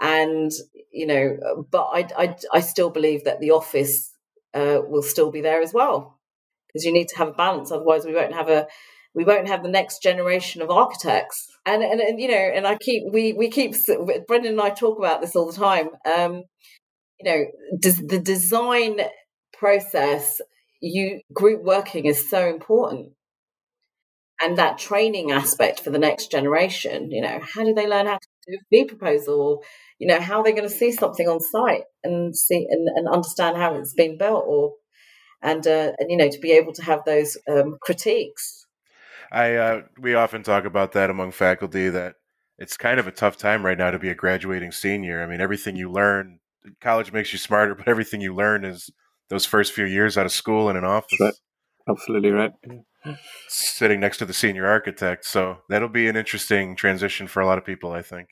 and, 0.00 0.50
you 0.92 1.06
know, 1.06 1.64
but 1.70 1.88
I, 1.92 2.08
I, 2.16 2.36
I 2.52 2.60
still 2.60 2.90
believe 2.90 3.24
that 3.24 3.40
the 3.40 3.52
office 3.52 4.12
uh, 4.52 4.80
will 4.86 5.02
still 5.02 5.30
be 5.30 5.42
there 5.42 5.62
as 5.62 5.72
well 5.72 6.18
because 6.66 6.84
you 6.84 6.92
need 6.92 7.08
to 7.08 7.18
have 7.18 7.28
a 7.28 7.32
balance. 7.32 7.70
Otherwise, 7.70 8.04
we 8.04 8.14
won't 8.14 8.34
have 8.34 8.48
a 8.48 8.66
we 9.14 9.24
won't 9.24 9.48
have 9.48 9.62
the 9.62 9.68
next 9.68 10.02
generation 10.02 10.62
of 10.62 10.70
architects. 10.70 11.46
And 11.66 11.82
and, 11.82 12.00
and 12.00 12.20
you 12.20 12.28
know, 12.28 12.34
and 12.34 12.66
I 12.66 12.76
keep 12.76 13.04
we 13.12 13.32
we 13.32 13.50
keep 13.50 13.74
Brendan 14.26 14.52
and 14.52 14.60
I 14.60 14.70
talk 14.70 14.98
about 14.98 15.20
this 15.20 15.36
all 15.36 15.50
the 15.50 15.58
time. 15.58 15.88
Um, 16.04 16.42
you 17.20 17.30
know, 17.30 17.44
does 17.80 17.96
the 17.96 18.20
design 18.20 19.00
process, 19.52 20.40
you 20.80 21.20
group 21.32 21.62
working 21.62 22.06
is 22.06 22.30
so 22.30 22.48
important. 22.48 23.12
And 24.40 24.56
that 24.56 24.78
training 24.78 25.32
aspect 25.32 25.80
for 25.80 25.90
the 25.90 25.98
next 25.98 26.30
generation, 26.30 27.10
you 27.10 27.20
know, 27.20 27.40
how 27.42 27.64
do 27.64 27.74
they 27.74 27.88
learn 27.88 28.06
how 28.06 28.18
to 28.18 28.28
do 28.46 28.54
a 28.54 28.64
fee 28.70 28.84
proposal? 28.84 29.62
you 29.98 30.06
know, 30.06 30.20
how 30.20 30.38
are 30.38 30.44
they 30.44 30.52
going 30.52 30.68
to 30.68 30.74
see 30.74 30.92
something 30.92 31.28
on 31.28 31.40
site 31.40 31.84
and 32.04 32.36
see 32.36 32.66
and, 32.70 32.88
and 32.96 33.08
understand 33.08 33.56
how 33.56 33.74
it's 33.74 33.94
been 33.94 34.16
built 34.16 34.44
or 34.46 34.74
and 35.42 35.66
uh, 35.66 35.92
and 35.98 36.10
you 36.10 36.16
know 36.16 36.28
to 36.28 36.38
be 36.38 36.52
able 36.52 36.72
to 36.72 36.84
have 36.84 37.00
those 37.04 37.36
um, 37.50 37.76
critiques 37.80 38.57
I 39.30 39.54
uh, 39.54 39.82
we 39.98 40.14
often 40.14 40.42
talk 40.42 40.64
about 40.64 40.92
that 40.92 41.10
among 41.10 41.32
faculty 41.32 41.88
that 41.88 42.14
it's 42.58 42.76
kind 42.76 42.98
of 42.98 43.06
a 43.06 43.12
tough 43.12 43.36
time 43.36 43.64
right 43.64 43.78
now 43.78 43.90
to 43.90 43.98
be 43.98 44.08
a 44.08 44.14
graduating 44.14 44.72
senior. 44.72 45.22
I 45.22 45.26
mean, 45.26 45.40
everything 45.40 45.76
you 45.76 45.90
learn, 45.90 46.40
college 46.80 47.12
makes 47.12 47.32
you 47.32 47.38
smarter, 47.38 47.74
but 47.76 47.88
everything 47.88 48.20
you 48.20 48.34
learn 48.34 48.64
is 48.64 48.90
those 49.28 49.46
first 49.46 49.72
few 49.72 49.84
years 49.84 50.16
out 50.16 50.26
of 50.26 50.32
school 50.32 50.68
in 50.70 50.76
an 50.76 50.84
office. 50.84 51.18
Right. 51.20 51.34
Absolutely 51.88 52.30
right. 52.30 52.52
Sitting 53.48 54.00
next 54.00 54.18
to 54.18 54.26
the 54.26 54.34
senior 54.34 54.66
architect, 54.66 55.24
so 55.24 55.58
that'll 55.68 55.88
be 55.88 56.08
an 56.08 56.16
interesting 56.16 56.76
transition 56.76 57.26
for 57.26 57.40
a 57.40 57.46
lot 57.46 57.56
of 57.56 57.64
people. 57.64 57.92
I 57.92 58.02
think. 58.02 58.28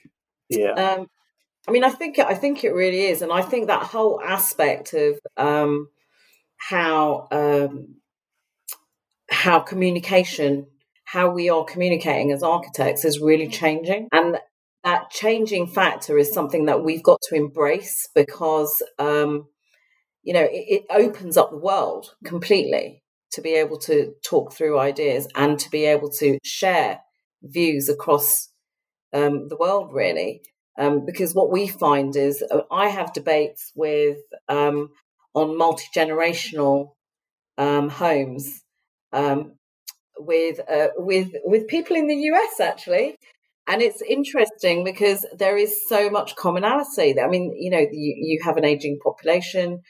Yeah. 0.51 0.73
Um, 0.73 1.09
I 1.69 1.73
mean, 1.73 1.85
I 1.85 1.91
think 1.91 2.19
I 2.19 2.35
think 2.35 2.65
it 2.65 2.73
really 2.73 3.03
is, 3.07 3.23
and 3.23 3.33
I 3.33 3.43
think 3.43 3.67
that 3.67 3.83
whole 3.83 4.21
aspect 4.21 4.93
of 4.93 5.19
um, 5.37 5.89
how 6.57 7.29
um, 7.31 7.97
how 9.31 9.61
communication 9.61 10.67
how 11.07 11.31
we 11.31 11.49
are 11.49 11.65
communicating 11.65 12.33
as 12.33 12.43
architects 12.43 13.05
is 13.05 13.21
really 13.21 13.49
changing. 13.49 14.09
And 14.13 14.39
that 14.83 15.11
changing 15.11 15.69
factor 15.69 16.19
is 16.19 16.33
something 16.33 16.67
that 16.67 16.85
we've 16.85 17.03
got 17.03 17.21
to 17.29 17.37
embrace 17.37 18.09
because, 18.15 18.83
um, 18.99 19.47
you 20.23 20.35
know, 20.35 20.43
it, 20.43 20.65
it 20.69 20.85
opens 20.91 21.37
up 21.37 21.51
the 21.51 21.59
world 21.59 22.15
completely 22.25 23.03
to 23.33 23.41
be 23.41 23.55
able 23.55 23.79
to 23.79 24.15
talk 24.25 24.53
through 24.53 24.79
ideas 24.79 25.29
and 25.37 25.59
to 25.61 25.71
be 25.71 25.85
able 25.85 26.11
to 26.11 26.39
share 26.45 27.01
views 27.43 27.89
across 27.89 28.49
um, 29.13 29.49
the 29.49 29.57
world, 29.57 29.93
really. 29.93 30.43
Um, 30.79 31.07
because 31.07 31.35
what 31.35 31.53
we 31.53 31.69
find 31.69 32.17
is 32.17 32.45
uh, 32.51 32.63
I 32.71 32.89
have 32.89 33.13
debates 33.13 33.73
with 33.77 34.19
um, 34.49 34.91
on 35.35 35.57
multi 35.57 35.85
generational 35.95 36.95
um, 37.59 37.89
homes 37.89 38.63
um, 39.13 39.56
with 40.19 40.61
uh, 40.71 40.89
with 40.97 41.31
with 41.45 41.67
people 41.69 41.97
in 41.97 42.07
the 42.07 42.17
US 42.17 42.61
actually, 42.61 43.17
and 43.67 43.83
it's 43.83 44.03
interesting 44.03 44.85
because 44.85 45.27
there 45.37 45.57
is 45.57 45.87
so 45.89 46.09
much 46.09 46.37
commonality. 46.37 47.21
I 47.21 47.29
mean, 47.29 47.55
you 47.59 47.71
know, 47.71 47.79
you, 47.79 48.14
you 48.17 48.41
have 48.45 48.57
an 48.57 48.64
aging 48.64 48.99
population. 49.03 49.81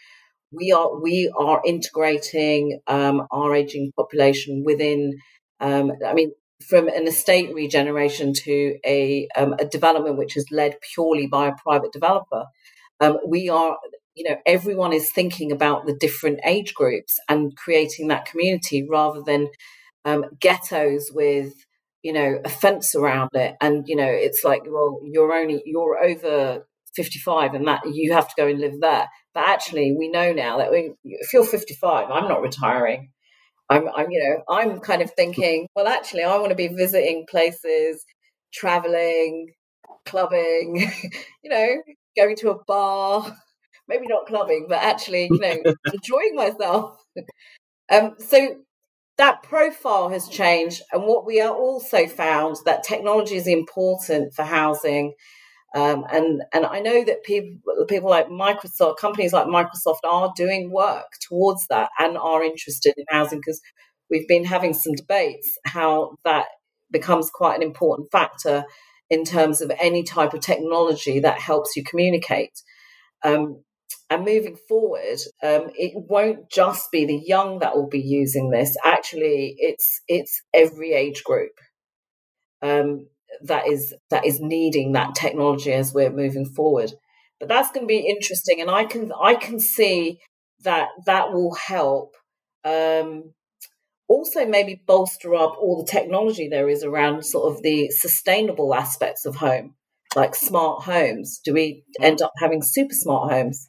We 0.52 0.72
are 0.72 1.00
we 1.00 1.32
are 1.38 1.60
integrating 1.64 2.80
um, 2.86 3.26
our 3.30 3.54
aging 3.54 3.92
population 3.96 4.62
within. 4.64 5.18
Um, 5.60 5.92
I 6.06 6.14
mean, 6.14 6.32
from 6.68 6.88
an 6.88 7.06
estate 7.06 7.54
regeneration 7.54 8.32
to 8.32 8.78
a 8.84 9.28
um, 9.36 9.54
a 9.58 9.66
development 9.66 10.18
which 10.18 10.36
is 10.36 10.46
led 10.50 10.76
purely 10.94 11.26
by 11.26 11.48
a 11.48 11.54
private 11.62 11.92
developer. 11.92 12.44
Um, 13.00 13.18
we 13.26 13.48
are 13.50 13.76
you 14.14 14.28
know 14.28 14.36
everyone 14.46 14.92
is 14.92 15.10
thinking 15.10 15.52
about 15.52 15.86
the 15.86 15.94
different 15.94 16.40
age 16.44 16.74
groups 16.74 17.18
and 17.28 17.54
creating 17.56 18.08
that 18.08 18.24
community 18.24 18.86
rather 18.88 19.22
than 19.22 19.48
um, 20.06 20.26
ghettos 20.40 21.12
with 21.12 21.54
you 22.02 22.14
know 22.14 22.40
a 22.44 22.50
fence 22.50 22.94
around 22.96 23.30
it. 23.34 23.56
And 23.60 23.86
you 23.88 23.96
know 23.96 24.08
it's 24.08 24.44
like 24.44 24.62
well 24.66 25.00
you're 25.04 25.34
only 25.34 25.62
you're 25.66 25.98
over 26.02 26.66
55 26.96 27.54
and 27.54 27.68
that 27.68 27.82
you 27.92 28.14
have 28.14 28.28
to 28.28 28.34
go 28.38 28.48
and 28.48 28.60
live 28.60 28.80
there. 28.80 29.08
But 29.34 29.48
actually 29.48 29.94
we 29.98 30.08
know 30.10 30.32
now 30.32 30.58
that 30.58 30.72
we, 30.72 30.94
if 31.04 31.32
you're 31.34 31.44
55 31.46 32.10
i'm 32.10 32.28
not 32.28 32.42
retiring. 32.42 33.10
I'm, 33.70 33.88
I'm 33.96 34.10
you 34.10 34.20
know 34.24 34.56
i'm 34.56 34.80
kind 34.80 35.02
of 35.02 35.12
thinking 35.12 35.66
well 35.76 35.88
actually 35.88 36.24
i 36.24 36.36
want 36.38 36.50
to 36.50 36.56
be 36.56 36.68
visiting 36.68 37.26
places 37.30 38.04
traveling 38.54 39.48
clubbing 40.06 40.90
you 41.44 41.50
know 41.50 41.68
going 42.18 42.36
to 42.36 42.50
a 42.50 42.64
bar. 42.66 43.36
Maybe 43.88 44.06
not 44.08 44.26
clubbing 44.26 44.66
but 44.68 44.82
actually 44.82 45.28
you 45.30 45.40
know 45.40 45.56
enjoying 45.94 46.36
myself. 46.36 46.98
Um 47.90 48.14
so 48.18 48.56
that 49.18 49.42
profile 49.42 50.10
has 50.10 50.28
changed. 50.28 50.82
And 50.92 51.04
what 51.04 51.26
we 51.26 51.40
are 51.40 51.54
also 51.54 52.06
found 52.06 52.56
that 52.64 52.84
technology 52.84 53.36
is 53.36 53.46
important 53.46 54.34
for 54.34 54.44
housing. 54.44 55.14
Um, 55.74 56.04
and 56.10 56.42
and 56.52 56.64
I 56.64 56.80
know 56.80 57.04
that 57.04 57.24
people 57.24 57.60
people 57.88 58.10
like 58.10 58.28
Microsoft, 58.28 58.98
companies 58.98 59.32
like 59.32 59.46
Microsoft, 59.46 59.98
are 60.04 60.32
doing 60.36 60.70
work 60.70 61.06
towards 61.28 61.66
that 61.68 61.90
and 61.98 62.16
are 62.16 62.42
interested 62.42 62.94
in 62.96 63.04
housing 63.08 63.40
because 63.40 63.60
we've 64.10 64.28
been 64.28 64.44
having 64.44 64.72
some 64.72 64.94
debates 64.94 65.58
how 65.64 66.16
that 66.24 66.46
becomes 66.90 67.30
quite 67.30 67.56
an 67.56 67.62
important 67.62 68.08
factor 68.12 68.64
in 69.10 69.24
terms 69.24 69.60
of 69.60 69.70
any 69.80 70.02
type 70.02 70.34
of 70.34 70.40
technology 70.40 71.20
that 71.20 71.40
helps 71.40 71.76
you 71.76 71.84
communicate. 71.84 72.62
Um, 73.24 73.62
and 74.08 74.24
moving 74.24 74.56
forward, 74.68 75.18
um, 75.42 75.70
it 75.74 75.92
won't 75.94 76.48
just 76.50 76.92
be 76.92 77.06
the 77.06 77.20
young 77.26 77.58
that 77.58 77.74
will 77.74 77.88
be 77.88 78.00
using 78.00 78.50
this. 78.50 78.76
Actually, 78.84 79.56
it's 79.58 80.00
it's 80.06 80.42
every 80.54 80.92
age 80.92 81.24
group 81.24 81.52
um, 82.62 83.08
that 83.42 83.66
is 83.66 83.94
that 84.10 84.24
is 84.24 84.40
needing 84.40 84.92
that 84.92 85.14
technology 85.14 85.72
as 85.72 85.92
we're 85.92 86.10
moving 86.10 86.46
forward. 86.46 86.92
But 87.40 87.48
that's 87.48 87.70
going 87.70 87.82
to 87.82 87.88
be 87.88 88.08
interesting, 88.08 88.60
and 88.60 88.70
I 88.70 88.84
can 88.84 89.12
I 89.20 89.34
can 89.34 89.58
see 89.58 90.20
that 90.62 90.88
that 91.06 91.32
will 91.32 91.54
help. 91.54 92.14
Um, 92.64 93.34
also, 94.08 94.46
maybe 94.46 94.80
bolster 94.86 95.34
up 95.34 95.56
all 95.60 95.82
the 95.84 95.90
technology 95.90 96.48
there 96.48 96.68
is 96.68 96.84
around 96.84 97.24
sort 97.24 97.52
of 97.52 97.62
the 97.62 97.90
sustainable 97.90 98.72
aspects 98.72 99.26
of 99.26 99.34
home, 99.34 99.74
like 100.14 100.36
smart 100.36 100.84
homes. 100.84 101.40
Do 101.44 101.52
we 101.52 101.84
end 102.00 102.22
up 102.22 102.32
having 102.38 102.62
super 102.62 102.94
smart 102.94 103.32
homes? 103.32 103.68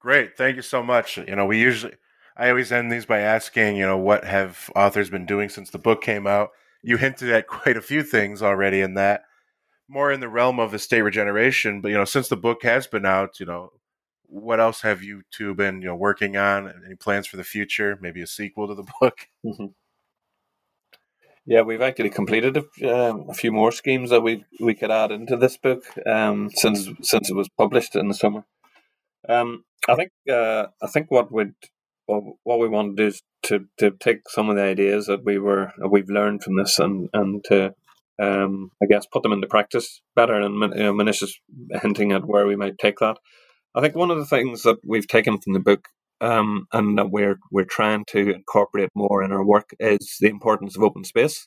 Great. 0.00 0.36
Thank 0.36 0.56
you 0.56 0.62
so 0.62 0.82
much. 0.82 1.18
You 1.18 1.36
know, 1.36 1.44
we 1.44 1.60
usually, 1.60 1.94
I 2.36 2.48
always 2.48 2.72
end 2.72 2.90
these 2.90 3.04
by 3.04 3.20
asking, 3.20 3.76
you 3.76 3.86
know, 3.86 3.98
what 3.98 4.24
have 4.24 4.70
authors 4.74 5.10
been 5.10 5.26
doing 5.26 5.50
since 5.50 5.70
the 5.70 5.78
book 5.78 6.02
came 6.02 6.26
out? 6.26 6.50
You 6.82 6.96
hinted 6.96 7.30
at 7.30 7.46
quite 7.46 7.76
a 7.76 7.82
few 7.82 8.02
things 8.02 8.42
already 8.42 8.80
in 8.80 8.94
that, 8.94 9.24
more 9.88 10.10
in 10.10 10.20
the 10.20 10.28
realm 10.28 10.58
of 10.58 10.72
estate 10.72 11.02
regeneration. 11.02 11.82
But, 11.82 11.90
you 11.90 11.98
know, 11.98 12.06
since 12.06 12.28
the 12.28 12.36
book 12.36 12.62
has 12.62 12.86
been 12.86 13.04
out, 13.04 13.38
you 13.40 13.46
know, 13.46 13.72
what 14.24 14.58
else 14.58 14.80
have 14.82 15.02
you 15.02 15.22
two 15.30 15.54
been, 15.54 15.82
you 15.82 15.88
know, 15.88 15.96
working 15.96 16.36
on? 16.36 16.72
Any 16.86 16.94
plans 16.94 17.26
for 17.26 17.36
the 17.36 17.44
future? 17.44 17.98
Maybe 18.00 18.22
a 18.22 18.26
sequel 18.26 18.68
to 18.68 18.74
the 18.74 18.86
book? 19.00 19.28
Mm-hmm. 19.44 19.66
Yeah, 21.44 21.62
we've 21.62 21.82
actually 21.82 22.10
completed 22.10 22.56
a, 22.56 23.10
um, 23.10 23.26
a, 23.28 23.34
few 23.34 23.50
more 23.50 23.72
schemes 23.72 24.10
that 24.10 24.20
we 24.20 24.44
we 24.60 24.74
could 24.74 24.90
add 24.90 25.10
into 25.10 25.36
this 25.36 25.56
book 25.56 25.82
um, 26.06 26.50
since 26.54 26.88
since 27.02 27.30
it 27.30 27.34
was 27.34 27.48
published 27.48 27.96
in 27.96 28.08
the 28.08 28.14
summer. 28.14 28.44
Um, 29.30 29.64
I 29.88 29.94
think 29.94 30.10
uh, 30.30 30.66
I 30.82 30.86
think 30.88 31.10
what 31.10 31.32
we 31.32 31.46
what, 32.06 32.58
we 32.58 32.68
want 32.68 32.96
to 32.96 33.02
do 33.02 33.06
is 33.08 33.22
to, 33.44 33.66
to 33.78 33.92
take 33.92 34.28
some 34.28 34.50
of 34.50 34.56
the 34.56 34.62
ideas 34.62 35.06
that 35.06 35.24
we 35.24 35.38
were 35.38 35.72
we've 35.88 36.10
learned 36.10 36.42
from 36.42 36.56
this 36.56 36.78
and 36.78 37.08
and 37.12 37.44
to 37.44 37.72
um, 38.20 38.70
I 38.82 38.86
guess 38.86 39.06
put 39.06 39.22
them 39.22 39.32
into 39.32 39.46
practice 39.46 40.02
better. 40.14 40.34
And 40.34 40.54
you 40.54 40.82
know, 40.82 40.92
Manisha 40.92 41.24
is 41.24 41.40
hinting 41.82 42.12
at 42.12 42.26
where 42.26 42.46
we 42.46 42.56
might 42.56 42.78
take 42.78 42.98
that. 42.98 43.18
I 43.74 43.80
think 43.80 43.94
one 43.94 44.10
of 44.10 44.18
the 44.18 44.26
things 44.26 44.62
that 44.64 44.78
we've 44.86 45.06
taken 45.06 45.38
from 45.38 45.52
the 45.52 45.60
book 45.60 45.86
um, 46.20 46.66
and 46.72 46.98
that 46.98 47.10
we're 47.10 47.38
we're 47.50 47.64
trying 47.64 48.04
to 48.08 48.34
incorporate 48.34 48.90
more 48.94 49.22
in 49.22 49.32
our 49.32 49.44
work 49.44 49.70
is 49.78 50.16
the 50.20 50.28
importance 50.28 50.76
of 50.76 50.82
open 50.82 51.04
space. 51.04 51.46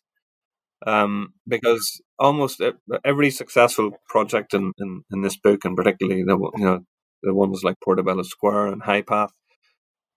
Um, 0.85 1.33
because 1.47 2.01
almost 2.19 2.61
every 3.05 3.29
successful 3.29 3.91
project 4.09 4.53
in, 4.53 4.73
in, 4.77 5.03
in 5.13 5.21
this 5.21 5.37
book, 5.37 5.63
and 5.63 5.77
particularly 5.77 6.23
the 6.23 6.37
you 6.57 6.65
know 6.65 6.79
the 7.23 7.33
ones 7.33 7.61
like 7.63 7.75
Portobello 7.83 8.23
Square 8.23 8.67
and 8.67 8.83
High 8.83 9.01
Path, 9.01 9.31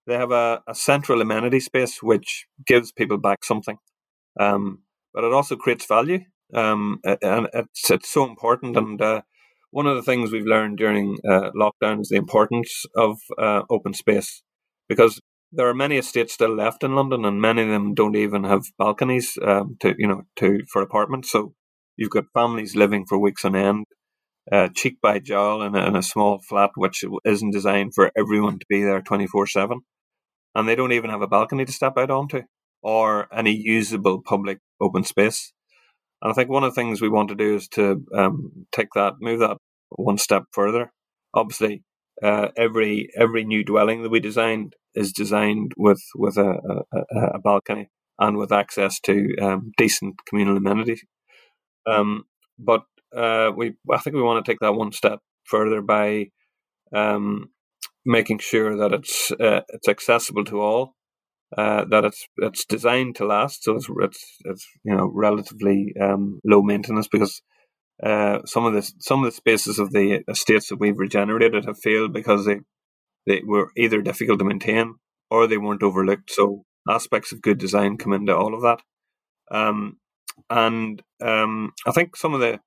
they 0.07 0.15
have 0.15 0.33
a, 0.33 0.63
a 0.69 0.75
central 0.75 1.21
amenity 1.21 1.61
space 1.61 2.03
which 2.03 2.47
gives 2.67 2.93
people 2.93 3.19
back 3.19 3.45
something, 3.45 3.79
um, 4.39 4.83
but 5.15 5.25
it 5.25 5.33
also 5.33 5.57
creates 5.57 5.87
value, 5.87 6.21
um, 6.55 7.01
and 7.05 7.49
it's 7.55 7.91
it's 7.91 8.11
so 8.11 8.25
important. 8.25 8.77
And 8.77 9.01
uh, 9.01 9.23
one 9.71 9.87
of 9.87 9.97
the 9.97 10.03
things 10.03 10.33
we've 10.33 10.47
learned 10.47 10.79
during 10.79 11.19
uh, 11.29 11.51
lockdown 11.57 12.01
is 12.01 12.09
the 12.09 12.17
importance 12.17 12.85
of 12.97 13.19
uh, 13.39 13.63
open 13.71 13.95
space 13.95 14.43
because 14.89 15.21
there 15.53 15.69
are 15.69 15.75
many 15.75 15.97
estates 15.97 16.35
still 16.35 16.55
left 16.55 16.85
in 16.85 16.95
London, 16.95 17.25
and 17.25 17.41
many 17.41 17.63
of 17.63 17.69
them 17.69 17.95
don't 17.95 18.17
even 18.17 18.45
have 18.45 18.65
balconies 18.79 19.39
um, 19.43 19.77
to 19.81 19.95
you 19.99 20.07
know 20.07 20.23
to 20.37 20.61
for 20.73 20.83
apartments. 20.83 21.31
So 21.33 21.55
you've 21.97 22.11
got 22.11 22.25
families 22.35 22.77
living 22.77 23.07
for 23.07 23.19
weeks 23.19 23.45
on 23.45 23.57
end, 23.57 23.87
uh, 24.53 24.69
cheek 24.75 25.01
by 25.01 25.19
jowl 25.19 25.63
in 25.63 25.75
a, 25.75 25.87
in 25.87 25.97
a 25.97 26.03
small 26.03 26.39
flat 26.39 26.71
which 26.77 27.05
isn't 27.25 27.51
designed 27.51 27.95
for 27.95 28.11
everyone 28.17 28.59
to 28.59 28.67
be 28.69 28.83
there 28.83 29.03
twenty 29.03 29.27
four 29.27 29.47
seven, 29.47 29.81
and 30.55 30.69
they 30.69 30.75
don't 30.75 30.93
even 30.93 31.11
have 31.11 31.23
a 31.23 31.27
balcony 31.29 31.65
to 31.65 31.73
step 31.73 31.99
out 31.99 32.11
onto 32.11 32.43
or 32.83 33.27
any 33.35 33.53
usable 33.53 34.23
public 34.23 34.59
open 34.81 35.05
space. 35.05 35.53
And 36.23 36.31
I 36.31 36.35
think 36.35 36.49
one 36.49 36.65
of 36.65 36.75
the 36.75 36.81
things 36.81 37.01
we 37.01 37.09
want 37.09 37.29
to 37.29 37.35
do 37.35 37.57
is 37.57 37.69
to 37.69 38.05
um, 38.15 38.67
take 38.73 38.89
that, 38.95 39.15
move 39.21 39.41
that 39.41 39.59
one 39.91 40.19
step 40.19 40.45
further. 40.53 40.93
Obviously, 41.35 41.83
uh, 42.23 42.49
every 42.57 43.11
every 43.17 43.45
new 43.45 43.65
dwelling 43.65 44.03
that 44.03 44.11
we 44.11 44.21
designed 44.21 44.75
is 44.95 45.13
designed 45.13 45.73
with 45.77 46.03
with 46.15 46.39
a, 46.39 46.85
a, 46.93 47.19
a 47.35 47.39
balcony 47.39 47.91
and 48.19 48.39
with 48.39 48.51
access 48.51 48.99
to 49.01 49.37
um, 49.43 49.73
decent 49.77 50.15
communal 50.27 50.57
amenities. 50.57 51.05
Um, 51.87 52.25
but 52.59 52.85
uh, 53.15 53.51
we 53.57 53.75
I 53.93 53.99
think 53.99 54.17
we 54.17 54.23
want 54.23 54.45
to 54.45 54.51
take 54.51 54.61
that 54.61 54.75
one 54.75 54.93
step 54.93 55.21
further 55.45 55.83
by 55.83 56.27
um, 56.95 57.51
making 58.05 58.39
sure 58.39 58.77
that 58.77 58.93
it's 58.93 59.33
uh, 59.33 59.61
it's 59.69 59.89
accessible 59.89 60.45
to 60.47 60.61
all, 60.61 60.95
uh, 61.57 61.85
that 61.91 62.05
it's 62.05 62.27
it's 62.39 62.65
designed 62.65 63.17
to 63.17 63.27
last, 63.27 63.65
so 63.65 63.77
it's 63.77 63.89
it's, 64.01 64.25
it's 64.45 64.67
you 64.85 64.95
know 64.97 65.11
relatively 65.13 65.95
um, 66.01 66.41
low 66.45 66.63
maintenance 66.63 67.09
because 67.09 67.43
uh, 68.03 68.41
some 68.47 68.65
of 68.65 68.75
the 68.75 68.91
some 69.01 69.21
of 69.21 69.27
the 69.27 69.37
spaces 69.37 69.79
of 69.79 69.93
the 69.93 70.23
estates 70.29 70.69
that 70.69 70.81
we've 70.81 70.99
regenerated 70.99 71.65
have 71.65 71.79
failed 71.79 72.13
because 72.13 72.47
they 72.47 72.59
they 73.27 73.43
were 73.45 73.71
either 73.77 74.03
difficult 74.03 74.39
to 74.39 74.45
maintain 74.45 74.95
or 75.31 75.47
they 75.47 75.59
weren't 75.59 75.83
overlooked. 75.83 76.31
So 76.31 76.65
aspects 76.89 77.33
of 77.33 77.43
good 77.43 77.59
design 77.59 77.97
come 77.99 78.13
into 78.13 78.37
all 78.37 78.55
of 78.55 78.63
that. 78.63 78.81
Um, 79.51 79.99
and 80.51 81.03
um, 81.21 81.73
I 81.87 81.93
think 81.93 82.17
some 82.17 82.35
of 82.35 82.41
the 82.41 82.61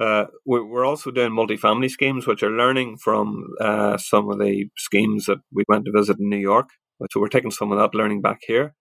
uh, 0.00 0.24
we're 0.46 0.86
also 0.86 1.10
doing 1.10 1.32
multifamily 1.32 1.90
schemes, 1.90 2.26
which 2.26 2.42
are 2.42 2.50
learning 2.50 2.96
from 2.96 3.44
uh, 3.60 3.98
some 3.98 4.30
of 4.30 4.38
the 4.38 4.66
schemes 4.76 5.26
that 5.26 5.38
we 5.52 5.64
went 5.68 5.84
to 5.84 5.92
visit 5.92 6.18
in 6.18 6.30
New 6.30 6.38
York. 6.38 6.70
So 7.10 7.20
we're 7.20 7.28
taking 7.28 7.50
some 7.50 7.72
of 7.72 7.78
that 7.78 7.94
learning 7.94 8.22
back 8.22 8.40
here 8.46 8.74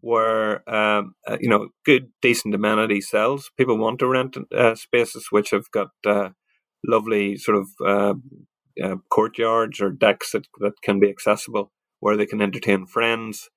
where 0.00 0.68
um, 0.72 1.14
uh, 1.26 1.38
you 1.40 1.48
know 1.48 1.68
good 1.86 2.08
decent 2.20 2.54
amenity 2.54 3.00
sells 3.00 3.50
people 3.56 3.78
want 3.78 3.98
to 4.00 4.08
rent 4.08 4.36
uh, 4.54 4.74
spaces 4.74 5.28
which 5.30 5.50
have 5.50 5.70
got 5.72 5.90
uh, 6.04 6.30
lovely 6.86 7.36
sort 7.36 7.56
of 7.56 7.68
uh, 7.86 8.14
courtyards 9.10 9.80
or 9.80 9.90
decks 9.90 10.32
that, 10.32 10.46
that 10.58 10.72
can 10.82 11.00
be 11.00 11.08
accessible 11.08 11.70
where 12.00 12.16
they 12.16 12.26
can 12.26 12.42
entertain 12.42 12.84
friends 12.84 13.48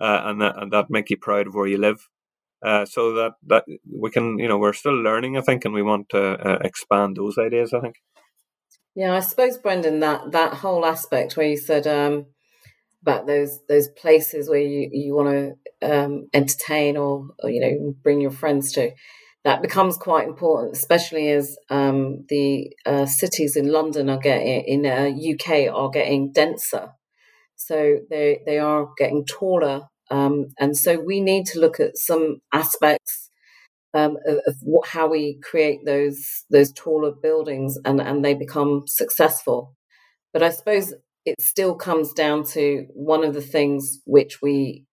and, 0.00 0.42
that, 0.42 0.60
and 0.60 0.72
that 0.72 0.90
make 0.90 1.10
you 1.10 1.16
proud 1.16 1.46
of 1.46 1.54
where 1.54 1.68
you 1.68 1.78
live 1.78 2.08
so 2.86 3.12
that, 3.14 3.32
that 3.46 3.64
we 3.90 4.10
can 4.10 4.38
you 4.38 4.48
know 4.48 4.58
we're 4.58 4.72
still 4.72 4.96
learning 5.02 5.36
i 5.36 5.40
think 5.40 5.64
and 5.64 5.74
we 5.74 5.82
want 5.82 6.08
to 6.08 6.58
expand 6.64 7.16
those 7.16 7.38
ideas 7.38 7.72
i 7.72 7.80
think. 7.80 7.96
Yeah 8.94 9.14
i 9.14 9.20
suppose 9.20 9.58
brendan 9.58 10.00
that 10.00 10.32
that 10.32 10.54
whole 10.54 10.84
aspect 10.86 11.36
where 11.36 11.48
you 11.48 11.56
said 11.56 11.86
um 11.86 12.26
about 13.04 13.26
those 13.26 13.60
those 13.68 13.88
places 13.88 14.48
where 14.48 14.60
you, 14.60 14.88
you 14.90 15.14
want 15.14 15.28
to 15.28 15.54
um, 15.82 16.26
entertain 16.32 16.96
or, 16.96 17.28
or, 17.42 17.50
you 17.50 17.60
know 17.60 17.94
bring 18.02 18.20
your 18.20 18.30
friends 18.30 18.72
to 18.72 18.90
that 19.44 19.60
becomes 19.60 19.98
quite 19.98 20.26
important 20.26 20.74
especially 20.74 21.30
as 21.30 21.58
um, 21.68 22.24
the 22.30 22.72
uh, 22.86 23.04
cities 23.04 23.56
in 23.56 23.70
london 23.70 24.08
are 24.08 24.18
getting 24.18 24.64
in 24.64 24.86
uh, 24.86 25.10
uk 25.32 25.50
are 25.74 25.90
getting 25.90 26.32
denser. 26.32 26.88
So 27.56 27.98
they 28.10 28.40
they 28.46 28.58
are 28.58 28.88
getting 28.98 29.26
taller 29.26 29.82
um, 30.10 30.46
and 30.58 30.76
so 30.76 31.00
we 31.00 31.20
need 31.20 31.46
to 31.46 31.60
look 31.60 31.80
at 31.80 31.96
some 31.96 32.38
aspects 32.52 33.30
um, 33.94 34.16
of, 34.26 34.38
of 34.46 34.56
what, 34.62 34.88
how 34.88 35.08
we 35.08 35.38
create 35.42 35.80
those 35.86 36.44
those 36.50 36.72
taller 36.72 37.12
buildings 37.12 37.78
and 37.84 38.00
and 38.00 38.24
they 38.24 38.34
become 38.34 38.84
successful 38.86 39.74
but 40.32 40.42
i 40.42 40.50
suppose 40.50 40.94
it 41.26 41.40
still 41.40 41.74
comes 41.74 42.12
down 42.12 42.44
to 42.44 42.86
one 42.94 43.24
of 43.24 43.34
the 43.34 43.42
things 43.42 44.00
which 44.06 44.42
we 44.42 44.84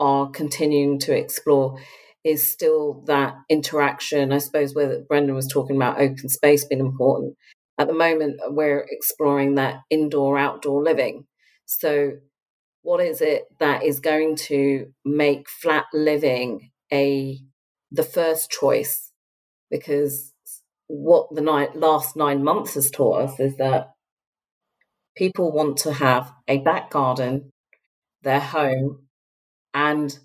are 0.00 0.30
continuing 0.30 1.00
to 1.00 1.16
explore 1.16 1.78
is 2.24 2.46
still 2.46 3.04
that 3.06 3.36
interaction. 3.48 4.32
I 4.32 4.38
suppose 4.38 4.74
where 4.74 5.00
Brendan 5.08 5.36
was 5.36 5.48
talking 5.48 5.76
about 5.76 6.00
open 6.00 6.28
space 6.28 6.66
being 6.66 6.80
important. 6.82 7.36
At 7.78 7.88
the 7.88 7.94
moment, 7.94 8.40
we're 8.48 8.86
exploring 8.90 9.56
that 9.56 9.82
indoor 9.90 10.38
outdoor 10.38 10.82
living. 10.82 11.26
So, 11.66 12.12
what 12.86 13.00
is 13.00 13.20
it 13.20 13.46
that 13.58 13.82
is 13.82 13.98
going 13.98 14.36
to 14.36 14.86
make 15.04 15.48
flat 15.48 15.86
living 15.92 16.70
a 16.92 17.36
the 17.90 18.04
first 18.04 18.48
choice? 18.48 19.10
Because 19.72 20.32
what 20.86 21.26
the 21.34 21.40
night, 21.40 21.74
last 21.74 22.14
nine 22.14 22.44
months 22.44 22.74
has 22.74 22.88
taught 22.88 23.22
us 23.22 23.40
is 23.40 23.56
that 23.56 23.88
people 25.16 25.50
want 25.50 25.78
to 25.78 25.94
have 25.94 26.32
a 26.46 26.58
back 26.58 26.90
garden, 26.90 27.50
their 28.22 28.38
home, 28.38 29.08
and 29.74 30.16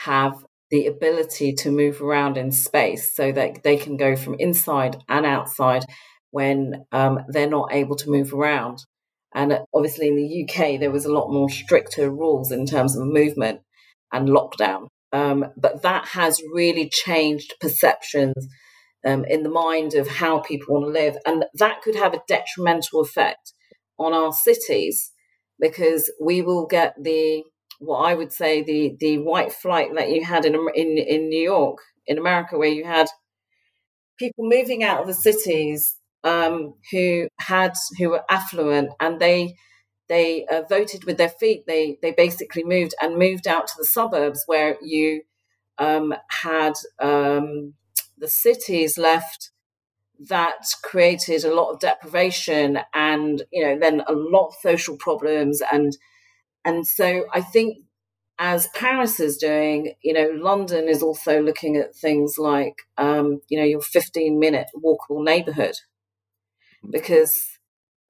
have 0.00 0.44
the 0.70 0.88
ability 0.88 1.54
to 1.54 1.70
move 1.70 2.02
around 2.02 2.36
in 2.36 2.52
space 2.52 3.16
so 3.16 3.32
that 3.32 3.62
they 3.62 3.78
can 3.78 3.96
go 3.96 4.14
from 4.14 4.34
inside 4.38 4.98
and 5.08 5.24
outside 5.24 5.86
when 6.32 6.84
um, 6.92 7.20
they're 7.28 7.48
not 7.48 7.72
able 7.72 7.96
to 7.96 8.10
move 8.10 8.34
around. 8.34 8.84
And 9.34 9.58
obviously, 9.74 10.08
in 10.08 10.16
the 10.16 10.44
UK, 10.44 10.80
there 10.80 10.90
was 10.90 11.04
a 11.04 11.12
lot 11.12 11.30
more 11.30 11.48
stricter 11.48 12.10
rules 12.10 12.50
in 12.50 12.66
terms 12.66 12.96
of 12.96 13.06
movement 13.06 13.60
and 14.12 14.28
lockdown. 14.28 14.88
Um, 15.12 15.46
but 15.56 15.82
that 15.82 16.06
has 16.08 16.40
really 16.52 16.88
changed 16.88 17.54
perceptions 17.60 18.34
um, 19.06 19.24
in 19.24 19.42
the 19.42 19.50
mind 19.50 19.94
of 19.94 20.08
how 20.08 20.40
people 20.40 20.74
want 20.74 20.86
to 20.86 21.00
live. 21.00 21.16
And 21.26 21.44
that 21.54 21.82
could 21.82 21.96
have 21.96 22.14
a 22.14 22.22
detrimental 22.28 23.00
effect 23.00 23.52
on 23.98 24.12
our 24.12 24.32
cities 24.32 25.12
because 25.60 26.10
we 26.20 26.42
will 26.42 26.66
get 26.66 26.94
the 27.00 27.42
what 27.78 27.98
I 27.98 28.14
would 28.14 28.32
say 28.32 28.62
the 28.62 28.96
the 28.98 29.18
white 29.18 29.52
flight 29.52 29.94
that 29.94 30.10
you 30.10 30.24
had 30.24 30.44
in 30.44 30.54
in 30.74 30.98
in 30.98 31.28
New 31.28 31.42
York 31.42 31.78
in 32.06 32.18
America 32.18 32.58
where 32.58 32.68
you 32.68 32.84
had 32.84 33.08
people 34.18 34.48
moving 34.48 34.82
out 34.82 35.00
of 35.00 35.06
the 35.06 35.14
cities 35.14 35.96
um, 36.24 36.74
who 36.90 37.28
had 37.38 37.74
who 37.98 38.10
were 38.10 38.24
affluent 38.28 38.90
and 39.00 39.20
they 39.20 39.54
they 40.08 40.44
uh, 40.46 40.62
voted 40.68 41.04
with 41.04 41.18
their 41.18 41.28
feet. 41.28 41.64
They 41.66 41.98
they 42.02 42.12
basically 42.12 42.64
moved 42.64 42.94
and 43.00 43.16
moved 43.16 43.46
out 43.46 43.68
to 43.68 43.74
the 43.78 43.84
suburbs 43.84 44.42
where 44.46 44.76
you 44.82 45.22
um, 45.78 46.14
had 46.28 46.74
um, 47.00 47.74
the 48.18 48.28
cities 48.28 48.98
left 48.98 49.50
that 50.28 50.66
created 50.82 51.44
a 51.44 51.54
lot 51.54 51.70
of 51.70 51.80
deprivation 51.80 52.78
and 52.92 53.42
you 53.50 53.64
know 53.64 53.78
then 53.78 54.02
a 54.06 54.12
lot 54.12 54.48
of 54.48 54.54
social 54.60 54.96
problems. 54.96 55.62
And 55.72 55.96
and 56.64 56.86
so 56.86 57.24
I 57.32 57.40
think 57.40 57.78
as 58.42 58.68
Paris 58.74 59.20
is 59.20 59.36
doing, 59.36 59.92
you 60.02 60.14
know, 60.14 60.30
London 60.34 60.88
is 60.88 61.02
also 61.02 61.42
looking 61.42 61.76
at 61.76 61.94
things 61.94 62.36
like, 62.38 62.74
um, 62.96 63.40
you 63.50 63.58
know, 63.58 63.66
your 63.66 63.82
15 63.82 64.38
minute 64.40 64.68
walkable 64.74 65.22
neighborhood, 65.22 65.74
because 66.88 67.42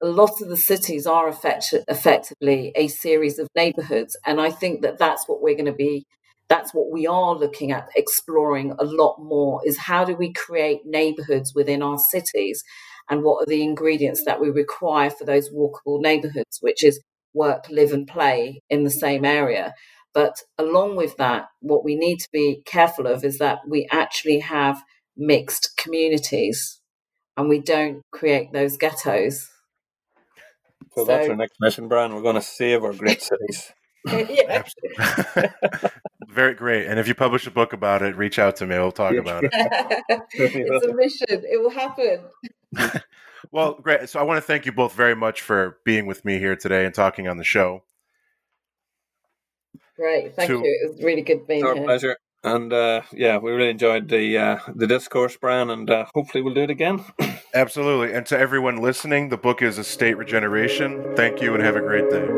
a 0.01 0.07
lot 0.07 0.41
of 0.41 0.49
the 0.49 0.57
cities 0.57 1.05
are 1.05 1.27
effect- 1.27 1.75
effectively 1.87 2.71
a 2.75 2.87
series 2.87 3.37
of 3.37 3.47
neighborhoods. 3.55 4.17
And 4.25 4.41
I 4.41 4.49
think 4.49 4.81
that 4.81 4.97
that's 4.97 5.27
what 5.27 5.41
we're 5.41 5.55
going 5.55 5.65
to 5.65 5.73
be 5.73 6.05
that's 6.51 6.73
what 6.73 6.91
we 6.91 7.07
are 7.07 7.33
looking 7.33 7.71
at 7.71 7.87
exploring 7.95 8.75
a 8.77 8.83
lot 8.83 9.15
more 9.19 9.61
is 9.63 9.77
how 9.77 10.03
do 10.03 10.13
we 10.13 10.33
create 10.33 10.81
neighborhoods 10.83 11.55
within 11.55 11.81
our 11.81 11.97
cities 11.97 12.61
and 13.09 13.23
what 13.23 13.41
are 13.41 13.45
the 13.45 13.63
ingredients 13.63 14.25
that 14.25 14.41
we 14.41 14.49
require 14.49 15.09
for 15.09 15.23
those 15.23 15.49
walkable 15.49 16.01
neighborhoods 16.01 16.57
which 16.59 16.83
is 16.83 16.99
work 17.33 17.63
live 17.69 17.93
and 17.93 18.05
play 18.05 18.61
in 18.69 18.83
the 18.83 18.91
same 18.91 19.23
area 19.23 19.73
but 20.13 20.41
along 20.57 20.97
with 20.97 21.15
that 21.15 21.45
what 21.61 21.85
we 21.85 21.95
need 21.95 22.17
to 22.17 22.27
be 22.33 22.61
careful 22.65 23.07
of 23.07 23.23
is 23.23 23.37
that 23.37 23.59
we 23.65 23.87
actually 23.89 24.39
have 24.39 24.83
mixed 25.15 25.71
communities 25.77 26.80
and 27.37 27.49
we 27.49 27.59
don't 27.59 28.01
create 28.11 28.51
those 28.53 28.77
ghettos 28.77 29.49
so, 30.93 31.01
so 31.01 31.05
that's 31.05 31.29
our 31.29 31.35
next 31.35 31.55
mission 31.59 31.87
brian 31.87 32.13
we're 32.13 32.21
going 32.21 32.35
to 32.35 32.41
save 32.41 32.83
our 32.83 32.93
great 32.93 33.21
cities 33.21 33.71
yeah. 34.07 34.63
Very 36.31 36.53
great. 36.53 36.87
And 36.87 36.99
if 36.99 37.07
you 37.07 37.13
publish 37.13 37.45
a 37.45 37.51
book 37.51 37.73
about 37.73 38.01
it, 38.01 38.15
reach 38.15 38.39
out 38.39 38.55
to 38.57 38.65
me. 38.65 38.75
We'll 38.75 38.91
talk 38.91 39.13
about 39.15 39.43
it. 39.43 39.51
it's 40.33 40.85
a 40.85 40.93
mission. 40.93 41.25
It 41.29 41.61
will 41.61 41.69
happen. 41.69 42.21
well, 43.51 43.73
great. 43.73 44.09
So 44.09 44.19
I 44.19 44.23
want 44.23 44.37
to 44.37 44.41
thank 44.41 44.65
you 44.65 44.71
both 44.71 44.93
very 44.93 45.15
much 45.15 45.41
for 45.41 45.77
being 45.83 46.05
with 46.05 46.23
me 46.23 46.39
here 46.39 46.55
today 46.55 46.85
and 46.85 46.95
talking 46.95 47.27
on 47.27 47.37
the 47.37 47.43
show. 47.43 47.83
Great. 49.97 50.35
Thank 50.35 50.47
to, 50.47 50.59
you. 50.59 50.63
It 50.63 50.91
was 50.93 51.03
really 51.03 51.21
good 51.21 51.45
being 51.45 51.65
our 51.65 51.75
here. 51.75 51.83
pleasure. 51.83 52.17
And 52.43 52.73
uh, 52.73 53.01
yeah, 53.11 53.37
we 53.37 53.51
really 53.51 53.69
enjoyed 53.69 54.09
the 54.09 54.37
uh, 54.37 54.59
the 54.73 54.87
discourse, 54.87 55.37
Brian, 55.37 55.69
and 55.69 55.89
uh, 55.89 56.05
hopefully 56.15 56.41
we'll 56.41 56.53
do 56.55 56.61
it 56.63 56.69
again. 56.71 57.03
Absolutely. 57.53 58.13
And 58.15 58.25
to 58.27 58.37
everyone 58.39 58.77
listening, 58.77 59.29
the 59.29 59.37
book 59.37 59.61
is 59.61 59.77
Estate 59.77 60.17
Regeneration. 60.17 61.03
Thank 61.15 61.41
you 61.41 61.53
and 61.53 61.63
have 61.63 61.75
a 61.75 61.81
great 61.81 62.09
day. 62.09 62.31